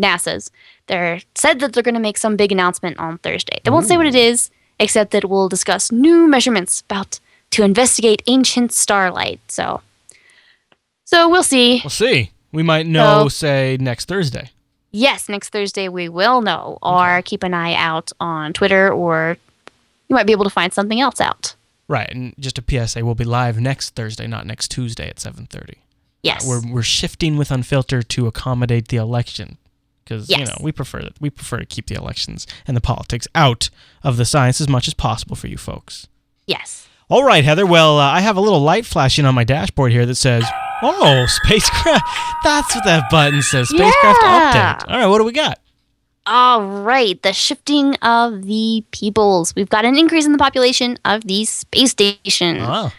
NASA's. 0.00 0.50
They're 0.86 1.20
said 1.34 1.60
that 1.60 1.74
they're 1.74 1.82
going 1.82 1.94
to 1.94 2.00
make 2.00 2.16
some 2.16 2.36
big 2.36 2.50
announcement 2.50 2.98
on 2.98 3.18
Thursday. 3.18 3.58
They 3.64 3.70
won't 3.70 3.84
say 3.86 3.98
what 3.98 4.06
it 4.06 4.14
is, 4.14 4.48
except 4.80 5.10
that 5.10 5.28
we'll 5.28 5.50
discuss 5.50 5.92
new 5.92 6.26
measurements 6.26 6.80
about 6.88 7.20
to 7.50 7.62
investigate 7.62 8.22
ancient 8.26 8.72
starlight. 8.72 9.40
So, 9.48 9.80
so 11.04 11.28
we'll 11.28 11.42
see. 11.42 11.80
We'll 11.82 11.90
see. 11.90 12.30
We 12.52 12.62
might 12.62 12.86
know, 12.86 13.24
So- 13.24 13.28
say, 13.28 13.76
next 13.80 14.06
Thursday. 14.08 14.50
Yes, 14.90 15.28
next 15.28 15.50
Thursday 15.50 15.88
we 15.90 16.08
will 16.08 16.40
know, 16.40 16.78
or 16.82 17.20
keep 17.22 17.42
an 17.42 17.52
eye 17.52 17.74
out 17.74 18.10
on 18.20 18.54
Twitter, 18.54 18.90
or 18.90 19.36
you 20.08 20.14
might 20.16 20.24
be 20.26 20.32
able 20.32 20.44
to 20.44 20.50
find 20.50 20.72
something 20.72 20.98
else 20.98 21.20
out. 21.20 21.54
Right, 21.88 22.10
and 22.10 22.34
just 22.38 22.58
a 22.58 22.62
PSA, 22.66 23.04
we'll 23.04 23.14
be 23.14 23.24
live 23.24 23.60
next 23.60 23.94
Thursday, 23.94 24.26
not 24.26 24.46
next 24.46 24.70
Tuesday 24.70 25.08
at 25.08 25.16
7.30. 25.16 25.74
Yes. 26.22 26.46
We're, 26.46 26.62
we're 26.72 26.82
shifting 26.82 27.36
with 27.36 27.50
Unfiltered 27.50 28.08
to 28.10 28.26
accommodate 28.26 28.88
the 28.88 28.96
election. 28.96 29.58
Because, 30.04 30.30
you 30.30 30.44
know, 30.46 30.56
we 30.62 30.72
prefer 30.72 31.02
that. 31.02 31.20
We 31.20 31.28
prefer 31.28 31.58
to 31.58 31.66
keep 31.66 31.86
the 31.86 31.94
elections 31.94 32.46
and 32.66 32.74
the 32.74 32.80
politics 32.80 33.28
out 33.34 33.68
of 34.02 34.16
the 34.16 34.24
science 34.24 34.58
as 34.58 34.68
much 34.70 34.88
as 34.88 34.94
possible 34.94 35.36
for 35.36 35.48
you 35.48 35.58
folks. 35.58 36.08
yes. 36.46 36.87
All 37.10 37.24
right, 37.24 37.44
Heather. 37.44 37.64
Well, 37.66 37.98
uh, 37.98 38.02
I 38.04 38.20
have 38.20 38.36
a 38.36 38.40
little 38.40 38.60
light 38.60 38.84
flashing 38.84 39.24
on 39.24 39.34
my 39.34 39.44
dashboard 39.44 39.92
here 39.92 40.04
that 40.04 40.16
says, 40.16 40.44
"Oh, 40.82 41.24
spacecraft." 41.44 42.04
That's 42.44 42.74
what 42.74 42.84
that 42.84 43.04
button 43.10 43.40
says. 43.42 43.68
Spacecraft 43.70 44.18
Yeah. 44.22 44.76
update. 44.78 44.90
All 44.92 44.98
right, 44.98 45.06
what 45.06 45.18
do 45.18 45.24
we 45.24 45.32
got? 45.32 45.58
All 46.26 46.62
right, 46.62 47.20
the 47.22 47.32
shifting 47.32 47.94
of 47.96 48.42
the 48.44 48.84
peoples. 48.90 49.54
We've 49.56 49.70
got 49.70 49.86
an 49.86 49.96
increase 49.96 50.26
in 50.26 50.32
the 50.32 50.38
population 50.38 50.98
of 51.06 51.24
the 51.24 51.46
space 51.46 51.92
station 51.92 52.58
Oh, 52.60 52.92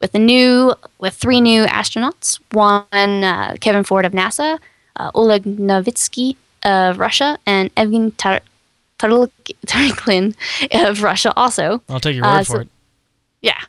with 0.00 0.12
a 0.16 0.18
new 0.18 0.74
with 0.98 1.14
three 1.14 1.40
new 1.40 1.64
astronauts. 1.66 2.40
One 2.50 2.84
uh, 3.22 3.54
Kevin 3.60 3.84
Ford 3.84 4.04
of 4.04 4.10
NASA, 4.12 4.58
uh, 4.96 5.12
Oleg 5.14 5.44
Novitsky 5.44 6.34
of 6.64 6.98
Russia, 6.98 7.38
and 7.46 7.72
Evgeny 7.76 8.12
Tar- 8.16 8.40
of 10.88 11.02
Russia 11.04 11.32
also. 11.36 11.82
I'll 11.88 12.00
take 12.00 12.16
your 12.16 12.24
Uh, 12.24 12.38
word 12.38 12.46
so- 12.46 12.54
for 12.54 12.60
it. 12.62 12.68
Yeah. 13.44 13.60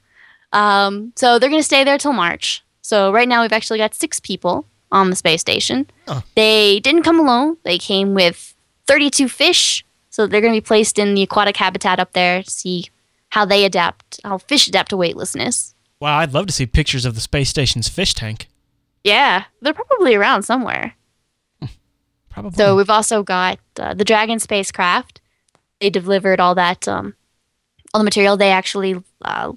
Um, 0.53 1.11
so 1.17 1.37
they're 1.37 1.49
going 1.49 1.59
to 1.59 1.65
stay 1.65 1.83
there 1.83 1.97
till 1.97 2.13
March. 2.13 2.63
So 2.81 3.11
right 3.11 3.27
now 3.27 3.41
we've 3.41 3.51
actually 3.51 3.79
got 3.79 3.93
six 3.93 4.21
people 4.21 4.65
on 4.89 5.09
the 5.09 5.17
space 5.17 5.41
station. 5.41 5.87
Oh. 6.07 6.23
They 6.35 6.79
didn't 6.79 7.03
come 7.03 7.19
alone. 7.19 7.57
They 7.63 7.77
came 7.77 8.13
with 8.13 8.55
32 8.87 9.27
fish. 9.27 9.85
So 10.09 10.25
they're 10.25 10.39
going 10.39 10.53
to 10.53 10.61
be 10.61 10.65
placed 10.65 10.97
in 10.97 11.13
the 11.13 11.23
aquatic 11.23 11.57
habitat 11.57 11.99
up 11.99 12.13
there 12.13 12.41
to 12.41 12.49
see 12.49 12.85
how 13.29 13.43
they 13.43 13.65
adapt, 13.65 14.21
how 14.23 14.37
fish 14.37 14.65
adapt 14.67 14.91
to 14.91 14.97
weightlessness. 14.97 15.75
Wow, 15.99 16.19
I'd 16.19 16.33
love 16.33 16.47
to 16.47 16.53
see 16.53 16.65
pictures 16.65 17.03
of 17.03 17.15
the 17.15 17.21
space 17.21 17.49
station's 17.49 17.89
fish 17.89 18.13
tank. 18.13 18.47
Yeah, 19.03 19.43
they're 19.61 19.73
probably 19.73 20.15
around 20.15 20.43
somewhere. 20.43 20.95
Probably. 22.29 22.55
So 22.55 22.77
we've 22.77 22.89
also 22.89 23.23
got 23.23 23.59
uh, 23.77 23.93
the 23.93 24.05
Dragon 24.05 24.39
spacecraft. 24.39 25.21
They 25.81 25.89
delivered 25.89 26.39
all 26.39 26.55
that, 26.55 26.87
um, 26.87 27.13
all 27.93 27.99
the 27.99 28.05
material. 28.05 28.37
They 28.37 28.51
actually 28.51 28.95
uh, 29.21 29.51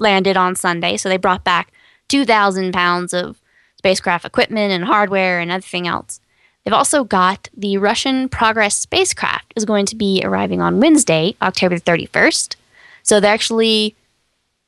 landed 0.00 0.36
on 0.36 0.56
Sunday, 0.56 0.96
so 0.96 1.08
they 1.08 1.16
brought 1.16 1.44
back 1.44 1.72
two 2.08 2.24
thousand 2.24 2.72
pounds 2.72 3.12
of 3.14 3.40
spacecraft 3.78 4.24
equipment 4.24 4.72
and 4.72 4.84
hardware 4.84 5.38
and 5.40 5.50
everything 5.50 5.86
else. 5.86 6.20
They've 6.64 6.74
also 6.74 7.04
got 7.04 7.48
the 7.56 7.78
Russian 7.78 8.28
Progress 8.28 8.76
spacecraft 8.76 9.52
is 9.56 9.64
going 9.64 9.86
to 9.86 9.96
be 9.96 10.20
arriving 10.24 10.60
on 10.60 10.80
Wednesday, 10.80 11.34
October 11.40 11.78
thirty 11.78 12.06
first. 12.06 12.56
So 13.02 13.20
they're 13.20 13.32
actually 13.32 13.94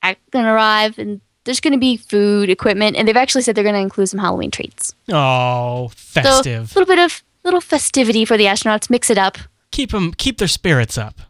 going 0.02 0.44
to 0.44 0.50
arrive, 0.50 0.98
and 0.98 1.20
there's 1.44 1.60
going 1.60 1.74
to 1.74 1.78
be 1.78 1.96
food, 1.96 2.48
equipment, 2.50 2.96
and 2.96 3.06
they've 3.06 3.16
actually 3.16 3.42
said 3.42 3.54
they're 3.54 3.62
going 3.64 3.74
to 3.74 3.80
include 3.80 4.08
some 4.08 4.20
Halloween 4.20 4.50
treats. 4.50 4.94
oh, 5.10 5.90
So 5.94 6.22
festive. 6.22 6.74
a 6.74 6.78
little 6.78 6.86
bit 6.94 6.98
of 7.02 7.22
little 7.44 7.60
festivity 7.60 8.24
for 8.24 8.36
the 8.36 8.44
astronauts. 8.44 8.88
Mix 8.88 9.10
it 9.10 9.18
up. 9.18 9.36
keep 9.70 9.90
them, 9.90 10.12
keep 10.14 10.38
their 10.38 10.48
spirits 10.48 10.96
up. 10.96 11.20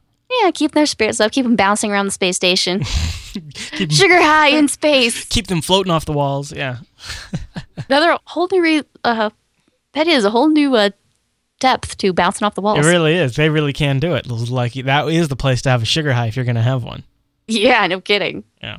Yeah, 0.42 0.50
keep 0.52 0.72
their 0.72 0.86
spirits 0.86 1.20
up. 1.20 1.32
Keep 1.32 1.44
them 1.44 1.56
bouncing 1.56 1.90
around 1.92 2.06
the 2.06 2.12
space 2.12 2.36
station. 2.36 2.82
Keep 3.72 3.92
Sugar 3.92 4.20
high 4.20 4.48
in 4.48 4.68
space. 4.68 5.24
keep 5.28 5.46
them 5.46 5.62
floating 5.62 5.90
off 5.90 6.04
the 6.04 6.12
walls. 6.12 6.52
Yeah. 6.52 6.78
Another 7.88 8.18
whole 8.24 8.48
new. 8.50 8.62
Re- 8.62 8.82
uh, 9.04 9.30
that 9.92 10.06
is 10.06 10.24
a 10.24 10.30
whole 10.30 10.48
new 10.48 10.74
uh, 10.76 10.90
depth 11.60 11.96
to 11.98 12.12
bouncing 12.12 12.44
off 12.46 12.54
the 12.54 12.60
walls. 12.60 12.78
It 12.84 12.88
really 12.88 13.14
is. 13.14 13.36
They 13.36 13.48
really 13.48 13.72
can 13.72 13.98
do 13.98 14.14
it. 14.14 14.26
Like 14.28 14.72
that 14.74 15.08
is 15.08 15.28
the 15.28 15.36
place 15.36 15.62
to 15.62 15.70
have 15.70 15.82
a 15.82 15.86
sugar 15.86 16.12
high 16.12 16.26
if 16.26 16.36
you're 16.36 16.44
going 16.44 16.56
to 16.56 16.62
have 16.62 16.82
one. 16.84 17.04
yeah, 17.48 17.86
no 17.86 18.00
kidding. 18.00 18.44
Yeah. 18.62 18.78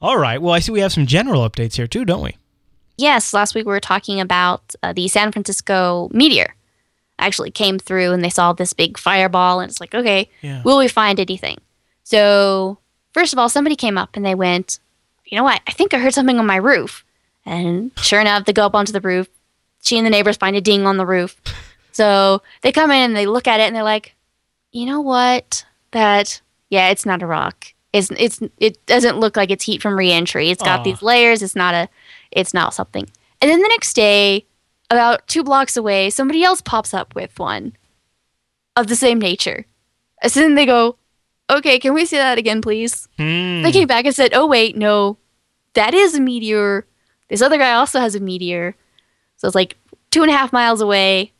All 0.00 0.18
right. 0.18 0.40
Well, 0.42 0.52
I 0.54 0.58
see 0.58 0.72
we 0.72 0.80
have 0.80 0.92
some 0.92 1.06
general 1.06 1.48
updates 1.48 1.76
here 1.76 1.86
too, 1.86 2.04
don't 2.04 2.22
we? 2.22 2.36
Yes, 2.98 3.32
last 3.32 3.54
week 3.54 3.64
we 3.66 3.72
were 3.72 3.80
talking 3.80 4.20
about 4.20 4.74
uh, 4.82 4.92
the 4.92 5.08
San 5.08 5.32
Francisco 5.32 6.08
meteor. 6.12 6.54
Actually 7.18 7.50
came 7.50 7.78
through 7.78 8.12
and 8.12 8.22
they 8.24 8.30
saw 8.30 8.52
this 8.52 8.72
big 8.72 8.98
fireball 8.98 9.60
and 9.60 9.70
it's 9.70 9.80
like, 9.80 9.94
okay, 9.94 10.28
Yeah. 10.42 10.62
will 10.62 10.78
we 10.78 10.88
find 10.88 11.18
anything? 11.20 11.58
So 12.04 12.78
first 13.12 13.32
of 13.32 13.38
all, 13.38 13.48
somebody 13.48 13.76
came 13.76 13.98
up 13.98 14.16
and 14.16 14.24
they 14.24 14.34
went, 14.34 14.78
you 15.24 15.36
know 15.36 15.44
what? 15.44 15.60
I 15.66 15.72
think 15.72 15.94
I 15.94 15.98
heard 15.98 16.14
something 16.14 16.38
on 16.38 16.46
my 16.46 16.56
roof. 16.56 17.04
And 17.44 17.90
sure 17.96 18.20
enough, 18.20 18.44
they 18.44 18.52
go 18.52 18.66
up 18.66 18.74
onto 18.74 18.92
the 18.92 19.00
roof. 19.00 19.28
She 19.82 19.96
and 19.96 20.06
the 20.06 20.10
neighbors 20.10 20.36
find 20.36 20.56
a 20.56 20.60
ding 20.60 20.86
on 20.86 20.96
the 20.96 21.06
roof. 21.06 21.40
So 21.92 22.42
they 22.62 22.72
come 22.72 22.90
in 22.90 23.02
and 23.02 23.16
they 23.16 23.26
look 23.26 23.46
at 23.46 23.60
it 23.60 23.64
and 23.64 23.76
they're 23.76 23.82
like, 23.82 24.14
you 24.70 24.86
know 24.86 25.00
what? 25.00 25.64
That 25.90 26.40
yeah, 26.70 26.88
it's 26.88 27.04
not 27.04 27.22
a 27.22 27.26
rock. 27.26 27.66
It's 27.92 28.10
it's 28.12 28.40
it 28.56 28.84
doesn't 28.86 29.18
look 29.18 29.36
like 29.36 29.50
it's 29.50 29.64
heat 29.64 29.82
from 29.82 29.98
reentry. 29.98 30.50
It's 30.50 30.62
got 30.62 30.80
Aw. 30.80 30.82
these 30.84 31.02
layers. 31.02 31.42
It's 31.42 31.54
not 31.54 31.74
a 31.74 31.88
it's 32.30 32.54
not 32.54 32.72
something. 32.72 33.08
And 33.40 33.50
then 33.50 33.60
the 33.60 33.68
next 33.68 33.92
day, 33.94 34.46
about 34.88 35.26
two 35.26 35.44
blocks 35.44 35.76
away, 35.76 36.08
somebody 36.08 36.42
else 36.42 36.62
pops 36.62 36.94
up 36.94 37.14
with 37.14 37.38
one 37.38 37.76
of 38.76 38.86
the 38.86 38.96
same 38.96 39.18
nature. 39.18 39.66
So 40.26 40.40
then 40.40 40.54
they 40.54 40.64
go, 40.64 40.96
okay, 41.50 41.78
can 41.78 41.94
we 41.94 42.04
see 42.04 42.16
that 42.16 42.38
again, 42.38 42.62
please? 42.62 43.08
Hmm. 43.16 43.62
They 43.62 43.72
came 43.72 43.88
back 43.88 44.04
and 44.04 44.14
said, 44.14 44.32
oh, 44.34 44.46
wait, 44.46 44.76
no, 44.76 45.18
that 45.74 45.94
is 45.94 46.14
a 46.14 46.20
meteor. 46.20 46.86
This 47.28 47.42
other 47.42 47.58
guy 47.58 47.72
also 47.72 48.00
has 48.00 48.14
a 48.14 48.20
meteor. 48.20 48.74
So 49.36 49.48
it's 49.48 49.54
like 49.54 49.76
two 50.10 50.22
and 50.22 50.30
a 50.30 50.36
half 50.36 50.52
miles 50.52 50.80
away. 50.80 51.32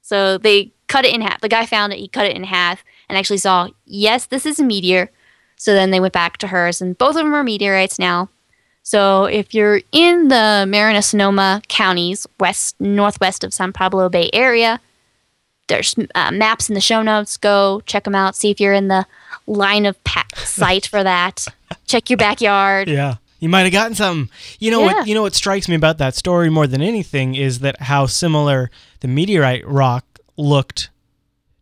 So 0.00 0.38
they 0.38 0.72
cut 0.88 1.04
it 1.04 1.14
in 1.14 1.20
half. 1.20 1.40
The 1.40 1.48
guy 1.48 1.66
found 1.66 1.92
it, 1.92 1.98
he 1.98 2.08
cut 2.08 2.26
it 2.26 2.36
in 2.36 2.44
half 2.44 2.84
and 3.08 3.16
actually 3.16 3.38
saw, 3.38 3.68
yes, 3.84 4.26
this 4.26 4.46
is 4.46 4.58
a 4.58 4.64
meteor. 4.64 5.10
So 5.56 5.74
then 5.74 5.90
they 5.90 6.00
went 6.00 6.12
back 6.12 6.38
to 6.38 6.48
hers, 6.48 6.82
and 6.82 6.98
both 6.98 7.10
of 7.10 7.22
them 7.22 7.34
are 7.34 7.44
meteorites 7.44 7.98
now. 7.98 8.28
So 8.82 9.26
if 9.26 9.54
you're 9.54 9.80
in 9.92 10.26
the 10.26 10.64
Marin 10.68 10.96
and 10.96 11.04
Sonoma 11.04 11.62
counties, 11.68 12.26
west 12.40 12.74
northwest 12.80 13.44
of 13.44 13.54
San 13.54 13.72
Pablo 13.72 14.08
Bay 14.08 14.28
area, 14.32 14.80
there's 15.72 15.94
uh, 16.14 16.30
maps 16.30 16.68
in 16.68 16.74
the 16.74 16.80
show 16.80 17.02
notes. 17.02 17.36
Go 17.36 17.82
check 17.86 18.04
them 18.04 18.14
out. 18.14 18.36
See 18.36 18.50
if 18.50 18.60
you're 18.60 18.72
in 18.74 18.88
the 18.88 19.06
line 19.46 19.86
of 19.86 20.02
pa- 20.04 20.26
sight 20.36 20.86
for 20.86 21.02
that. 21.02 21.46
Check 21.86 22.10
your 22.10 22.18
backyard. 22.18 22.88
Yeah. 22.88 23.16
You 23.40 23.48
might 23.48 23.62
have 23.62 23.72
gotten 23.72 23.94
something. 23.96 24.30
You 24.60 24.70
know 24.70 24.80
Yeah. 24.80 24.86
what 24.98 25.06
you 25.08 25.14
know 25.14 25.22
what 25.22 25.34
strikes 25.34 25.68
me 25.68 25.74
about 25.74 25.98
that 25.98 26.14
story 26.14 26.48
more 26.50 26.66
than 26.66 26.80
anything 26.82 27.34
is 27.34 27.58
that 27.60 27.80
how 27.80 28.06
similar 28.06 28.70
the 29.00 29.08
meteorite 29.08 29.66
rock 29.66 30.04
looked 30.36 30.90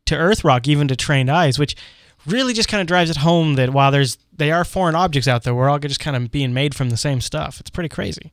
to 0.06 0.16
Earth 0.16 0.44
rock, 0.44 0.66
even 0.68 0.88
to 0.88 0.96
trained 0.96 1.30
eyes, 1.30 1.58
which 1.58 1.76
really 2.26 2.52
just 2.52 2.68
kind 2.68 2.80
of 2.80 2.86
drives 2.86 3.08
it 3.10 3.16
home 3.18 3.54
that 3.54 3.70
while 3.70 3.90
there's 3.90 4.18
they 4.36 4.50
are 4.50 4.64
foreign 4.64 4.94
objects 4.94 5.26
out 5.28 5.42
there, 5.44 5.54
we're 5.54 5.70
all 5.70 5.78
just 5.78 6.00
kind 6.00 6.16
of 6.16 6.30
being 6.30 6.52
made 6.52 6.74
from 6.74 6.90
the 6.90 6.96
same 6.96 7.20
stuff. 7.20 7.60
It's 7.60 7.70
pretty 7.70 7.88
crazy. 7.88 8.30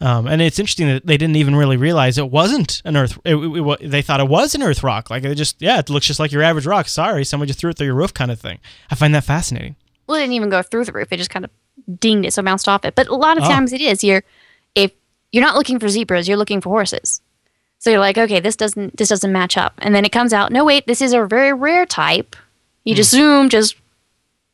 Um, 0.00 0.26
and 0.26 0.42
it's 0.42 0.58
interesting 0.58 0.88
that 0.88 1.06
they 1.06 1.16
didn't 1.16 1.36
even 1.36 1.56
really 1.56 1.78
realize 1.78 2.18
it 2.18 2.30
wasn't 2.30 2.82
an 2.84 2.96
Earth. 2.96 3.18
It, 3.24 3.34
it- 3.36 3.80
it 3.82 3.90
they 3.90 4.02
thought 4.02 4.20
it 4.20 4.28
was 4.28 4.54
an 4.54 4.62
Earth 4.62 4.82
rock. 4.82 5.08
Like 5.08 5.24
it 5.24 5.34
just, 5.36 5.56
yeah, 5.62 5.78
it 5.78 5.88
looks 5.88 6.06
just 6.06 6.20
like 6.20 6.32
your 6.32 6.42
average 6.42 6.66
rock. 6.66 6.88
Sorry, 6.88 7.24
someone 7.24 7.46
just 7.46 7.58
threw 7.58 7.70
it 7.70 7.78
through 7.78 7.86
your 7.86 7.94
roof, 7.96 8.12
kind 8.12 8.30
of 8.30 8.38
thing. 8.38 8.58
I 8.90 8.94
find 8.94 9.14
that 9.14 9.24
fascinating. 9.24 9.76
well, 10.06 10.18
it 10.18 10.20
didn't 10.20 10.34
even 10.34 10.50
go 10.50 10.60
through 10.62 10.84
the 10.84 10.92
roof. 10.92 11.08
It 11.12 11.16
just 11.16 11.30
kind 11.30 11.44
of 11.46 11.50
dinged 11.98 12.26
it, 12.26 12.32
so 12.32 12.40
it 12.40 12.44
bounced 12.44 12.68
off 12.68 12.84
it. 12.84 12.94
But 12.94 13.08
a 13.08 13.14
lot 13.14 13.38
of 13.38 13.44
Oh. 13.44 13.48
times 13.48 13.72
it 13.72 13.80
is. 13.80 14.04
You're 14.04 14.22
if 14.74 14.92
you're 15.32 15.42
not 15.44 15.56
looking 15.56 15.78
for 15.78 15.88
zebras, 15.88 16.28
you're 16.28 16.36
looking 16.36 16.60
for 16.60 16.68
horses. 16.68 17.20
So 17.78 17.90
you're 17.90 17.98
like, 18.00 18.18
okay, 18.18 18.38
this 18.40 18.56
doesn't 18.56 18.96
this 18.98 19.08
doesn't 19.08 19.32
match 19.32 19.56
up, 19.56 19.74
and 19.78 19.94
then 19.94 20.04
it 20.04 20.12
comes 20.12 20.32
out. 20.34 20.52
No, 20.52 20.64
wait, 20.64 20.86
this 20.86 21.00
is 21.00 21.12
a 21.14 21.24
very 21.24 21.52
rare 21.54 21.86
type. 21.86 22.36
You'd 22.84 22.98
assume 22.98 23.48
just 23.48 23.76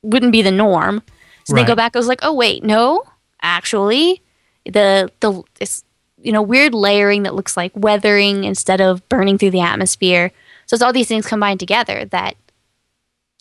wouldn't 0.02 0.33
be 0.33 0.42
the 0.42 0.50
norm. 0.52 1.02
So 1.44 1.55
they 1.55 1.64
go 1.64 1.74
back. 1.74 1.96
I 1.96 1.98
was 1.98 2.07
like, 2.09 2.20
oh 2.22 2.33
wait, 2.33 2.62
no, 2.62 3.02
actually, 3.42 4.22
the 4.64 5.11
the 5.20 5.42
it's 5.61 5.85
you 6.20 6.33
know 6.33 6.42
weird 6.42 6.75
layering 6.75 7.22
that 7.25 7.35
looks 7.35 7.57
like 7.57 7.72
weathering 7.75 8.44
instead 8.44 8.81
of 8.81 9.07
burning 9.09 9.38
through 9.38 9.51
the 9.51 9.61
atmosphere. 9.61 10.31
So 10.66 10.75
it's 10.75 10.83
all 10.83 10.92
these 10.92 11.09
things 11.09 11.27
combined 11.27 11.61
together 11.61 12.05
that 12.07 12.37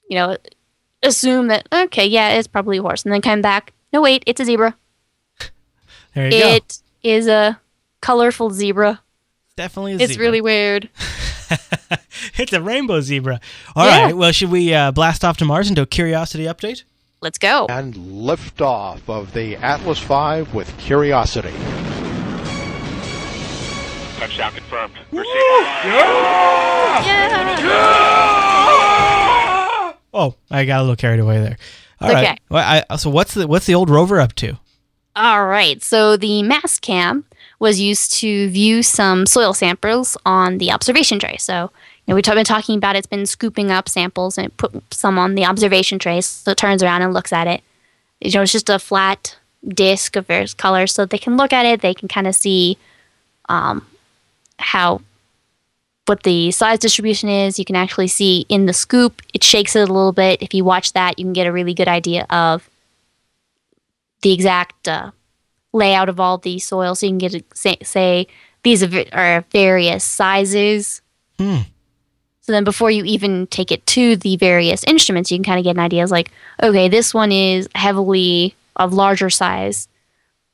you 0.10 0.16
know 0.18 0.38
assume 1.04 1.48
that 1.48 1.68
okay, 1.72 2.06
yeah, 2.06 2.30
it's 2.32 2.48
probably 2.48 2.78
a 2.78 2.82
horse, 2.82 3.04
and 3.04 3.14
then 3.14 3.22
come 3.22 3.42
back. 3.42 3.74
No, 3.94 4.02
wait, 4.02 4.24
it's 4.26 4.40
a 4.42 4.46
zebra. 4.46 4.76
There 6.14 6.26
you 6.30 6.40
go. 6.42 6.50
It 6.56 6.80
is 7.04 7.28
a 7.28 7.60
colorful 8.02 8.50
zebra. 8.50 9.00
Definitely 9.56 9.94
a 9.94 9.96
It's 9.96 10.12
zebra. 10.14 10.26
really 10.26 10.42
weird. 10.42 10.90
it's 12.38 12.52
a 12.52 12.62
rainbow 12.62 13.00
zebra. 13.00 13.40
All 13.78 13.86
right. 13.88 14.08
Yeah. 14.10 14.12
Well, 14.14 14.32
should 14.34 14.52
we 14.52 14.74
uh, 14.74 14.92
blast 14.92 15.24
off 15.24 15.38
to 15.38 15.46
Mars 15.46 15.68
and 15.68 15.76
do 15.78 15.84
a 15.84 15.86
curiosity 15.86 16.44
update? 16.46 16.84
Let's 17.22 17.38
go. 17.38 17.68
and 17.70 17.94
liftoff 17.94 19.02
of 19.08 19.34
the 19.34 19.56
Atlas 19.58 20.00
V 20.00 20.42
with 20.56 20.76
Curiosity. 20.80 21.52
Touchdown 24.18 24.52
confirmed. 24.54 24.94
Receive 25.12 25.36
all. 25.86 25.92
Yeah. 28.92 29.94
Oh, 30.14 30.36
I 30.50 30.66
got 30.66 30.80
a 30.80 30.82
little 30.82 30.96
carried 30.96 31.20
away 31.20 31.40
there. 31.40 31.58
All 32.02 32.08
It's 32.10 32.16
right. 32.16 32.26
okay. 32.26 32.38
Well, 32.50 32.84
I, 32.90 32.96
so 32.98 33.10
what's 33.10 33.34
the 33.36 33.48
what's 33.48 33.66
the 33.68 33.76
old 33.76 33.90
rover 33.90 34.20
up 34.20 34.34
to? 34.36 34.58
All 35.16 35.46
right. 35.46 35.82
So 35.84 36.18
the 36.18 36.42
Mastcam 36.44 37.24
was 37.60 37.80
used 37.80 38.14
to 38.20 38.50
view 38.50 38.82
some 38.82 39.26
soil 39.28 39.54
samples 39.54 40.18
on 40.26 40.58
the 40.58 40.72
observation 40.72 41.20
tray. 41.20 41.38
So 41.38 41.66
you 41.66 41.70
know, 42.12 42.16
we've 42.16 42.26
been 42.26 42.46
talking 42.46 42.78
about 42.78 42.96
it's 42.96 43.08
been 43.08 43.26
scooping 43.26 43.72
up 43.72 43.90
samples 43.90 44.38
and 44.38 44.56
put 44.58 44.72
some 44.94 45.18
on 45.18 45.36
the 45.36 45.46
observation 45.46 45.98
tray. 45.98 46.22
So 46.22 46.52
it 46.52 46.58
turns 46.58 46.84
around 46.84 47.02
and 47.02 47.14
looks 47.14 47.34
at 47.34 47.48
it. 47.48 47.62
You 48.20 48.32
know, 48.32 48.42
it's 48.42 48.52
just 48.52 48.70
a 48.70 48.80
flat 48.80 49.38
disc 49.68 50.16
of 50.16 50.28
various 50.28 50.54
colors, 50.54 50.94
so 50.94 51.06
they 51.06 51.18
can 51.18 51.38
look 51.38 51.54
at 51.54 51.66
it. 51.66 51.82
They 51.82 51.94
can 51.94 52.08
kind 52.08 52.28
of 52.28 52.36
see 52.36 52.78
um, 53.50 53.86
how 54.60 55.02
what 56.06 56.24
the 56.24 56.52
size 56.52 56.80
distribution 56.80 57.30
is. 57.30 57.58
You 57.58 57.66
can 57.66 57.76
actually 57.76 58.08
see 58.08 58.46
in 58.50 58.66
the 58.66 58.74
scoop. 58.74 59.22
It 59.34 59.44
shakes 59.44 59.76
it 59.76 59.90
a 59.90 59.94
little 59.94 60.12
bit. 60.12 60.42
If 60.42 60.54
you 60.54 60.64
watch 60.64 60.94
that, 60.94 61.18
you 61.18 61.26
can 61.26 61.34
get 61.34 61.48
a 61.48 61.52
really 61.52 61.74
good 61.74 61.88
idea 61.88 62.26
of 62.30 62.70
the 64.22 64.34
exact 64.34 64.88
uh, 64.88 65.12
layout 65.74 66.10
of 66.10 66.20
all 66.20 66.38
the 66.38 66.60
soil, 66.60 66.94
so 66.94 67.06
you 67.06 67.12
can 67.12 67.18
get 67.18 67.58
say, 67.58 67.78
say 67.82 68.28
these 68.64 68.84
are 68.84 69.06
are 69.14 69.46
various 69.52 70.04
sizes. 70.04 71.02
Hmm. 71.40 71.62
So 72.42 72.52
then, 72.52 72.64
before 72.64 72.90
you 72.90 73.04
even 73.06 73.48
take 73.48 73.72
it 73.72 73.86
to 73.88 74.16
the 74.16 74.36
various 74.36 74.84
instruments, 74.86 75.32
you 75.32 75.38
can 75.38 75.44
kind 75.44 75.60
of 75.60 75.64
get 75.64 75.76
an 75.76 75.80
idea. 75.80 76.02
It's 76.02 76.12
like, 76.12 76.32
okay, 76.62 76.90
this 76.90 77.14
one 77.14 77.32
is 77.32 77.70
heavily 77.76 78.56
of 78.76 78.94
larger 78.94 79.30
size 79.30 79.88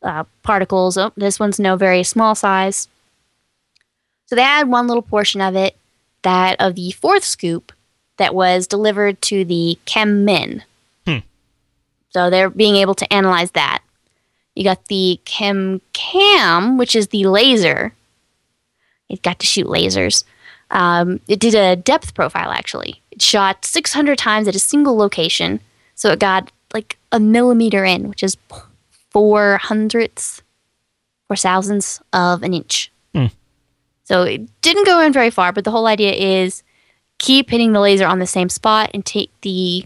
uh, 0.01 0.25
particles. 0.43 0.97
Oh, 0.97 1.11
this 1.15 1.39
one's 1.39 1.59
no 1.59 1.75
very 1.75 2.03
small 2.03 2.35
size. 2.35 2.87
So 4.25 4.35
they 4.35 4.41
had 4.41 4.67
one 4.67 4.87
little 4.87 5.01
portion 5.01 5.39
of 5.41 5.55
it, 5.55 5.77
that 6.23 6.59
of 6.59 6.75
the 6.75 6.91
fourth 6.91 7.23
scoop, 7.23 7.71
that 8.17 8.35
was 8.35 8.67
delivered 8.67 9.21
to 9.21 9.45
the 9.45 9.77
CheMin. 9.85 10.63
Hmm. 11.05 11.19
So 12.09 12.29
they're 12.29 12.49
being 12.49 12.75
able 12.75 12.95
to 12.95 13.13
analyze 13.13 13.51
that. 13.51 13.81
You 14.55 14.63
got 14.63 14.87
the 14.87 15.19
Chem 15.23 15.81
Cam, 15.93 16.77
which 16.77 16.95
is 16.95 17.09
the 17.09 17.25
laser. 17.25 17.93
It 19.07 19.21
got 19.21 19.39
to 19.39 19.45
shoot 19.45 19.67
lasers. 19.67 20.23
Um, 20.71 21.19
it 21.27 21.39
did 21.39 21.55
a 21.55 21.75
depth 21.75 22.13
profile 22.13 22.51
actually. 22.51 23.01
It 23.11 23.21
shot 23.21 23.65
600 23.65 24.17
times 24.17 24.47
at 24.47 24.55
a 24.55 24.59
single 24.59 24.97
location, 24.97 25.59
so 25.95 26.11
it 26.11 26.19
got 26.19 26.51
like 26.73 26.97
a 27.11 27.19
millimeter 27.19 27.85
in, 27.85 28.09
which 28.09 28.23
is 28.23 28.37
four 29.09 29.57
hundredths, 29.57 30.41
or 31.29 31.35
thousandths 31.35 32.01
of 32.13 32.43
an 32.43 32.53
inch. 32.53 32.91
Hmm. 33.13 33.27
So 34.03 34.23
it 34.23 34.61
didn't 34.61 34.85
go 34.85 34.99
in 34.99 35.13
very 35.13 35.29
far, 35.29 35.51
but 35.51 35.63
the 35.63 35.71
whole 35.71 35.87
idea 35.87 36.11
is 36.13 36.63
keep 37.17 37.49
hitting 37.49 37.73
the 37.73 37.79
laser 37.79 38.05
on 38.05 38.19
the 38.19 38.27
same 38.27 38.49
spot 38.49 38.91
and 38.93 39.05
take 39.05 39.31
the 39.41 39.85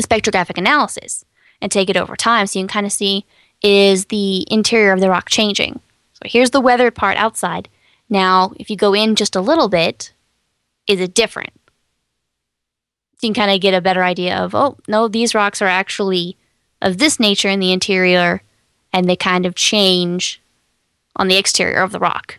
spectrographic 0.00 0.58
analysis 0.58 1.24
and 1.60 1.70
take 1.70 1.90
it 1.90 1.96
over 1.96 2.16
time 2.16 2.46
so 2.46 2.58
you 2.58 2.64
can 2.64 2.72
kind 2.72 2.86
of 2.86 2.92
see 2.92 3.24
is 3.62 4.06
the 4.06 4.44
interior 4.50 4.92
of 4.92 5.00
the 5.00 5.10
rock 5.10 5.28
changing. 5.28 5.80
So 6.14 6.22
here's 6.24 6.50
the 6.50 6.60
weathered 6.60 6.94
part 6.94 7.16
outside. 7.16 7.68
Now, 8.12 8.52
if 8.56 8.68
you 8.68 8.76
go 8.76 8.92
in 8.92 9.14
just 9.16 9.34
a 9.34 9.40
little 9.40 9.70
bit, 9.70 10.12
is 10.86 11.00
it 11.00 11.14
different? 11.14 11.54
So 13.16 13.26
you 13.26 13.32
can 13.32 13.42
kind 13.42 13.54
of 13.54 13.62
get 13.62 13.72
a 13.72 13.80
better 13.80 14.04
idea 14.04 14.36
of, 14.36 14.54
oh, 14.54 14.76
no, 14.86 15.08
these 15.08 15.34
rocks 15.34 15.62
are 15.62 15.66
actually 15.66 16.36
of 16.82 16.98
this 16.98 17.18
nature 17.18 17.48
in 17.48 17.58
the 17.58 17.72
interior, 17.72 18.42
and 18.92 19.08
they 19.08 19.16
kind 19.16 19.46
of 19.46 19.54
change 19.54 20.42
on 21.16 21.28
the 21.28 21.38
exterior 21.38 21.80
of 21.80 21.90
the 21.90 21.98
rock. 21.98 22.38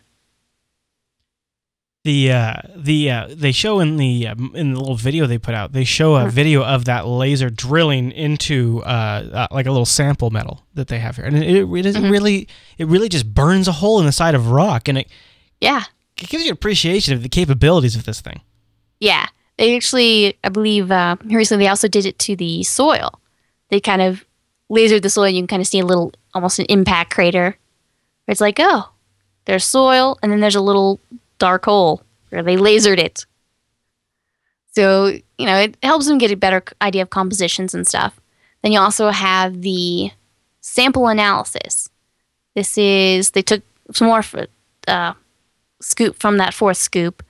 The 2.04 2.32
uh, 2.32 2.56
the 2.76 3.10
uh, 3.10 3.28
they 3.32 3.54
show 3.54 3.80
in 3.80 3.98
the 3.98 4.28
uh, 4.28 4.36
in 4.54 4.74
the 4.74 4.80
little 4.80 4.98
video 4.98 5.26
they 5.26 5.38
put 5.38 5.56
out. 5.56 5.72
They 5.72 5.86
show 5.86 6.16
a 6.16 6.30
video 6.30 6.62
of 6.62 6.86
that 6.86 7.08
laser 7.08 7.50
drilling 7.50 8.12
into 8.12 8.84
uh, 8.84 9.24
uh, 9.34 9.48
like 9.50 9.66
a 9.66 9.72
little 9.72 9.86
sample 9.86 10.30
metal 10.30 10.66
that 10.74 10.90
they 10.90 11.00
have 11.00 11.16
here, 11.16 11.26
and 11.26 11.38
it, 11.38 11.66
it 11.66 11.86
is 11.86 11.98
really 11.98 12.50
it 12.78 12.88
really 12.88 13.08
just 13.08 13.34
burns 13.34 13.70
a 13.70 13.72
hole 13.72 14.02
in 14.02 14.06
the 14.06 14.12
side 14.12 14.36
of 14.36 14.52
rock, 14.52 14.90
and 14.90 14.98
it, 14.98 15.08
Yeah. 15.64 15.84
it 16.18 16.30
gives 16.30 16.44
you 16.44 16.50
an 16.52 16.54
appreciation 16.54 17.14
of 17.14 17.24
the 17.24 17.30
capabilities 17.30 17.96
of 17.96 18.04
this 18.06 18.22
thing. 18.22 18.42
Yeah, 19.00 19.28
they 19.58 19.76
actually, 19.76 20.38
I 20.44 20.50
believe, 20.50 20.92
uh, 20.92 21.16
recently 21.26 21.66
they 21.66 21.70
also 21.70 21.88
did 21.88 22.06
it 22.06 22.20
to 22.20 22.36
the 22.36 22.64
soil. 22.64 23.20
They 23.70 23.80
kind 23.80 24.02
of 24.02 24.26
lasered 24.72 25.02
the 25.02 25.10
soil. 25.10 25.26
and 25.26 25.36
You 25.36 25.42
can 25.42 25.48
kind 25.48 25.62
of 25.62 25.68
see 25.68 25.80
a 25.80 25.86
little, 25.86 26.14
almost 26.34 26.60
an 26.60 26.66
impact 26.70 27.14
crater. 27.14 27.58
It's 28.28 28.42
like, 28.42 28.58
oh, 28.60 28.90
there's 29.46 29.66
soil, 29.66 30.18
and 30.22 30.32
then 30.32 30.40
there's 30.40 30.56
a 30.56 30.62
little 30.62 31.00
dark 31.40 31.66
hole 31.66 32.04
where 32.30 32.44
they 32.44 32.56
lasered 32.56 33.00
it. 33.00 33.26
So 34.76 35.08
you 35.38 35.46
know, 35.46 35.58
it 35.58 35.78
helps 35.84 36.08
them 36.08 36.18
get 36.18 36.32
a 36.32 36.36
better 36.38 36.64
idea 36.82 37.02
of 37.02 37.10
compositions 37.10 37.74
and 37.74 37.88
stuff. 37.88 38.20
Then 38.62 38.72
you 38.72 38.80
also 38.80 39.10
have 39.10 39.62
the 39.62 40.12
sample 40.62 41.08
analysis. 41.08 41.90
This 42.56 42.78
is 42.78 43.32
they 43.32 43.42
took 43.42 43.62
some 43.92 44.08
more 44.08 44.24
uh, 44.88 45.14
scoop 45.84 46.20
from 46.20 46.38
that 46.38 46.54
fourth 46.54 46.78
scoop 46.78 47.24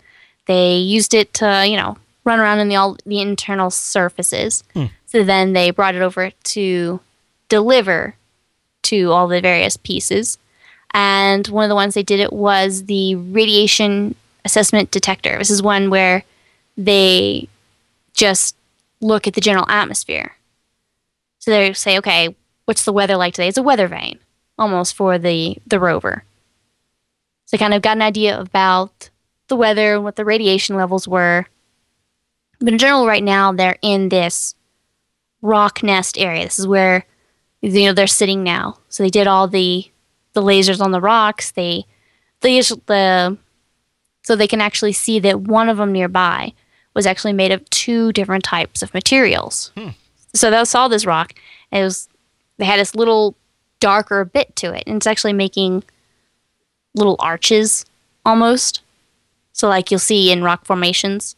they 0.45 0.75
used 0.75 1.13
it 1.13 1.33
to, 1.35 1.65
you 1.67 1.77
know, 1.77 1.97
run 2.23 2.39
around 2.39 2.59
in 2.59 2.69
the 2.69 2.75
all 2.75 2.97
the 3.05 3.19
internal 3.19 3.69
surfaces. 3.69 4.63
Hmm. 4.73 4.85
So 5.05 5.23
then 5.23 5.53
they 5.53 5.71
brought 5.71 5.95
it 5.95 6.01
over 6.01 6.31
to 6.31 6.99
deliver 7.49 8.15
to 8.83 9.11
all 9.11 9.27
the 9.27 9.41
various 9.41 9.77
pieces. 9.77 10.37
And 10.91 11.47
one 11.47 11.63
of 11.63 11.69
the 11.69 11.75
ones 11.75 11.93
they 11.93 12.03
did 12.03 12.19
it 12.19 12.33
was 12.33 12.85
the 12.85 13.15
radiation 13.15 14.15
assessment 14.45 14.91
detector. 14.91 15.37
This 15.37 15.49
is 15.49 15.61
one 15.61 15.89
where 15.89 16.23
they 16.77 17.47
just 18.13 18.55
look 19.01 19.27
at 19.27 19.33
the 19.33 19.41
general 19.41 19.69
atmosphere. 19.69 20.35
So 21.39 21.51
they 21.51 21.73
say, 21.73 21.97
okay, 21.97 22.35
what's 22.65 22.85
the 22.85 22.93
weather 22.93 23.15
like 23.17 23.33
today? 23.33 23.47
It's 23.47 23.57
a 23.57 23.63
weather 23.63 23.87
vane, 23.87 24.19
almost 24.57 24.95
for 24.95 25.17
the 25.17 25.57
the 25.65 25.79
rover. 25.79 26.23
So 27.53 27.57
they 27.57 27.61
kind 27.61 27.75
of 27.75 27.83
got 27.83 27.97
an 27.97 28.01
idea 28.01 28.39
about 28.39 29.11
the 29.47 29.55
weather, 29.55 29.93
and 29.93 30.03
what 30.03 30.15
the 30.15 30.25
radiation 30.25 30.75
levels 30.75 31.07
were. 31.07 31.45
But 32.57 32.69
in 32.69 32.79
general, 32.79 33.05
right 33.05 33.23
now 33.23 33.51
they're 33.51 33.77
in 33.83 34.09
this 34.09 34.55
Rocknest 35.43 36.19
area. 36.19 36.45
This 36.45 36.57
is 36.57 36.65
where 36.65 37.05
you 37.61 37.85
know 37.85 37.93
they're 37.93 38.07
sitting 38.07 38.41
now. 38.41 38.79
So 38.89 39.03
they 39.03 39.11
did 39.11 39.27
all 39.27 39.47
the 39.47 39.87
the 40.31 40.41
lasers 40.41 40.81
on 40.81 40.89
the 40.89 40.99
rocks. 40.99 41.51
They 41.51 41.85
they 42.41 42.59
the 42.59 43.37
so 44.23 44.35
they 44.35 44.47
can 44.47 44.61
actually 44.61 44.93
see 44.93 45.19
that 45.19 45.41
one 45.41 45.69
of 45.69 45.77
them 45.77 45.91
nearby 45.91 46.53
was 46.95 47.05
actually 47.05 47.33
made 47.33 47.51
of 47.51 47.69
two 47.69 48.11
different 48.13 48.43
types 48.43 48.81
of 48.81 48.95
materials. 48.95 49.71
Hmm. 49.77 49.89
So 50.33 50.49
they 50.49 50.65
saw 50.65 50.87
this 50.87 51.05
rock. 51.05 51.35
And 51.71 51.81
it 51.81 51.83
was 51.83 52.09
they 52.57 52.65
had 52.65 52.79
this 52.79 52.95
little 52.95 53.37
darker 53.79 54.25
bit 54.25 54.55
to 54.55 54.73
it, 54.73 54.85
and 54.87 54.97
it's 54.97 55.05
actually 55.05 55.33
making 55.33 55.83
little 56.93 57.15
arches 57.19 57.85
almost. 58.25 58.81
So 59.53 59.67
like 59.67 59.91
you'll 59.91 59.99
see 59.99 60.31
in 60.31 60.43
rock 60.43 60.65
formations. 60.65 61.35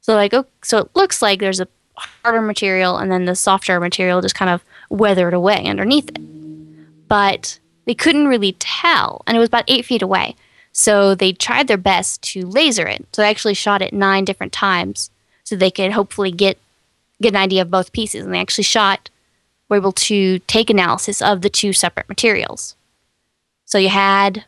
So 0.00 0.14
like 0.14 0.34
oh, 0.34 0.46
so 0.62 0.78
it 0.78 0.90
looks 0.94 1.22
like 1.22 1.40
there's 1.40 1.60
a 1.60 1.68
harder 1.94 2.40
material 2.40 2.96
and 2.96 3.10
then 3.10 3.24
the 3.24 3.36
softer 3.36 3.78
material 3.80 4.20
just 4.20 4.34
kind 4.34 4.50
of 4.50 4.64
weathered 4.90 5.34
away 5.34 5.64
underneath 5.66 6.08
it. 6.08 7.08
But 7.08 7.58
they 7.84 7.94
couldn't 7.94 8.28
really 8.28 8.52
tell, 8.58 9.22
and 9.26 9.36
it 9.36 9.40
was 9.40 9.48
about 9.48 9.64
eight 9.68 9.84
feet 9.84 10.02
away. 10.02 10.36
So 10.72 11.14
they 11.14 11.32
tried 11.32 11.68
their 11.68 11.76
best 11.76 12.22
to 12.32 12.46
laser 12.46 12.86
it. 12.86 13.04
So 13.12 13.22
they 13.22 13.28
actually 13.28 13.54
shot 13.54 13.82
it 13.82 13.92
nine 13.92 14.24
different 14.24 14.52
times 14.52 15.10
so 15.44 15.54
they 15.54 15.70
could 15.70 15.92
hopefully 15.92 16.30
get 16.30 16.58
get 17.20 17.34
an 17.34 17.40
idea 17.40 17.62
of 17.62 17.70
both 17.70 17.92
pieces. 17.92 18.24
And 18.24 18.34
they 18.34 18.40
actually 18.40 18.64
shot, 18.64 19.10
were 19.68 19.76
able 19.76 19.92
to 19.92 20.38
take 20.40 20.70
analysis 20.70 21.22
of 21.22 21.42
the 21.42 21.50
two 21.50 21.72
separate 21.72 22.08
materials. 22.08 22.74
So 23.64 23.78
you 23.78 23.90
had, 23.90 24.44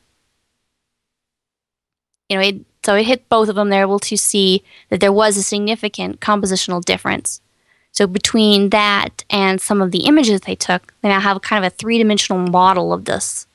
you 2.34 2.40
know, 2.40 2.46
it, 2.46 2.66
so 2.84 2.94
it 2.96 3.06
hit 3.06 3.28
both 3.28 3.48
of 3.48 3.54
them. 3.54 3.70
They're 3.70 3.82
able 3.82 4.00
to 4.00 4.16
see 4.16 4.62
that 4.88 5.00
there 5.00 5.12
was 5.12 5.36
a 5.36 5.42
significant 5.42 6.20
compositional 6.20 6.84
difference. 6.84 7.40
So 7.92 8.06
between 8.08 8.70
that 8.70 9.24
and 9.30 9.60
some 9.60 9.80
of 9.80 9.92
the 9.92 10.06
images 10.06 10.40
they 10.40 10.56
took, 10.56 10.92
they 11.00 11.08
now 11.08 11.20
have 11.20 11.40
kind 11.42 11.64
of 11.64 11.72
a 11.72 11.76
three 11.76 11.98
dimensional 11.98 12.40
model 12.40 12.92
of 12.92 13.04
this, 13.04 13.46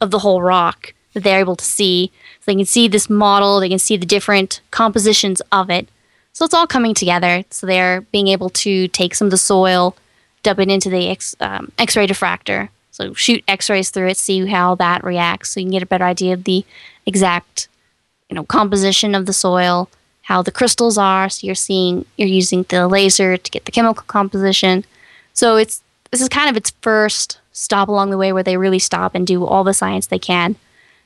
of 0.00 0.10
the 0.10 0.18
whole 0.18 0.42
rock 0.42 0.92
that 1.14 1.22
they're 1.22 1.38
able 1.38 1.56
to 1.56 1.64
see. 1.64 2.10
So 2.40 2.46
they 2.46 2.56
can 2.56 2.64
see 2.64 2.88
this 2.88 3.08
model, 3.08 3.60
they 3.60 3.68
can 3.68 3.78
see 3.78 3.96
the 3.96 4.06
different 4.06 4.60
compositions 4.72 5.40
of 5.52 5.70
it. 5.70 5.88
So 6.32 6.44
it's 6.44 6.54
all 6.54 6.66
coming 6.66 6.94
together. 6.94 7.44
So 7.50 7.66
they're 7.66 8.00
being 8.00 8.28
able 8.28 8.50
to 8.50 8.88
take 8.88 9.14
some 9.14 9.26
of 9.26 9.30
the 9.30 9.38
soil, 9.38 9.96
dump 10.42 10.58
it 10.58 10.68
into 10.68 10.90
the 10.90 11.08
X, 11.08 11.36
um, 11.38 11.70
X-ray 11.78 12.08
diffractor. 12.08 12.70
So 12.90 13.14
shoot 13.14 13.44
X-rays 13.46 13.90
through 13.90 14.08
it, 14.08 14.16
see 14.16 14.46
how 14.46 14.74
that 14.74 15.04
reacts, 15.04 15.50
so 15.50 15.60
you 15.60 15.66
can 15.66 15.72
get 15.72 15.82
a 15.82 15.86
better 15.86 16.04
idea 16.04 16.34
of 16.34 16.44
the 16.44 16.64
exact, 17.06 17.68
you 18.30 18.36
know, 18.36 18.44
composition 18.44 19.14
of 19.14 19.26
the 19.26 19.32
soil, 19.32 19.90
how 20.22 20.40
the 20.40 20.52
crystals 20.52 20.96
are. 20.96 21.28
So 21.28 21.46
you're 21.46 21.54
seeing 21.56 22.06
you're 22.16 22.28
using 22.28 22.64
the 22.68 22.88
laser 22.88 23.36
to 23.36 23.50
get 23.50 23.64
the 23.64 23.72
chemical 23.72 24.04
composition. 24.06 24.84
So 25.34 25.56
it's 25.56 25.82
this 26.10 26.20
is 26.20 26.28
kind 26.28 26.48
of 26.48 26.56
its 26.56 26.70
first 26.80 27.40
stop 27.52 27.88
along 27.88 28.10
the 28.10 28.16
way 28.16 28.32
where 28.32 28.42
they 28.42 28.56
really 28.56 28.78
stop 28.78 29.14
and 29.14 29.26
do 29.26 29.44
all 29.44 29.64
the 29.64 29.74
science 29.74 30.06
they 30.06 30.18
can. 30.18 30.56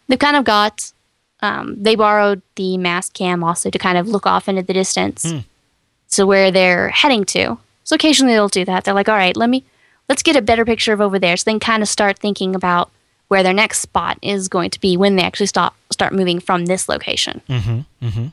They've 0.06 0.18
kind 0.18 0.36
of 0.36 0.44
got 0.44 0.92
um, 1.40 1.82
they 1.82 1.94
borrowed 1.94 2.42
the 2.56 2.76
Mastcam 2.78 3.44
also 3.44 3.70
to 3.70 3.78
kind 3.78 3.98
of 3.98 4.08
look 4.08 4.26
off 4.26 4.48
into 4.48 4.62
the 4.62 4.72
distance, 4.72 5.24
so 6.06 6.26
where 6.26 6.50
they're 6.50 6.88
heading 6.90 7.24
to. 7.26 7.58
So 7.84 7.96
occasionally 7.96 8.34
they'll 8.34 8.48
do 8.48 8.64
that. 8.66 8.84
They're 8.84 8.94
like, 8.94 9.08
all 9.08 9.16
right, 9.16 9.36
let 9.36 9.50
me 9.50 9.64
let's 10.08 10.22
get 10.22 10.36
a 10.36 10.42
better 10.42 10.64
picture 10.64 10.92
of 10.92 11.00
over 11.00 11.18
there. 11.18 11.36
So 11.36 11.44
then 11.50 11.60
kind 11.60 11.82
of 11.82 11.88
start 11.88 12.18
thinking 12.18 12.54
about 12.54 12.90
where 13.28 13.42
their 13.42 13.54
next 13.54 13.80
spot 13.80 14.18
is 14.20 14.48
going 14.48 14.70
to 14.70 14.80
be 14.80 14.96
when 14.96 15.16
they 15.16 15.22
actually 15.22 15.46
stop 15.46 15.74
start 15.94 16.12
moving 16.12 16.40
from 16.40 16.66
this 16.66 16.88
location. 16.88 17.40
Mm-hmm. 17.48 18.06
Mm-hmm. 18.06 18.26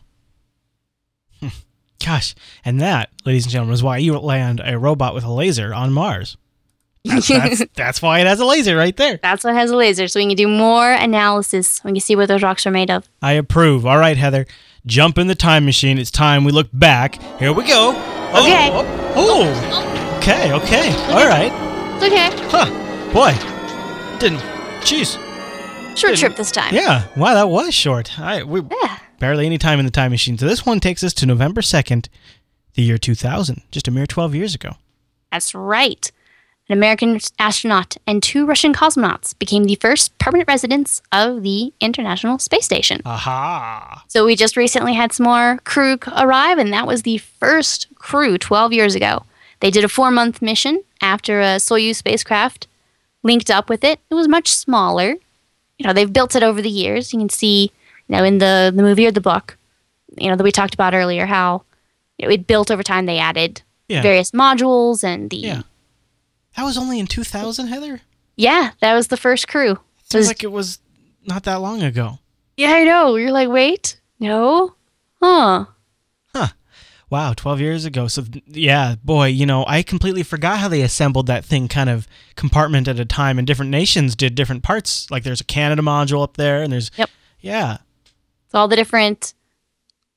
Gosh, 2.04 2.34
and 2.65 2.82
that, 2.82 3.10
ladies 3.26 3.45
and 3.45 3.52
gentlemen, 3.52 3.76
is 3.76 3.84
why 3.84 3.97
you 3.97 4.17
land 4.17 4.60
a 4.63 4.78
robot 4.78 5.13
with 5.13 5.24
a 5.24 5.32
laser 5.32 5.71
on 5.74 5.93
Mars. 5.93 6.36
That's, 7.06 7.28
that's, 7.28 7.63
that's 7.76 8.02
why 8.02 8.19
it 8.19 8.28
has 8.28 8.39
a 8.39 8.45
laser 8.45 8.76
right 8.76 8.95
there. 8.97 9.19
That's 9.21 9.43
what 9.43 9.54
has 9.54 9.69
a 9.69 9.76
laser, 9.76 10.08
so 10.08 10.19
we 10.19 10.26
can 10.26 10.36
do 10.36 10.47
more 10.47 10.91
analysis. 10.91 11.84
We 11.84 11.91
can 11.91 12.00
see 12.00 12.15
what 12.15 12.28
those 12.28 12.41
rocks 12.41 12.65
are 12.65 12.71
made 12.71 12.89
of. 12.89 13.08
I 13.21 13.34
approve. 13.34 13.86
All 13.86 14.00
right, 14.00 14.17
Heather, 14.17 14.47
jump 14.86 15.19
in 15.19 15.28
the 15.28 15.36
time 15.36 15.63
machine. 15.65 16.00
It's 16.00 16.10
time 16.12 16.43
we 16.43 16.52
look 16.52 16.69
back. 16.74 17.21
Here 17.39 17.54
we 17.54 17.67
go. 17.67 17.93
Oh, 18.34 18.43
Okay. 18.43 18.69
Oh, 18.71 19.13
oh. 19.15 20.17
okay, 20.17 20.54
okay. 20.54 20.91
All 21.12 21.28
right. 21.28 21.52
It's 21.95 22.06
okay. 22.06 22.47
Huh. 22.50 23.13
Boy, 23.13 23.34
didn't. 24.19 24.39
Jeez. 24.82 25.17
Short 25.95 26.15
trip 26.15 26.36
this 26.36 26.51
time. 26.51 26.73
Yeah. 26.73 27.04
Wow, 27.15 27.34
that 27.36 27.49
was 27.49 27.73
short. 27.73 28.19
I 28.19 28.43
we 28.43 28.62
Yeah. 28.62 28.97
barely 29.19 29.45
any 29.45 29.58
time 29.58 29.77
in 29.80 29.86
the 29.86 29.91
time 29.91 30.12
machine. 30.12 30.38
So 30.38 30.47
this 30.47 30.65
one 30.65 30.80
takes 30.80 31.04
us 31.04 31.13
to 31.15 31.25
November 31.25 31.62
second, 31.62 32.10
the 32.75 32.82
year 32.82 32.97
two 32.97 33.15
thousand, 33.15 33.62
just 33.71 33.88
a 33.88 33.91
mere 33.91 34.08
twelve 34.08 34.34
years 34.34 34.56
ago. 34.56 34.75
That's 35.32 35.54
right. 35.54 36.12
An 36.69 36.73
American 36.77 37.19
astronaut 37.38 37.97
and 38.08 38.23
two 38.23 38.45
Russian 38.45 38.73
cosmonauts 38.73 39.38
became 39.38 39.65
the 39.65 39.75
first 39.75 40.17
permanent 40.19 40.47
residents 40.47 41.01
of 41.12 41.43
the 41.43 41.73
International 41.82 42.39
Space 42.39 42.63
Station. 42.65 43.01
Aha. 43.06 44.04
So 44.08 44.25
we 44.25 44.36
just 44.38 44.56
recently 44.56 44.93
had 44.93 45.12
some 45.12 45.25
more 45.25 45.60
crew 45.65 45.97
arrive, 46.15 46.58
and 46.58 46.71
that 46.71 46.88
was 46.88 47.01
the 47.04 47.17
first 47.17 47.88
crew 47.95 48.38
12 48.38 48.71
years 48.73 48.95
ago. 48.95 49.25
They 49.60 49.69
did 49.69 49.84
a 49.84 49.89
four 49.89 50.12
month 50.12 50.41
mission 50.41 50.84
after 51.01 51.41
a 51.41 51.58
Soyuz 51.58 51.95
spacecraft 51.97 52.67
linked 53.21 53.51
up 53.51 53.69
with 53.69 53.84
it. 53.84 53.99
It 54.10 54.15
was 54.15 54.27
much 54.30 54.47
smaller. 54.49 55.15
You 55.81 55.87
know, 55.87 55.93
they've 55.93 56.11
built 56.13 56.35
it 56.35 56.43
over 56.43 56.61
the 56.61 56.69
years. 56.69 57.11
You 57.11 57.19
can 57.19 57.29
see, 57.29 57.71
you 58.07 58.15
know, 58.15 58.23
in 58.23 58.37
the, 58.37 58.71
the 58.75 58.83
movie 58.83 59.07
or 59.07 59.11
the 59.11 59.21
book, 59.21 59.57
you 60.17 60.29
know, 60.29 60.35
that 60.35 60.43
we 60.43 60.51
talked 60.51 60.73
about 60.73 60.93
earlier, 60.93 61.25
how 61.25 61.63
you 62.17 62.27
know, 62.27 62.33
it 62.33 62.45
built 62.47 62.69
over 62.69 62.83
time. 62.83 63.05
They 63.07 63.17
added 63.19 63.61
Yeah. 63.87 64.01
various 64.01 64.31
modules 64.31 65.03
and 65.03 65.29
the. 65.29 65.37
Yeah. 65.37 65.61
That 66.55 66.63
was 66.65 66.77
only 66.77 66.99
in 66.99 67.07
two 67.07 67.23
thousand, 67.23 67.67
Heather. 67.67 68.01
Yeah, 68.35 68.71
that 68.81 68.93
was 68.93 69.07
the 69.07 69.17
first 69.17 69.47
crew. 69.47 69.79
Seems 70.09 70.21
Was- 70.23 70.27
like 70.27 70.43
it 70.43 70.51
was 70.51 70.79
not 71.25 71.43
that 71.43 71.61
long 71.61 71.81
ago. 71.81 72.19
Yeah, 72.57 72.71
I 72.73 72.83
know. 72.83 73.15
You're 73.15 73.31
like, 73.31 73.49
wait, 73.49 73.99
no? 74.19 74.75
Huh. 75.21 75.65
Wow, 77.12 77.34
12 77.34 77.60
years 77.60 77.84
ago. 77.84 78.08
So, 78.08 78.24
yeah, 78.47 78.95
boy, 79.04 79.28
you 79.28 79.45
know, 79.45 79.65
I 79.67 79.84
completely 79.84 80.24
forgot 80.24 80.60
how 80.60 80.69
they 80.69 80.82
assembled 80.82 81.28
that 81.28 81.43
thing 81.43 81.67
kind 81.67 81.89
of 81.89 82.08
compartment 82.36 82.88
at 82.88 83.00
a 83.00 83.06
time, 83.06 83.38
and 83.38 83.45
different 83.45 83.69
nations 83.69 84.15
did 84.15 84.34
different 84.34 84.63
parts. 84.63 85.12
Like, 85.12 85.24
there's 85.24 85.41
a 85.41 85.43
Canada 85.43 85.82
module 85.82 86.24
up 86.24 86.38
there, 86.38 86.63
and 86.63 86.71
there's. 86.71 86.89
Yep. 86.95 87.10
Yeah. 87.41 87.78
So 88.50 88.60
all 88.60 88.69
the 88.69 88.78
different 88.78 89.34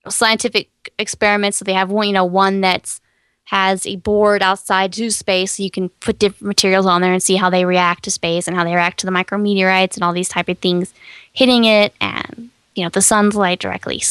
scientific 0.08 0.70
experiments. 0.98 1.58
So 1.58 1.64
they 1.64 1.72
have 1.72 1.90
one, 1.90 2.06
you 2.06 2.12
know, 2.12 2.24
one 2.24 2.60
that's 2.60 3.00
has 3.48 3.86
a 3.86 3.96
board 3.96 4.42
outside 4.42 4.92
to 4.94 5.10
space, 5.10 5.56
so 5.56 5.62
you 5.62 5.70
can 5.70 5.88
put 5.88 6.18
different 6.18 6.46
materials 6.46 6.86
on 6.86 7.02
there 7.02 7.12
and 7.12 7.22
see 7.22 7.36
how 7.36 7.50
they 7.50 7.64
react 7.64 8.04
to 8.04 8.10
space 8.10 8.48
and 8.48 8.56
how 8.56 8.64
they 8.64 8.74
react 8.74 9.00
to 9.00 9.06
the 9.06 9.12
micrometeorites 9.12 9.96
and 9.96 10.02
all 10.02 10.12
these 10.12 10.28
type 10.28 10.48
of 10.48 10.58
things 10.58 10.94
hitting 11.32 11.64
it, 11.64 11.92
and 12.00 12.50
you 12.74 12.84
know 12.84 12.88
the 12.88 13.02
sun's 13.02 13.34
light 13.34 13.58
directly, 13.58 14.02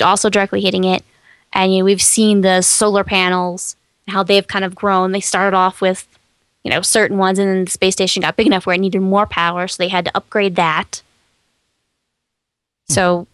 also 0.00 0.30
directly 0.30 0.60
hitting 0.60 0.84
it. 0.84 1.02
And 1.52 1.72
you 1.72 1.80
know, 1.80 1.84
we've 1.84 2.02
seen 2.02 2.42
the 2.42 2.62
solar 2.62 3.04
panels 3.04 3.76
how 4.08 4.22
they've 4.22 4.46
kind 4.46 4.64
of 4.64 4.74
grown. 4.74 5.12
They 5.12 5.20
started 5.20 5.56
off 5.56 5.80
with 5.80 6.06
you 6.64 6.70
know 6.70 6.82
certain 6.82 7.18
ones, 7.18 7.38
and 7.38 7.48
then 7.48 7.64
the 7.64 7.70
space 7.70 7.94
station 7.94 8.22
got 8.22 8.36
big 8.36 8.46
enough 8.46 8.66
where 8.66 8.74
it 8.74 8.80
needed 8.80 9.00
more 9.00 9.26
power, 9.26 9.68
so 9.68 9.82
they 9.82 9.88
had 9.88 10.04
to 10.06 10.16
upgrade 10.16 10.56
that. 10.56 11.02
So 12.88 13.28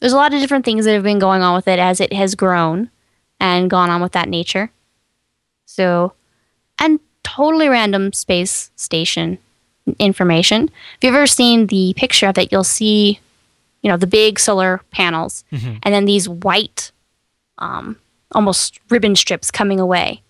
there's 0.00 0.12
a 0.12 0.16
lot 0.16 0.34
of 0.34 0.40
different 0.40 0.64
things 0.64 0.84
that 0.84 0.92
have 0.92 1.02
been 1.02 1.18
going 1.18 1.42
on 1.42 1.54
with 1.54 1.66
it 1.66 1.78
as 1.78 2.00
it 2.00 2.12
has 2.12 2.34
grown 2.34 2.90
and 3.40 3.70
gone 3.70 3.90
on 3.90 4.02
with 4.02 4.12
that 4.12 4.28
nature. 4.28 4.70
So, 5.64 6.12
and 6.78 7.00
totally 7.22 7.68
random 7.68 8.12
space 8.12 8.70
station 8.76 9.38
information. 9.98 10.64
If 10.64 11.04
you've 11.04 11.14
ever 11.14 11.26
seen 11.26 11.66
the 11.66 11.94
picture 11.96 12.26
of 12.26 12.38
it, 12.38 12.52
you'll 12.52 12.64
see, 12.64 13.20
you 13.82 13.90
know, 13.90 13.96
the 13.96 14.06
big 14.06 14.38
solar 14.38 14.82
panels 14.90 15.44
mm-hmm. 15.50 15.76
and 15.82 15.94
then 15.94 16.04
these 16.04 16.28
white, 16.28 16.92
um, 17.58 17.96
almost 18.32 18.78
ribbon 18.90 19.14
strips 19.16 19.50
coming 19.50 19.80
away. 19.80 20.22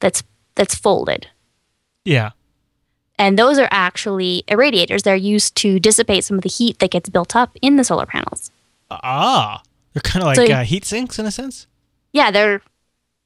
That's 0.00 0.22
that's 0.54 0.74
folded 0.74 1.28
Yeah. 2.04 2.30
and 3.18 3.38
those 3.38 3.58
are 3.58 3.68
actually 3.70 4.44
irradiators. 4.48 5.02
They're 5.02 5.16
used 5.16 5.56
to 5.56 5.78
dissipate 5.80 6.24
some 6.24 6.36
of 6.36 6.42
the 6.42 6.48
heat 6.48 6.78
that 6.78 6.90
gets 6.90 7.08
built 7.08 7.34
up 7.34 7.56
in 7.62 7.76
the 7.76 7.84
solar 7.84 8.06
panels. 8.06 8.50
Ah. 8.90 9.62
They're 9.92 10.00
kind 10.02 10.22
of 10.22 10.26
like 10.26 10.36
So- 10.36 10.52
uh, 10.54 10.64
heat 10.64 10.84
sinks 10.84 11.18
in 11.18 11.26
a 11.26 11.30
sense. 11.30 11.66
Yeah, 12.12 12.30
they're 12.30 12.60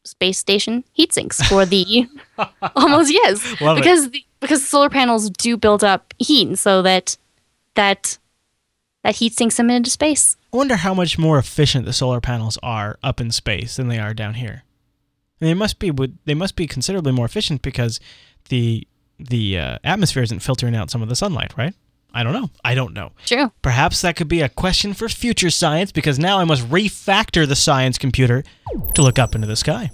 space 0.04 0.38
station 0.38 0.84
heat 0.92 1.12
sinks 1.12 1.42
for 1.48 1.66
the 1.66 2.06
almost 2.76 3.12
yes 3.12 3.60
Love 3.60 3.76
it. 3.76 3.80
because 3.82 4.10
the, 4.10 4.24
because 4.40 4.66
solar 4.66 4.88
panels 4.88 5.28
do 5.30 5.56
build 5.58 5.84
up 5.84 6.14
heat, 6.18 6.56
so 6.58 6.80
that 6.82 7.16
that 7.74 8.16
that 9.08 9.16
heat 9.16 9.32
sinks 9.32 9.56
them 9.56 9.70
into 9.70 9.88
space. 9.88 10.36
I 10.52 10.58
wonder 10.58 10.76
how 10.76 10.92
much 10.92 11.18
more 11.18 11.38
efficient 11.38 11.86
the 11.86 11.94
solar 11.94 12.20
panels 12.20 12.58
are 12.62 12.98
up 13.02 13.22
in 13.22 13.30
space 13.30 13.76
than 13.76 13.88
they 13.88 13.98
are 13.98 14.12
down 14.12 14.34
here. 14.34 14.64
They 15.38 15.54
must 15.54 15.78
be 15.78 15.90
they 16.26 16.34
must 16.34 16.56
be 16.56 16.66
considerably 16.66 17.12
more 17.12 17.24
efficient 17.24 17.62
because 17.62 18.00
the 18.50 18.86
the 19.18 19.58
uh, 19.58 19.78
atmosphere 19.82 20.22
isn't 20.24 20.40
filtering 20.40 20.76
out 20.76 20.90
some 20.90 21.00
of 21.00 21.08
the 21.08 21.16
sunlight, 21.16 21.56
right? 21.56 21.74
I 22.12 22.22
don't 22.22 22.34
know. 22.34 22.50
I 22.62 22.74
don't 22.74 22.92
know. 22.92 23.12
True. 23.24 23.50
Perhaps 23.62 24.02
that 24.02 24.14
could 24.14 24.28
be 24.28 24.42
a 24.42 24.48
question 24.50 24.92
for 24.92 25.08
future 25.08 25.50
science 25.50 25.90
because 25.90 26.18
now 26.18 26.38
I 26.38 26.44
must 26.44 26.68
refactor 26.68 27.48
the 27.48 27.56
science 27.56 27.96
computer 27.96 28.44
to 28.94 29.00
look 29.00 29.18
up 29.18 29.34
into 29.34 29.46
the 29.46 29.56
sky. 29.56 29.90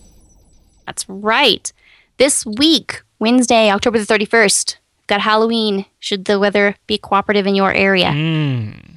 That's 0.87 1.09
right. 1.09 1.73
This 2.17 2.45
week, 2.45 3.03
Wednesday, 3.21 3.71
October 3.71 3.99
the 3.99 4.07
31st, 4.07 4.77
got 5.07 5.21
Halloween, 5.21 5.87
should 6.01 6.25
the 6.25 6.41
weather 6.41 6.75
be 6.89 6.99
cooperative 6.99 7.47
in 7.47 7.55
your 7.55 7.73
area. 7.73 8.07
Mm. 8.07 8.94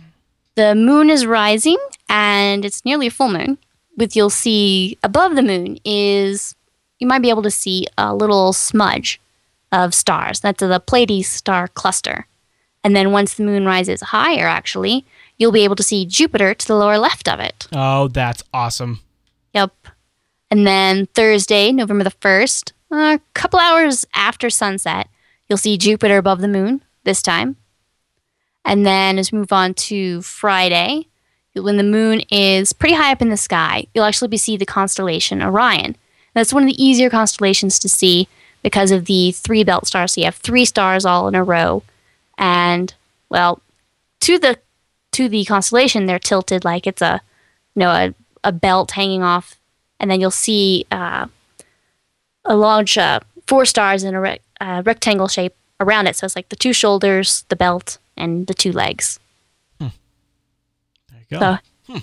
The 0.57 0.73
moon 0.73 1.11
is 1.11 1.27
rising 1.27 1.77
and 2.09 2.65
it's 2.65 2.83
nearly 2.83 3.05
a 3.05 3.11
full 3.11 3.29
moon. 3.29 3.59
With 3.95 4.15
you'll 4.15 4.31
see 4.31 4.97
above 5.03 5.35
the 5.35 5.43
moon 5.43 5.77
is 5.85 6.55
you 6.97 7.05
might 7.05 7.21
be 7.21 7.29
able 7.29 7.43
to 7.43 7.51
see 7.51 7.85
a 7.95 8.15
little 8.15 8.53
smudge 8.53 9.21
of 9.71 9.93
stars. 9.93 10.39
That's 10.39 10.59
the 10.59 10.79
Pleiades 10.79 11.27
star 11.27 11.67
cluster. 11.67 12.25
And 12.83 12.95
then 12.95 13.11
once 13.11 13.35
the 13.35 13.43
moon 13.43 13.67
rises 13.67 14.01
higher, 14.01 14.47
actually, 14.47 15.05
you'll 15.37 15.51
be 15.51 15.63
able 15.63 15.75
to 15.75 15.83
see 15.83 16.07
Jupiter 16.07 16.55
to 16.55 16.67
the 16.67 16.75
lower 16.75 16.97
left 16.97 17.29
of 17.29 17.39
it. 17.39 17.67
Oh, 17.71 18.07
that's 18.07 18.43
awesome. 18.51 19.01
Yep. 19.53 19.75
And 20.49 20.65
then 20.65 21.05
Thursday, 21.13 21.71
November 21.71 22.03
the 22.03 22.09
1st, 22.09 22.71
a 22.91 23.19
couple 23.35 23.59
hours 23.59 24.07
after 24.15 24.49
sunset, 24.49 25.07
you'll 25.47 25.57
see 25.57 25.77
Jupiter 25.77 26.17
above 26.17 26.41
the 26.41 26.47
moon 26.47 26.81
this 27.03 27.21
time. 27.21 27.57
And 28.67 28.85
then 28.85 29.17
as 29.17 29.31
we 29.31 29.39
move 29.39 29.53
on 29.53 29.73
to 29.75 30.21
Friday, 30.21 31.07
when 31.55 31.77
the 31.77 31.83
moon 31.83 32.19
is 32.29 32.73
pretty 32.73 32.93
high 32.93 33.13
up 33.13 33.21
in 33.21 33.29
the 33.29 33.37
sky, 33.37 33.87
you'll 33.93 34.03
actually 34.03 34.27
be 34.27 34.37
see 34.37 34.57
the 34.57 34.65
constellation 34.65 35.41
Orion. 35.41 35.95
That's 36.33 36.53
one 36.53 36.63
of 36.63 36.67
the 36.67 36.83
easier 36.83 37.09
constellations 37.09 37.79
to 37.79 37.89
see 37.89 38.27
because 38.61 38.91
of 38.91 39.05
the 39.05 39.31
three 39.31 39.63
belt 39.63 39.87
stars. 39.87 40.11
So 40.13 40.21
you 40.21 40.25
have 40.25 40.35
three 40.35 40.65
stars 40.65 41.05
all 41.05 41.27
in 41.29 41.33
a 41.33 41.43
row, 41.43 41.81
and 42.37 42.93
well, 43.29 43.61
to 44.19 44.37
the 44.37 44.59
to 45.13 45.29
the 45.29 45.45
constellation, 45.45 46.05
they're 46.05 46.19
tilted 46.19 46.65
like 46.65 46.85
it's 46.85 47.01
a 47.01 47.21
you 47.73 47.79
know 47.79 47.89
a, 47.89 48.13
a 48.43 48.51
belt 48.51 48.91
hanging 48.91 49.23
off, 49.23 49.55
and 49.99 50.11
then 50.11 50.19
you'll 50.19 50.29
see 50.29 50.85
uh, 50.91 51.27
a 52.43 52.55
large 52.55 52.97
uh, 52.97 53.21
four 53.47 53.65
stars 53.65 54.03
in 54.03 54.13
a 54.13 54.19
rec- 54.19 54.41
uh, 54.59 54.83
rectangle 54.85 55.29
shape 55.29 55.55
around 55.79 56.07
it. 56.07 56.17
So 56.17 56.25
it's 56.25 56.35
like 56.35 56.49
the 56.49 56.55
two 56.55 56.73
shoulders, 56.73 57.45
the 57.49 57.55
belt, 57.55 57.97
and 58.17 58.47
the 58.47 58.53
two 58.53 58.71
legs. 58.71 59.19
There 59.79 59.91
you 61.29 61.39
go. 61.39 61.57
So 61.87 62.01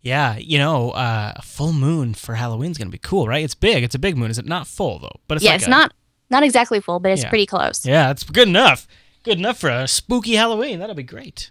Yeah, 0.00 0.36
you 0.36 0.58
know, 0.58 0.90
uh, 0.92 1.32
a 1.36 1.42
full 1.42 1.72
moon 1.72 2.14
for 2.14 2.34
Halloween's 2.36 2.78
gonna 2.78 2.90
be 2.90 2.98
cool, 2.98 3.26
right? 3.26 3.44
It's 3.44 3.54
big. 3.54 3.82
It's 3.82 3.94
a 3.94 3.98
big 3.98 4.16
moon. 4.16 4.30
Is 4.30 4.38
it 4.38 4.46
not 4.46 4.66
full 4.66 4.98
though? 5.00 5.20
But 5.26 5.36
it's 5.36 5.44
yeah, 5.44 5.50
like 5.52 5.58
it's 5.60 5.66
a- 5.66 5.70
not 5.70 5.92
not 6.30 6.42
exactly 6.42 6.80
full, 6.80 7.00
but 7.00 7.10
it's 7.12 7.22
Yeah. 7.22 7.28
pretty 7.30 7.46
close. 7.46 7.84
Yeah, 7.84 8.10
it's 8.10 8.22
good 8.22 8.48
enough. 8.48 8.86
Good 9.24 9.38
enough 9.38 9.58
for 9.58 9.70
a 9.70 9.88
spooky 9.88 10.34
Halloween. 10.36 10.78
That'll 10.78 10.94
be 10.94 11.02
great. 11.02 11.50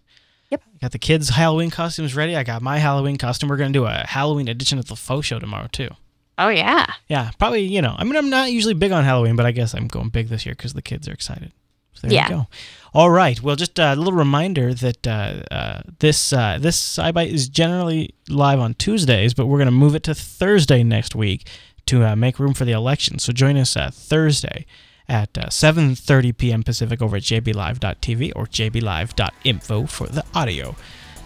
Yep. 0.49 0.63
Got 0.81 0.91
the 0.93 0.99
kids' 0.99 1.29
Halloween 1.29 1.69
costumes 1.69 2.15
ready. 2.15 2.35
I 2.37 2.43
got 2.43 2.61
my 2.61 2.77
Halloween 2.77 3.17
costume. 3.17 3.49
We're 3.49 3.57
gonna 3.57 3.71
do 3.71 3.85
a 3.85 4.05
Halloween 4.07 4.47
edition 4.47 4.79
of 4.79 4.87
the 4.87 4.95
faux 4.95 5.27
show 5.27 5.39
tomorrow 5.39 5.67
too. 5.71 5.89
Oh 6.37 6.49
yeah. 6.49 6.85
Yeah, 7.09 7.31
probably. 7.37 7.63
You 7.63 7.81
know, 7.81 7.95
I 7.97 8.03
mean, 8.05 8.15
I'm 8.15 8.29
not 8.29 8.51
usually 8.51 8.75
big 8.75 8.91
on 8.93 9.03
Halloween, 9.03 9.35
but 9.35 9.45
I 9.45 9.51
guess 9.51 9.73
I'm 9.75 9.87
going 9.87 10.09
big 10.09 10.29
this 10.29 10.45
year 10.45 10.55
because 10.55 10.73
the 10.73 10.81
kids 10.81 11.07
are 11.09 11.13
excited. 11.13 11.51
So 11.99 12.07
there 12.07 12.13
Yeah. 12.15 12.29
you 12.29 12.35
go. 12.35 12.47
All 12.93 13.09
right. 13.11 13.39
Well, 13.41 13.55
just 13.55 13.77
a 13.77 13.95
little 13.95 14.13
reminder 14.13 14.73
that 14.73 15.05
uh, 15.05 15.43
uh, 15.51 15.81
this 15.99 16.33
uh, 16.33 16.57
this 16.59 16.77
SciByte 16.97 17.29
is 17.29 17.47
generally 17.49 18.15
live 18.29 18.59
on 18.59 18.73
Tuesdays, 18.75 19.33
but 19.33 19.45
we're 19.45 19.57
going 19.59 19.67
to 19.67 19.71
move 19.71 19.93
it 19.93 20.03
to 20.03 20.15
Thursday 20.15 20.81
next 20.83 21.13
week 21.15 21.47
to 21.87 22.03
uh, 22.03 22.15
make 22.15 22.39
room 22.39 22.53
for 22.53 22.65
the 22.65 22.71
election. 22.71 23.19
So 23.19 23.31
join 23.33 23.55
us 23.57 23.77
uh, 23.77 23.91
Thursday 23.93 24.65
at 25.09 25.37
uh, 25.37 25.47
7:30 25.47 26.37
p.m. 26.37 26.63
Pacific 26.63 27.01
over 27.01 27.17
at 27.17 27.23
jblive.tv 27.23 28.31
or 28.35 28.45
jblive.info 28.47 29.85
for 29.85 30.07
the 30.07 30.23
audio. 30.33 30.75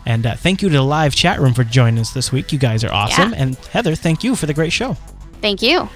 And 0.06 0.26
uh, 0.26 0.36
thank 0.36 0.62
you 0.62 0.70
to 0.70 0.74
the 0.76 0.82
live 0.82 1.16
chat 1.16 1.40
room 1.40 1.54
for 1.54 1.64
joining 1.64 2.00
us 2.00 2.12
this 2.12 2.32
week. 2.32 2.52
You 2.52 2.58
guys 2.60 2.84
are 2.84 2.92
awesome. 2.92 3.32
Yeah. 3.34 3.42
And 3.44 3.56
Heather, 3.72 3.96
thank 3.96 4.24
you 4.24 4.36
for 4.36 4.46
the 4.48 4.54
great 4.54 4.74
show. 4.74 4.96
Thank 5.42 5.62
you. 5.62 5.88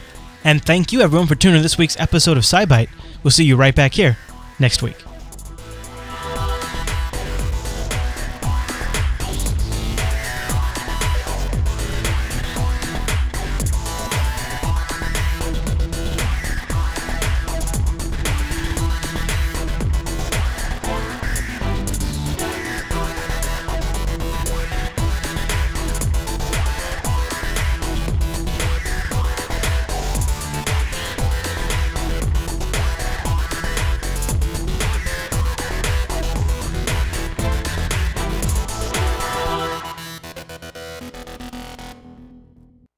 And 0.43 0.63
thank 0.63 0.91
you 0.93 1.01
everyone 1.01 1.27
for 1.27 1.33
tuning 1.35 1.57
in 1.57 1.63
this 1.63 1.77
week's 1.77 1.99
episode 1.99 2.37
of 2.37 2.43
SciByte. 2.43 2.89
We'll 3.23 3.31
see 3.31 3.45
you 3.45 3.55
right 3.55 3.75
back 3.75 3.93
here 3.93 4.17
next 4.59 4.81
week. 4.81 5.04